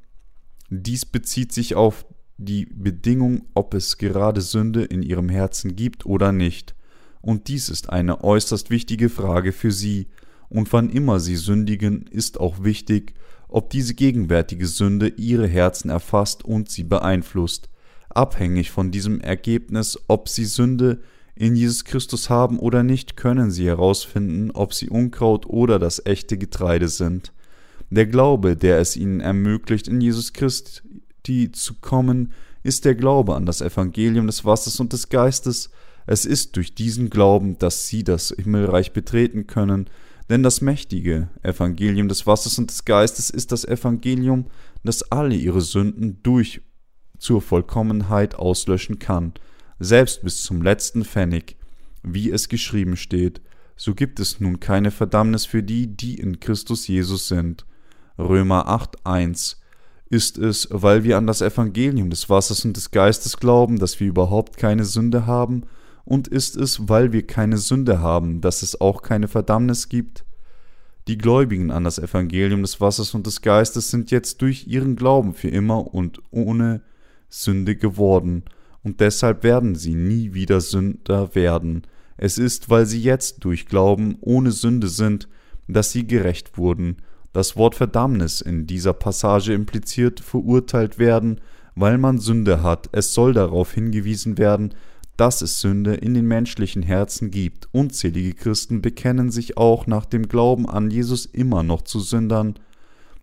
Dies 0.70 1.06
bezieht 1.06 1.52
sich 1.52 1.74
auf 1.74 2.06
die 2.36 2.66
Bedingung, 2.66 3.46
ob 3.54 3.74
es 3.74 3.98
gerade 3.98 4.40
Sünde 4.40 4.84
in 4.84 5.02
ihrem 5.02 5.28
Herzen 5.28 5.76
gibt 5.76 6.04
oder 6.04 6.32
nicht. 6.32 6.74
Und 7.20 7.48
dies 7.48 7.68
ist 7.68 7.90
eine 7.90 8.22
äußerst 8.22 8.70
wichtige 8.70 9.08
Frage 9.08 9.52
für 9.52 9.70
sie, 9.70 10.08
und 10.50 10.72
wann 10.72 10.90
immer 10.90 11.18
sie 11.20 11.36
sündigen, 11.36 12.06
ist 12.06 12.38
auch 12.38 12.62
wichtig, 12.62 13.14
ob 13.54 13.70
diese 13.70 13.94
gegenwärtige 13.94 14.66
Sünde 14.66 15.06
ihre 15.06 15.46
Herzen 15.46 15.88
erfasst 15.88 16.44
und 16.44 16.68
sie 16.68 16.82
beeinflusst. 16.82 17.68
Abhängig 18.10 18.72
von 18.72 18.90
diesem 18.90 19.20
Ergebnis, 19.20 19.96
ob 20.08 20.28
sie 20.28 20.44
Sünde 20.44 21.02
in 21.36 21.54
Jesus 21.54 21.84
Christus 21.84 22.30
haben 22.30 22.58
oder 22.58 22.82
nicht, 22.82 23.16
können 23.16 23.52
sie 23.52 23.66
herausfinden, 23.66 24.50
ob 24.50 24.74
sie 24.74 24.88
Unkraut 24.88 25.46
oder 25.46 25.78
das 25.78 26.04
echte 26.04 26.36
Getreide 26.36 26.88
sind. 26.88 27.32
Der 27.90 28.06
Glaube, 28.06 28.56
der 28.56 28.80
es 28.80 28.96
ihnen 28.96 29.20
ermöglicht, 29.20 29.86
in 29.86 30.00
Jesus 30.00 30.32
Christi 30.32 31.52
zu 31.52 31.74
kommen, 31.74 32.32
ist 32.64 32.84
der 32.84 32.96
Glaube 32.96 33.36
an 33.36 33.46
das 33.46 33.60
Evangelium 33.60 34.26
des 34.26 34.44
Wassers 34.44 34.80
und 34.80 34.92
des 34.92 35.10
Geistes. 35.10 35.70
Es 36.06 36.26
ist 36.26 36.56
durch 36.56 36.74
diesen 36.74 37.08
Glauben, 37.08 37.56
dass 37.60 37.86
sie 37.86 38.02
das 38.02 38.34
Himmelreich 38.36 38.92
betreten 38.92 39.46
können, 39.46 39.88
denn 40.28 40.42
das 40.42 40.60
mächtige 40.60 41.28
Evangelium 41.42 42.08
des 42.08 42.26
Wassers 42.26 42.58
und 42.58 42.70
des 42.70 42.84
Geistes 42.84 43.30
ist 43.30 43.52
das 43.52 43.64
Evangelium, 43.64 44.46
das 44.82 45.10
alle 45.10 45.34
ihre 45.34 45.60
Sünden 45.60 46.22
durch 46.22 46.62
zur 47.18 47.42
Vollkommenheit 47.42 48.34
auslöschen 48.34 48.98
kann, 48.98 49.32
selbst 49.78 50.22
bis 50.22 50.42
zum 50.42 50.62
letzten 50.62 51.04
Pfennig, 51.04 51.56
wie 52.02 52.30
es 52.30 52.48
geschrieben 52.48 52.96
steht, 52.96 53.40
so 53.76 53.94
gibt 53.94 54.20
es 54.20 54.40
nun 54.40 54.60
keine 54.60 54.90
Verdammnis 54.90 55.46
für 55.46 55.62
die, 55.62 55.96
die 55.96 56.14
in 56.14 56.38
Christus 56.38 56.86
Jesus 56.86 57.28
sind. 57.28 57.66
Römer 58.18 58.68
8, 58.68 59.04
1 59.04 59.60
ist 60.10 60.38
es, 60.38 60.68
weil 60.70 61.02
wir 61.02 61.16
an 61.16 61.26
das 61.26 61.40
Evangelium 61.40 62.10
des 62.10 62.28
Wassers 62.30 62.64
und 62.64 62.76
des 62.76 62.92
Geistes 62.92 63.38
glauben, 63.38 63.78
dass 63.78 63.98
wir 63.98 64.06
überhaupt 64.06 64.56
keine 64.56 64.84
Sünde 64.84 65.26
haben, 65.26 65.64
und 66.04 66.28
ist 66.28 66.56
es, 66.56 66.88
weil 66.88 67.12
wir 67.12 67.26
keine 67.26 67.58
Sünde 67.58 68.00
haben, 68.00 68.40
dass 68.40 68.62
es 68.62 68.80
auch 68.80 69.02
keine 69.02 69.28
Verdammnis 69.28 69.88
gibt? 69.88 70.24
Die 71.06 71.18
Gläubigen 71.18 71.70
an 71.70 71.84
das 71.84 71.98
Evangelium 71.98 72.62
des 72.62 72.80
Wassers 72.80 73.14
und 73.14 73.26
des 73.26 73.42
Geistes 73.42 73.90
sind 73.90 74.10
jetzt 74.10 74.40
durch 74.40 74.66
ihren 74.66 74.96
Glauben 74.96 75.34
für 75.34 75.48
immer 75.48 75.94
und 75.94 76.22
ohne 76.30 76.80
Sünde 77.28 77.76
geworden, 77.76 78.44
und 78.82 79.00
deshalb 79.00 79.42
werden 79.42 79.74
sie 79.74 79.94
nie 79.94 80.34
wieder 80.34 80.60
Sünder 80.60 81.34
werden. 81.34 81.82
Es 82.18 82.38
ist, 82.38 82.68
weil 82.68 82.84
sie 82.86 83.00
jetzt 83.00 83.44
durch 83.44 83.66
Glauben 83.66 84.18
ohne 84.20 84.52
Sünde 84.52 84.88
sind, 84.88 85.28
dass 85.66 85.90
sie 85.90 86.06
gerecht 86.06 86.58
wurden. 86.58 86.98
Das 87.32 87.56
Wort 87.56 87.74
Verdammnis 87.74 88.42
in 88.42 88.66
dieser 88.66 88.92
Passage 88.92 89.54
impliziert 89.54 90.20
verurteilt 90.20 90.98
werden, 90.98 91.40
weil 91.74 91.98
man 91.98 92.18
Sünde 92.18 92.62
hat. 92.62 92.88
Es 92.92 93.14
soll 93.14 93.32
darauf 93.32 93.72
hingewiesen 93.72 94.38
werden, 94.38 94.74
dass 95.16 95.42
es 95.42 95.60
Sünde 95.60 95.94
in 95.94 96.14
den 96.14 96.26
menschlichen 96.26 96.82
Herzen 96.82 97.30
gibt. 97.30 97.68
Unzählige 97.72 98.34
Christen 98.34 98.82
bekennen 98.82 99.30
sich 99.30 99.56
auch 99.56 99.86
nach 99.86 100.04
dem 100.04 100.28
Glauben 100.28 100.68
an 100.68 100.90
Jesus 100.90 101.26
immer 101.26 101.62
noch 101.62 101.82
zu 101.82 102.00
Sündern, 102.00 102.54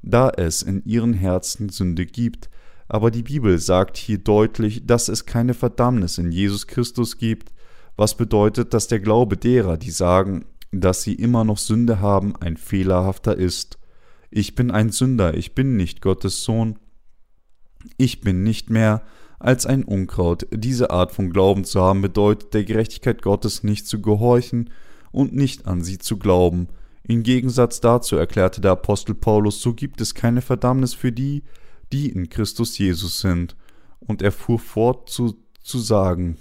da 0.01 0.29
es 0.29 0.61
in 0.61 0.83
ihren 0.85 1.13
Herzen 1.13 1.69
Sünde 1.69 2.05
gibt. 2.05 2.49
Aber 2.87 3.11
die 3.11 3.23
Bibel 3.23 3.59
sagt 3.59 3.97
hier 3.97 4.17
deutlich, 4.17 4.85
dass 4.85 5.09
es 5.09 5.25
keine 5.25 5.53
Verdammnis 5.53 6.17
in 6.17 6.31
Jesus 6.31 6.67
Christus 6.67 7.17
gibt, 7.17 7.51
was 7.95 8.15
bedeutet, 8.15 8.73
dass 8.73 8.87
der 8.87 8.99
Glaube 8.99 9.37
derer, 9.37 9.77
die 9.77 9.91
sagen, 9.91 10.45
dass 10.71 11.03
sie 11.03 11.13
immer 11.13 11.43
noch 11.43 11.57
Sünde 11.57 11.99
haben, 11.99 12.35
ein 12.37 12.57
fehlerhafter 12.57 13.37
ist. 13.37 13.77
Ich 14.29 14.55
bin 14.55 14.71
ein 14.71 14.91
Sünder, 14.91 15.33
ich 15.35 15.53
bin 15.55 15.75
nicht 15.75 16.01
Gottes 16.01 16.43
Sohn, 16.43 16.79
ich 17.97 18.21
bin 18.21 18.43
nicht 18.43 18.69
mehr 18.69 19.01
als 19.41 19.65
ein 19.65 19.83
Unkraut. 19.83 20.47
Diese 20.51 20.91
Art 20.91 21.11
von 21.11 21.31
Glauben 21.31 21.63
zu 21.63 21.81
haben 21.81 22.01
bedeutet, 22.01 22.53
der 22.53 22.63
Gerechtigkeit 22.63 23.21
Gottes 23.21 23.63
nicht 23.63 23.87
zu 23.87 24.01
gehorchen 24.01 24.69
und 25.11 25.35
nicht 25.35 25.67
an 25.67 25.83
sie 25.83 25.97
zu 25.97 26.17
glauben. 26.17 26.67
Im 27.03 27.23
Gegensatz 27.23 27.81
dazu 27.81 28.15
erklärte 28.15 28.61
der 28.61 28.71
Apostel 28.71 29.15
Paulus, 29.15 29.61
so 29.61 29.73
gibt 29.73 30.01
es 30.01 30.13
keine 30.13 30.41
Verdammnis 30.41 30.93
für 30.93 31.11
die, 31.11 31.43
die 31.91 32.09
in 32.09 32.29
Christus 32.29 32.77
Jesus 32.77 33.19
sind. 33.19 33.55
Und 33.99 34.21
er 34.21 34.31
fuhr 34.31 34.59
fort 34.59 35.09
zu, 35.09 35.35
zu 35.61 35.79
sagen, 35.79 36.37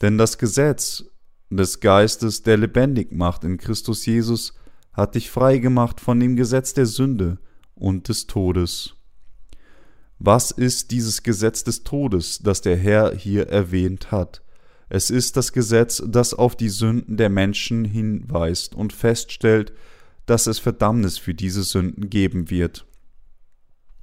denn 0.00 0.18
das 0.18 0.38
Gesetz 0.38 1.04
des 1.50 1.80
Geistes, 1.80 2.42
der 2.42 2.56
lebendig 2.56 3.12
macht 3.12 3.44
in 3.44 3.58
Christus 3.58 4.06
Jesus, 4.06 4.54
hat 4.92 5.14
dich 5.14 5.30
frei 5.30 5.58
gemacht 5.58 6.00
von 6.00 6.18
dem 6.20 6.36
Gesetz 6.36 6.74
der 6.74 6.86
Sünde 6.86 7.38
und 7.74 8.08
des 8.08 8.26
Todes. 8.26 8.93
Was 10.18 10.50
ist 10.50 10.90
dieses 10.90 11.22
Gesetz 11.22 11.64
des 11.64 11.82
Todes, 11.82 12.38
das 12.38 12.60
der 12.60 12.76
Herr 12.76 13.14
hier 13.14 13.48
erwähnt 13.48 14.12
hat? 14.12 14.42
Es 14.88 15.10
ist 15.10 15.36
das 15.36 15.52
Gesetz, 15.52 16.02
das 16.06 16.34
auf 16.34 16.56
die 16.56 16.68
Sünden 16.68 17.16
der 17.16 17.30
Menschen 17.30 17.84
hinweist 17.84 18.74
und 18.74 18.92
feststellt, 18.92 19.72
dass 20.26 20.46
es 20.46 20.58
Verdammnis 20.58 21.18
für 21.18 21.34
diese 21.34 21.62
Sünden 21.64 22.10
geben 22.10 22.50
wird. 22.50 22.86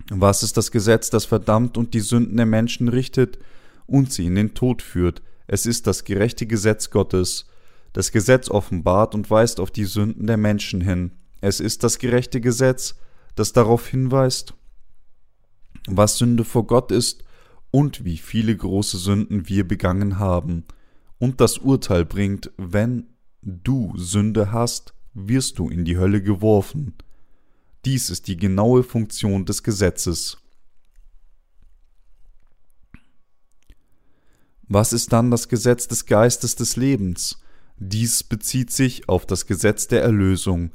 Was 0.09 0.43
ist 0.43 0.57
das 0.57 0.71
Gesetz, 0.71 1.09
das 1.09 1.25
verdammt 1.25 1.77
und 1.77 1.93
die 1.93 2.01
Sünden 2.01 2.37
der 2.37 2.45
Menschen 2.45 2.89
richtet 2.89 3.39
und 3.85 4.11
sie 4.11 4.25
in 4.25 4.35
den 4.35 4.53
Tod 4.53 4.81
führt? 4.81 5.21
Es 5.47 5.65
ist 5.65 5.87
das 5.87 6.03
gerechte 6.03 6.45
Gesetz 6.45 6.89
Gottes. 6.89 7.45
Das 7.93 8.11
Gesetz 8.11 8.49
offenbart 8.49 9.15
und 9.15 9.29
weist 9.29 9.59
auf 9.59 9.71
die 9.71 9.85
Sünden 9.85 10.27
der 10.27 10.37
Menschen 10.37 10.81
hin. 10.81 11.11
Es 11.39 11.59
ist 11.59 11.83
das 11.83 11.99
gerechte 11.99 12.41
Gesetz, 12.41 12.95
das 13.35 13.53
darauf 13.53 13.87
hinweist 13.87 14.53
was 15.87 16.17
Sünde 16.17 16.43
vor 16.43 16.67
Gott 16.67 16.91
ist 16.91 17.23
und 17.71 18.03
wie 18.03 18.17
viele 18.17 18.55
große 18.55 18.97
Sünden 18.97 19.47
wir 19.49 19.67
begangen 19.67 20.19
haben. 20.19 20.65
Und 21.17 21.41
das 21.41 21.57
Urteil 21.57 22.05
bringt, 22.05 22.51
wenn 22.57 23.07
du 23.41 23.93
Sünde 23.97 24.51
hast, 24.51 24.93
wirst 25.13 25.59
du 25.59 25.69
in 25.69 25.85
die 25.85 25.97
Hölle 25.97 26.21
geworfen. 26.21 26.95
Dies 27.85 28.09
ist 28.09 28.27
die 28.27 28.37
genaue 28.37 28.83
Funktion 28.83 29.45
des 29.45 29.63
Gesetzes. 29.63 30.37
Was 34.67 34.93
ist 34.93 35.11
dann 35.11 35.31
das 35.31 35.49
Gesetz 35.49 35.87
des 35.87 36.05
Geistes 36.05 36.55
des 36.55 36.75
Lebens? 36.75 37.41
Dies 37.77 38.23
bezieht 38.23 38.71
sich 38.71 39.09
auf 39.09 39.25
das 39.25 39.47
Gesetz 39.47 39.87
der 39.87 40.01
Erlösung, 40.03 40.71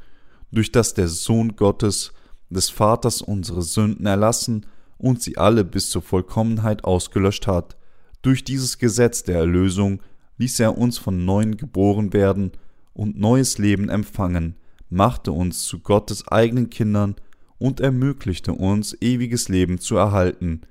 durch 0.51 0.73
das 0.73 0.95
der 0.95 1.09
Sohn 1.09 1.57
Gottes 1.57 2.13
des 2.51 2.69
Vaters 2.69 3.23
unsere 3.23 3.63
Sünden 3.63 4.07
erlassen 4.07 4.67
und 4.99 5.23
sie 5.23 5.37
alle 5.37 5.65
bis 5.65 5.91
zur 5.91 6.03
Vollkommenheit 6.03 6.85
ausgelöscht 6.85 7.47
hat. 7.47 7.77
Durch 8.23 8.45
dieses 8.45 8.79
Gesetz 8.79 9.23
der 9.23 9.39
Erlösung 9.39 10.01
ließ 10.39 10.61
er 10.61 10.77
uns 10.77 10.99
von 10.99 11.25
neuem 11.25 11.57
geboren 11.57 12.13
werden 12.13 12.53
und 12.93 13.19
neues 13.19 13.59
Leben 13.59 13.89
empfangen, 13.89 14.57
machte 14.91 15.33
uns 15.33 15.65
zu 15.65 15.81
Gottes 15.81 16.27
eigenen 16.29 16.71
Kindern 16.71 17.17
und 17.59 17.81
ermöglichte 17.81 18.53
uns 18.53 18.97
ewiges 19.01 19.49
Leben 19.49 19.79
zu 19.79 19.97
erhalten. 19.97 20.63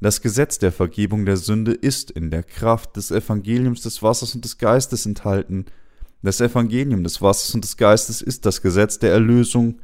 Das 0.00 0.20
Gesetz 0.20 0.58
der 0.58 0.70
Vergebung 0.70 1.26
der 1.26 1.36
Sünde 1.36 1.72
ist 1.72 2.10
in 2.10 2.30
der 2.30 2.44
Kraft 2.44 2.96
des 2.96 3.10
Evangeliums 3.10 3.82
des 3.82 4.02
Wassers 4.02 4.34
und 4.34 4.44
des 4.44 4.58
Geistes 4.58 5.06
enthalten. 5.06 5.66
Das 6.22 6.40
Evangelium 6.40 7.02
des 7.02 7.20
Wassers 7.20 7.54
und 7.54 7.64
des 7.64 7.76
Geistes 7.76 8.22
ist 8.22 8.46
das 8.46 8.62
Gesetz 8.62 8.98
der 8.98 9.12
Erlösung, 9.12 9.80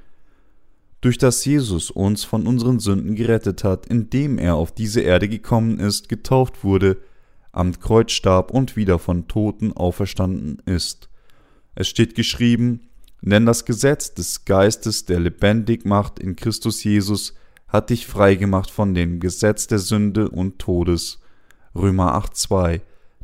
durch 1.05 1.19
das 1.19 1.45
Jesus 1.45 1.91
uns 1.91 2.25
von 2.25 2.47
unseren 2.47 2.81
Sünden 2.81 3.15
gerettet 3.15 3.63
hat, 3.63 3.87
indem 3.87 4.39
er 4.39 4.55
auf 4.55 4.73
diese 4.73 5.03
Erde 5.03 5.29
gekommen 5.29 5.79
ist, 5.79 6.09
getauft 6.09 6.65
wurde, 6.65 6.97
am 7.53 7.79
Kreuz 7.79 8.13
starb 8.13 8.51
und 8.51 8.75
wieder 8.75 8.99
von 8.99 9.29
Toten 9.29 9.75
auferstanden 9.75 10.63
ist. 10.65 11.11
Es 11.75 11.89
steht 11.89 12.15
geschrieben, 12.15 12.89
denn 13.21 13.45
das 13.45 13.67
Gesetz 13.67 14.15
des 14.15 14.47
Geistes, 14.47 15.05
der 15.05 15.21
lebendig 15.21 15.85
macht 15.85 16.19
in 16.19 16.37
Christus 16.37 16.83
Jesus, 16.83 17.35
hat 17.69 17.91
dich 17.91 18.07
freigemacht 18.07 18.71
von 18.71 18.95
dem 18.95 19.21
Gesetz 19.21 19.67
der 19.67 19.81
Sünde 19.81 20.31
und 20.31 20.59
Todes. 20.59 21.21
Römer 21.75 22.17
8,2 22.17 22.81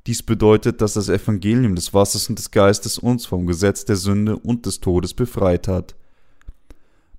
Dies 0.07 0.23
bedeutet, 0.23 0.82
dass 0.82 0.94
das 0.94 1.09
Evangelium 1.09 1.74
des 1.74 1.94
Wassers 1.94 2.28
und 2.28 2.39
des 2.39 2.51
Geistes 2.51 2.98
uns 2.98 3.24
vom 3.24 3.47
Gesetz 3.47 3.86
der 3.86 3.97
Sünde 3.97 4.36
und 4.36 4.66
des 4.66 4.81
Todes 4.81 5.15
befreit 5.15 5.66
hat. 5.66 5.94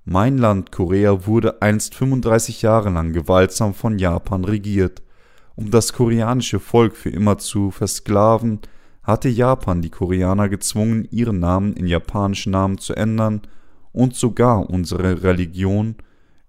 Mein 0.03 0.39
Land 0.39 0.71
Korea 0.71 1.27
wurde 1.27 1.61
einst 1.61 1.93
35 1.93 2.63
Jahre 2.63 2.89
lang 2.89 3.13
gewaltsam 3.13 3.75
von 3.75 3.99
Japan 3.99 4.43
regiert. 4.43 5.03
Um 5.55 5.69
das 5.69 5.93
koreanische 5.93 6.59
Volk 6.59 6.95
für 6.95 7.11
immer 7.11 7.37
zu 7.37 7.69
versklaven, 7.69 8.59
hatte 9.03 9.29
Japan 9.29 9.81
die 9.81 9.91
Koreaner 9.91 10.49
gezwungen, 10.49 11.07
ihren 11.11 11.39
Namen 11.39 11.73
in 11.73 11.85
japanischen 11.85 12.51
Namen 12.51 12.79
zu 12.79 12.95
ändern 12.95 13.41
und 13.91 14.15
sogar 14.15 14.69
unsere 14.69 15.21
Religion 15.21 15.95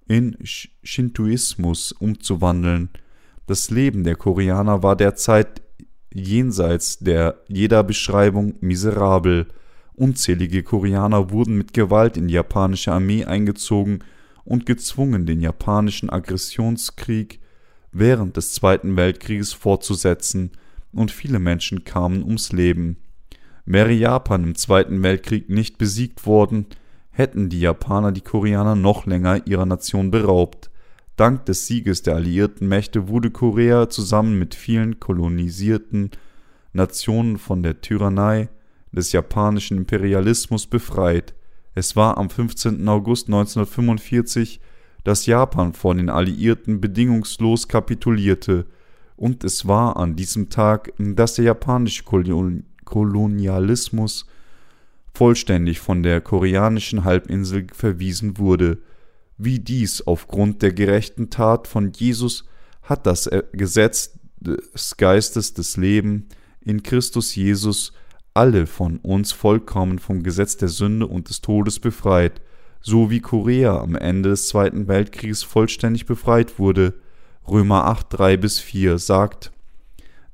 in 0.07 0.37
Shintoismus 0.43 1.93
umzuwandeln. 1.93 2.89
Das 3.47 3.71
Leben 3.71 4.05
der 4.05 4.17
Koreaner 4.17 4.83
war 4.83 4.97
derzeit 4.97 5.63
jenseits 6.13 6.99
der 6.99 7.41
jeder 7.49 7.83
Beschreibung 7.85 8.55
miserabel. 8.61 9.49
Unzählige 10.03 10.65
Koreaner 10.65 11.31
wurden 11.31 11.57
mit 11.57 11.75
Gewalt 11.75 12.17
in 12.17 12.27
die 12.27 12.35
japanische 12.35 12.91
Armee 12.91 13.25
eingezogen 13.25 14.01
und 14.43 14.67
gezwungen, 14.67 15.27
den 15.27 15.41
japanischen 15.41 16.11
Aggressionskrieg 16.11 17.39
während 17.93 18.37
des 18.37 18.53
Zweiten 18.53 18.97
Weltkrieges 18.97 19.53
fortzusetzen, 19.53 20.51
und 20.91 21.13
viele 21.13 21.39
Menschen 21.39 21.85
kamen 21.85 22.25
ums 22.25 22.51
Leben. 22.51 22.97
Wäre 23.65 23.93
Japan 23.93 24.43
im 24.43 24.55
Zweiten 24.57 25.05
Weltkrieg 25.05 25.49
nicht 25.49 25.79
besiegt 25.79 26.27
worden, 26.27 26.67
hätten 27.13 27.49
die 27.49 27.61
Japaner 27.61 28.11
die 28.11 28.23
Koreaner 28.23 28.75
noch 28.75 29.07
länger 29.07 29.47
ihrer 29.47 29.67
Nation 29.67 30.11
beraubt. 30.11 30.73
Dank 31.15 31.47
des 31.47 31.69
Sieges 31.69 32.03
der 32.03 32.17
alliierten 32.17 32.67
Mächte 32.67 33.07
wurde 33.07 33.31
Korea 33.31 33.89
zusammen 33.89 34.37
mit 34.37 34.57
vielen 34.57 34.99
kolonisierten 34.99 36.11
Nationen 36.73 37.39
von 37.39 37.63
der 37.63 37.81
Tyrannei 37.81 38.49
des 38.93 39.13
japanischen 39.13 39.79
Imperialismus 39.79 40.67
befreit. 40.67 41.35
Es 41.75 41.97
war 41.97 42.19
am 42.19 42.31
15. 42.31 42.87
August 42.89 43.29
1945, 43.29 44.61
dass 45.05 45.27
Japan 45.27 45.73
vor 45.73 45.95
den 45.95 46.11
Alliierten 46.11 46.81
bedingungslos 46.81 47.69
kapitulierte, 47.69 48.67
und 49.17 49.45
es 49.45 49.67
war 49.69 49.97
an 49.99 50.17
diesem 50.17 50.49
Tag, 50.51 50.93
dass 50.99 51.35
der 51.35 51.45
japanische 51.45 52.03
Kolonialismus 52.85 54.27
vollständig 55.15 55.81
von 55.81 56.03
der 56.03 56.21
koreanischen 56.21 57.05
Halbinsel 57.05 57.67
verwiesen 57.73 58.39
wurde. 58.39 58.79
Wie 59.39 59.61
dies 59.61 60.07
aufgrund 60.07 60.63
der 60.63 60.73
gerechten 60.73 61.31
Tat 61.31 61.69
von 61.69 61.93
Jesus 61.93 62.45
hat 62.83 63.07
das 63.07 63.31
Gesetz 63.53 64.19
des 64.41 64.97
Geistes 64.97 65.55
des 65.55 65.77
Lebens 65.77 66.25
in 66.61 66.83
Christus 66.83 67.35
Jesus 67.35 67.93
alle 68.35 68.67
von 68.67 68.99
uns 68.99 69.33
vollkommen 69.33 69.99
vom 69.99 70.23
Gesetz 70.23 70.57
der 70.57 70.69
Sünde 70.69 71.07
und 71.07 71.29
des 71.29 71.41
Todes 71.41 71.81
befreit, 71.81 72.41
so 72.81 73.11
wie 73.11 73.21
Korea 73.21 73.81
am 73.81 73.95
Ende 73.95 74.31
des 74.31 74.49
Zweiten 74.49 74.89
Weltkriegs 74.89 75.43
vollständig 75.43 76.07
befreit 76.07 76.59
wurde. 76.59 76.95
Römer 77.47 77.87
8, 77.87 78.07
3 78.11 78.37
bis 78.37 78.59
4 78.59 78.99
sagt, 78.99 79.53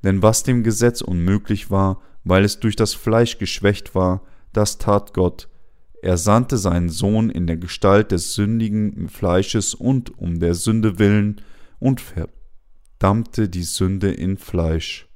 denn 0.03 0.21
was 0.21 0.43
dem 0.43 0.63
Gesetz 0.63 1.01
unmöglich 1.01 1.69
war, 1.71 2.01
weil 2.23 2.43
es 2.43 2.59
durch 2.59 2.75
das 2.75 2.93
Fleisch 2.93 3.37
geschwächt 3.37 3.95
war, 3.95 4.21
das 4.53 4.77
tat 4.77 5.13
Gott. 5.13 5.49
Er 6.01 6.17
sandte 6.17 6.57
seinen 6.57 6.89
Sohn 6.89 7.29
in 7.29 7.45
der 7.47 7.57
Gestalt 7.57 8.11
des 8.11 8.33
sündigen 8.33 9.09
Fleisches 9.09 9.73
und 9.73 10.17
um 10.17 10.39
der 10.39 10.55
Sünde 10.55 10.97
willen 10.97 11.41
und 11.79 12.01
verdammte 12.01 13.49
die 13.49 13.63
Sünde 13.63 14.11
in 14.11 14.37
Fleisch. 14.37 15.08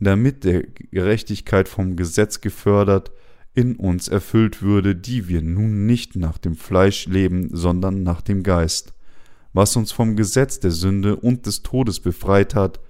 Damit 0.00 0.44
der 0.44 0.62
Gerechtigkeit 0.62 1.68
vom 1.68 1.96
Gesetz 1.96 2.40
gefördert 2.40 3.12
in 3.54 3.76
uns 3.76 4.08
erfüllt 4.08 4.62
würde, 4.62 4.94
die 4.94 5.28
wir 5.28 5.42
nun 5.42 5.86
nicht 5.86 6.16
nach 6.16 6.38
dem 6.38 6.54
Fleisch 6.54 7.06
leben, 7.06 7.50
sondern 7.52 8.02
nach 8.02 8.20
dem 8.20 8.42
Geist. 8.42 8.94
Was 9.52 9.76
uns 9.76 9.92
vom 9.92 10.16
Gesetz 10.16 10.60
der 10.60 10.70
Sünde 10.70 11.16
und 11.16 11.46
des 11.46 11.62
Todes 11.62 12.00
befreit 12.00 12.54
hat, 12.54 12.80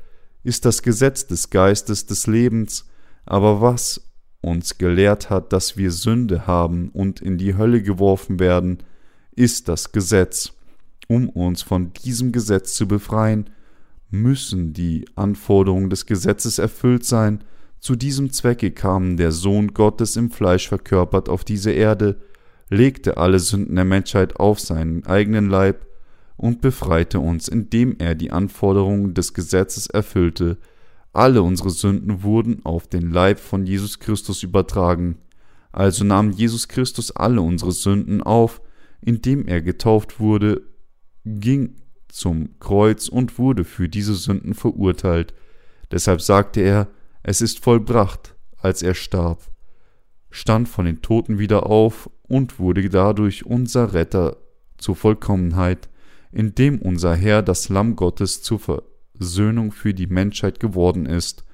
ist 0.42 0.64
das 0.64 0.82
Gesetz 0.82 1.26
des 1.26 1.50
Geistes 1.50 2.06
des 2.06 2.26
Lebens, 2.26 2.86
aber 3.24 3.60
was 3.60 4.10
uns 4.42 4.78
gelehrt 4.78 5.30
hat, 5.30 5.52
dass 5.52 5.76
wir 5.76 5.90
Sünde 5.90 6.46
haben 6.46 6.90
und 6.90 7.20
in 7.20 7.38
die 7.38 7.56
Hölle 7.56 7.82
geworfen 7.82 8.38
werden, 8.38 8.78
ist 9.34 9.68
das 9.68 9.92
Gesetz. 9.92 10.52
Um 11.08 11.28
uns 11.28 11.62
von 11.62 11.92
diesem 11.92 12.32
Gesetz 12.32 12.74
zu 12.74 12.86
befreien, 12.86 13.50
müssen 14.10 14.72
die 14.72 15.06
Anforderungen 15.14 15.90
des 15.90 16.06
Gesetzes 16.06 16.58
erfüllt 16.58 17.04
sein. 17.04 17.44
Zu 17.78 17.96
diesem 17.96 18.32
Zwecke 18.32 18.70
kam 18.72 19.16
der 19.16 19.32
Sohn 19.32 19.68
Gottes 19.74 20.16
im 20.16 20.30
Fleisch 20.30 20.68
verkörpert 20.68 21.28
auf 21.28 21.44
diese 21.44 21.70
Erde, 21.70 22.20
legte 22.68 23.16
alle 23.16 23.38
Sünden 23.38 23.76
der 23.76 23.84
Menschheit 23.84 24.38
auf 24.38 24.60
seinen 24.60 25.06
eigenen 25.06 25.48
Leib 25.48 25.86
und 26.36 26.60
befreite 26.60 27.20
uns, 27.20 27.48
indem 27.48 27.96
er 27.98 28.14
die 28.14 28.30
Anforderungen 28.30 29.14
des 29.14 29.34
Gesetzes 29.34 29.86
erfüllte. 29.86 30.58
Alle 31.12 31.42
unsere 31.42 31.70
Sünden 31.70 32.22
wurden 32.22 32.64
auf 32.64 32.86
den 32.86 33.10
Leib 33.10 33.40
von 33.40 33.66
Jesus 33.66 33.98
Christus 33.98 34.42
übertragen. 34.42 35.18
Also 35.72 36.04
nahm 36.04 36.30
Jesus 36.30 36.68
Christus 36.68 37.14
alle 37.14 37.42
unsere 37.42 37.72
Sünden 37.72 38.22
auf, 38.22 38.60
indem 39.00 39.46
er 39.46 39.62
getauft 39.62 40.20
wurde, 40.20 40.62
ging 41.24 41.76
zum 42.12 42.58
Kreuz 42.60 43.08
und 43.08 43.38
wurde 43.38 43.64
für 43.64 43.88
diese 43.88 44.14
Sünden 44.14 44.54
verurteilt. 44.54 45.34
Deshalb 45.90 46.20
sagte 46.20 46.60
er, 46.60 46.88
es 47.22 47.40
ist 47.40 47.62
vollbracht, 47.62 48.34
als 48.58 48.82
er 48.82 48.94
starb, 48.94 49.50
stand 50.30 50.68
von 50.68 50.84
den 50.84 51.02
Toten 51.02 51.38
wieder 51.38 51.66
auf 51.66 52.10
und 52.22 52.58
wurde 52.58 52.88
dadurch 52.88 53.44
unser 53.44 53.92
Retter 53.92 54.36
zur 54.78 54.96
Vollkommenheit, 54.96 55.88
indem 56.32 56.78
unser 56.78 57.14
Herr 57.14 57.42
das 57.42 57.68
Lamm 57.68 57.96
Gottes 57.96 58.42
zur 58.42 58.60
Versöhnung 58.60 59.72
für 59.72 59.94
die 59.94 60.06
Menschheit 60.06 60.60
geworden 60.60 61.06
ist, 61.06 61.44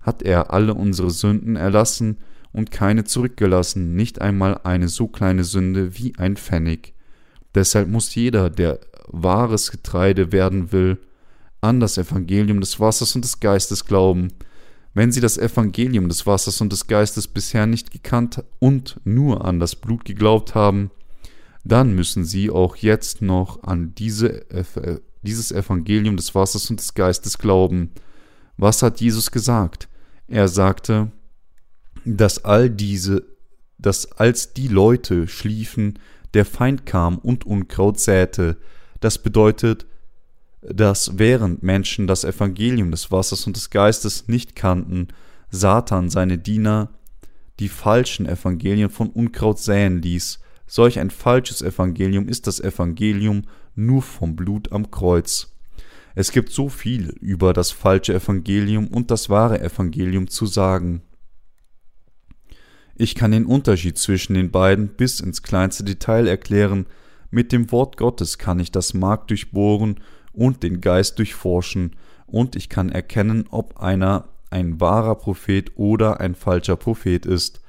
hat 0.00 0.22
er 0.22 0.52
alle 0.52 0.74
unsere 0.74 1.10
Sünden 1.10 1.56
erlassen 1.56 2.18
und 2.52 2.70
keine 2.70 3.04
zurückgelassen, 3.04 3.96
nicht 3.96 4.20
einmal 4.20 4.60
eine 4.62 4.88
so 4.88 5.08
kleine 5.08 5.44
Sünde 5.44 5.98
wie 5.98 6.14
ein 6.16 6.36
Pfennig. 6.36 6.94
Deshalb 7.54 7.88
muss 7.88 8.14
jeder, 8.14 8.50
der 8.50 8.80
wahres 9.08 9.70
Getreide 9.70 10.32
werden 10.32 10.72
will, 10.72 10.98
an 11.60 11.80
das 11.80 11.98
Evangelium 11.98 12.60
des 12.60 12.78
Wassers 12.78 13.14
und 13.14 13.24
des 13.24 13.40
Geistes 13.40 13.84
glauben. 13.84 14.28
Wenn 14.94 15.12
sie 15.12 15.20
das 15.20 15.36
Evangelium 15.36 16.08
des 16.08 16.26
Wassers 16.26 16.60
und 16.60 16.72
des 16.72 16.86
Geistes 16.86 17.28
bisher 17.28 17.66
nicht 17.66 17.90
gekannt 17.90 18.44
und 18.58 19.00
nur 19.04 19.44
an 19.44 19.60
das 19.60 19.76
Blut 19.76 20.04
geglaubt 20.04 20.54
haben, 20.54 20.90
dann 21.64 21.94
müssen 21.94 22.24
sie 22.24 22.50
auch 22.50 22.76
jetzt 22.76 23.22
noch 23.22 23.62
an 23.64 23.94
diese, 23.94 24.46
dieses 25.22 25.52
Evangelium 25.52 26.16
des 26.16 26.34
Wassers 26.34 26.70
und 26.70 26.80
des 26.80 26.94
Geistes 26.94 27.38
glauben. 27.38 27.90
Was 28.56 28.82
hat 28.82 29.00
Jesus 29.00 29.30
gesagt? 29.30 29.88
Er 30.28 30.48
sagte, 30.48 31.10
dass 32.04 32.44
all 32.44 32.70
diese, 32.70 33.24
dass 33.78 34.12
als 34.12 34.54
die 34.54 34.68
Leute 34.68 35.26
schliefen, 35.26 35.98
der 36.34 36.44
Feind 36.44 36.86
kam 36.86 37.18
und 37.18 37.44
Unkraut 37.44 37.98
säte, 37.98 38.56
das 39.00 39.18
bedeutet, 39.18 39.86
dass 40.62 41.18
während 41.18 41.62
Menschen 41.62 42.06
das 42.06 42.24
Evangelium 42.24 42.90
des 42.90 43.10
Wassers 43.10 43.46
und 43.46 43.56
des 43.56 43.70
Geistes 43.70 44.28
nicht 44.28 44.56
kannten, 44.56 45.08
Satan 45.50 46.10
seine 46.10 46.38
Diener 46.38 46.90
die 47.58 47.68
falschen 47.68 48.26
Evangelien 48.26 48.90
von 48.90 49.08
Unkraut 49.10 49.58
säen 49.58 50.02
ließ. 50.02 50.40
Solch 50.66 50.98
ein 50.98 51.10
falsches 51.10 51.62
Evangelium 51.62 52.28
ist 52.28 52.46
das 52.46 52.60
Evangelium 52.60 53.42
nur 53.74 54.02
vom 54.02 54.36
Blut 54.36 54.72
am 54.72 54.90
Kreuz. 54.90 55.52
Es 56.14 56.32
gibt 56.32 56.50
so 56.50 56.68
viel 56.68 57.10
über 57.20 57.52
das 57.52 57.70
falsche 57.70 58.14
Evangelium 58.14 58.88
und 58.88 59.10
das 59.10 59.30
wahre 59.30 59.60
Evangelium 59.60 60.28
zu 60.28 60.46
sagen. 60.46 61.02
Ich 62.94 63.14
kann 63.14 63.30
den 63.30 63.44
Unterschied 63.44 63.98
zwischen 63.98 64.34
den 64.34 64.50
beiden 64.50 64.88
bis 64.88 65.20
ins 65.20 65.42
kleinste 65.42 65.84
Detail 65.84 66.26
erklären, 66.26 66.86
mit 67.36 67.52
dem 67.52 67.70
Wort 67.70 67.98
Gottes 67.98 68.38
kann 68.38 68.58
ich 68.60 68.72
das 68.72 68.94
Mark 68.94 69.28
durchbohren 69.28 70.00
und 70.32 70.62
den 70.62 70.80
Geist 70.80 71.18
durchforschen, 71.18 71.94
und 72.26 72.56
ich 72.56 72.70
kann 72.70 72.88
erkennen, 72.88 73.44
ob 73.50 73.78
einer 73.78 74.28
ein 74.48 74.80
wahrer 74.80 75.16
Prophet 75.16 75.72
oder 75.76 76.18
ein 76.18 76.34
falscher 76.34 76.76
Prophet 76.76 77.26
ist. 77.26 77.60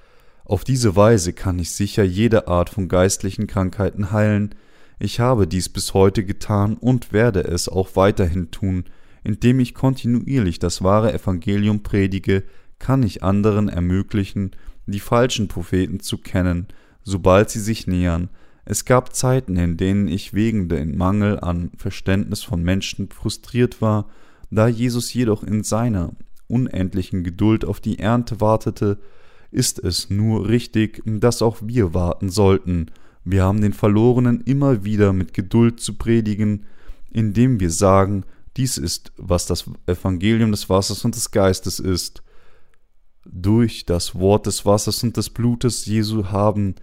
Auf 0.45 0.63
diese 0.63 0.95
Weise 0.95 1.33
kann 1.33 1.59
ich 1.59 1.71
sicher 1.71 2.05
jede 2.05 2.47
Art 2.47 2.69
von 2.69 2.87
geistlichen 2.87 3.45
Krankheiten 3.45 4.11
heilen. 4.11 4.55
Ich 4.99 5.19
habe 5.19 5.47
dies 5.47 5.67
bis 5.67 5.93
heute 5.93 6.23
getan 6.23 6.77
und 6.77 7.11
werde 7.11 7.41
es 7.41 7.67
auch 7.67 7.97
weiterhin 7.97 8.51
tun. 8.51 8.85
Indem 9.25 9.59
ich 9.59 9.73
kontinuierlich 9.73 10.59
das 10.59 10.81
wahre 10.81 11.13
Evangelium 11.13 11.83
predige, 11.83 12.45
kann 12.79 13.03
ich 13.03 13.21
anderen 13.21 13.67
ermöglichen, 13.67 14.51
die 14.85 15.01
falschen 15.01 15.49
Propheten 15.49 15.99
zu 15.99 16.19
kennen, 16.19 16.67
sobald 17.03 17.49
sie 17.49 17.59
sich 17.59 17.85
nähern. 17.85 18.29
Es 18.69 18.83
gab 18.83 19.15
Zeiten, 19.15 19.55
in 19.55 19.77
denen 19.77 20.09
ich 20.09 20.33
wegen 20.33 20.67
dem 20.67 20.97
Mangel 20.97 21.39
an 21.39 21.71
Verständnis 21.77 22.43
von 22.43 22.61
Menschen 22.61 23.09
frustriert 23.09 23.81
war, 23.81 24.09
da 24.51 24.67
Jesus 24.67 25.13
jedoch 25.13 25.41
in 25.41 25.63
seiner 25.63 26.11
unendlichen 26.49 27.23
Geduld 27.23 27.63
auf 27.63 27.79
die 27.79 27.99
Ernte 27.99 28.41
wartete, 28.41 28.99
ist 29.51 29.79
es 29.79 30.09
nur 30.09 30.49
richtig, 30.49 31.01
dass 31.05 31.41
auch 31.41 31.59
wir 31.63 31.93
warten 31.93 32.29
sollten. 32.29 32.87
Wir 33.23 33.45
haben 33.45 33.61
den 33.61 33.71
Verlorenen 33.71 34.41
immer 34.41 34.83
wieder 34.83 35.13
mit 35.13 35.33
Geduld 35.33 35.79
zu 35.79 35.93
predigen, 35.93 36.65
indem 37.09 37.61
wir 37.61 37.71
sagen, 37.71 38.25
Dies 38.57 38.77
ist, 38.77 39.13
was 39.15 39.45
das 39.45 39.63
Evangelium 39.85 40.51
des 40.51 40.67
Wassers 40.67 41.05
und 41.05 41.15
des 41.15 41.31
Geistes 41.31 41.79
ist. 41.79 42.21
Durch 43.23 43.85
das 43.85 44.13
Wort 44.15 44.45
des 44.45 44.65
Wassers 44.65 45.03
und 45.03 45.15
des 45.15 45.29
Blutes 45.29 45.85
Jesu 45.85 46.25
haben 46.25 46.75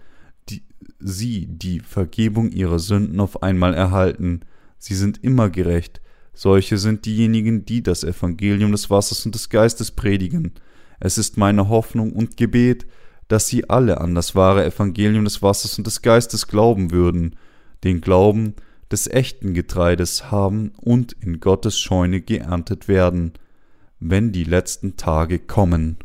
die, 0.49 0.63
sie 1.05 1.45
die 1.47 1.79
Vergebung 1.79 2.51
ihrer 2.51 2.79
Sünden 2.79 3.19
auf 3.19 3.43
einmal 3.43 3.73
erhalten. 3.73 4.41
Sie 4.77 4.95
sind 4.95 5.23
immer 5.23 5.49
gerecht. 5.49 6.01
Solche 6.33 6.77
sind 6.77 7.05
diejenigen, 7.05 7.65
die 7.65 7.83
das 7.83 8.03
Evangelium 8.03 8.71
des 8.71 8.89
Wassers 8.89 9.25
und 9.25 9.35
des 9.35 9.49
Geistes 9.49 9.91
predigen. 9.91 10.53
Es 10.99 11.17
ist 11.17 11.37
meine 11.37 11.69
Hoffnung 11.69 12.11
und 12.11 12.37
Gebet, 12.37 12.85
dass 13.27 13.47
sie 13.47 13.69
alle 13.69 14.01
an 14.01 14.15
das 14.15 14.35
wahre 14.35 14.65
Evangelium 14.65 15.23
des 15.23 15.41
Wassers 15.41 15.77
und 15.77 15.87
des 15.87 16.01
Geistes 16.01 16.47
glauben 16.47 16.91
würden, 16.91 17.35
den 17.83 18.01
Glauben 18.01 18.55
des 18.91 19.07
echten 19.07 19.53
Getreides 19.53 20.31
haben 20.31 20.71
und 20.77 21.13
in 21.13 21.39
Gottes 21.39 21.79
Scheune 21.79 22.21
geerntet 22.21 22.87
werden, 22.87 23.33
wenn 23.99 24.31
die 24.31 24.43
letzten 24.43 24.97
Tage 24.97 25.39
kommen. 25.39 25.97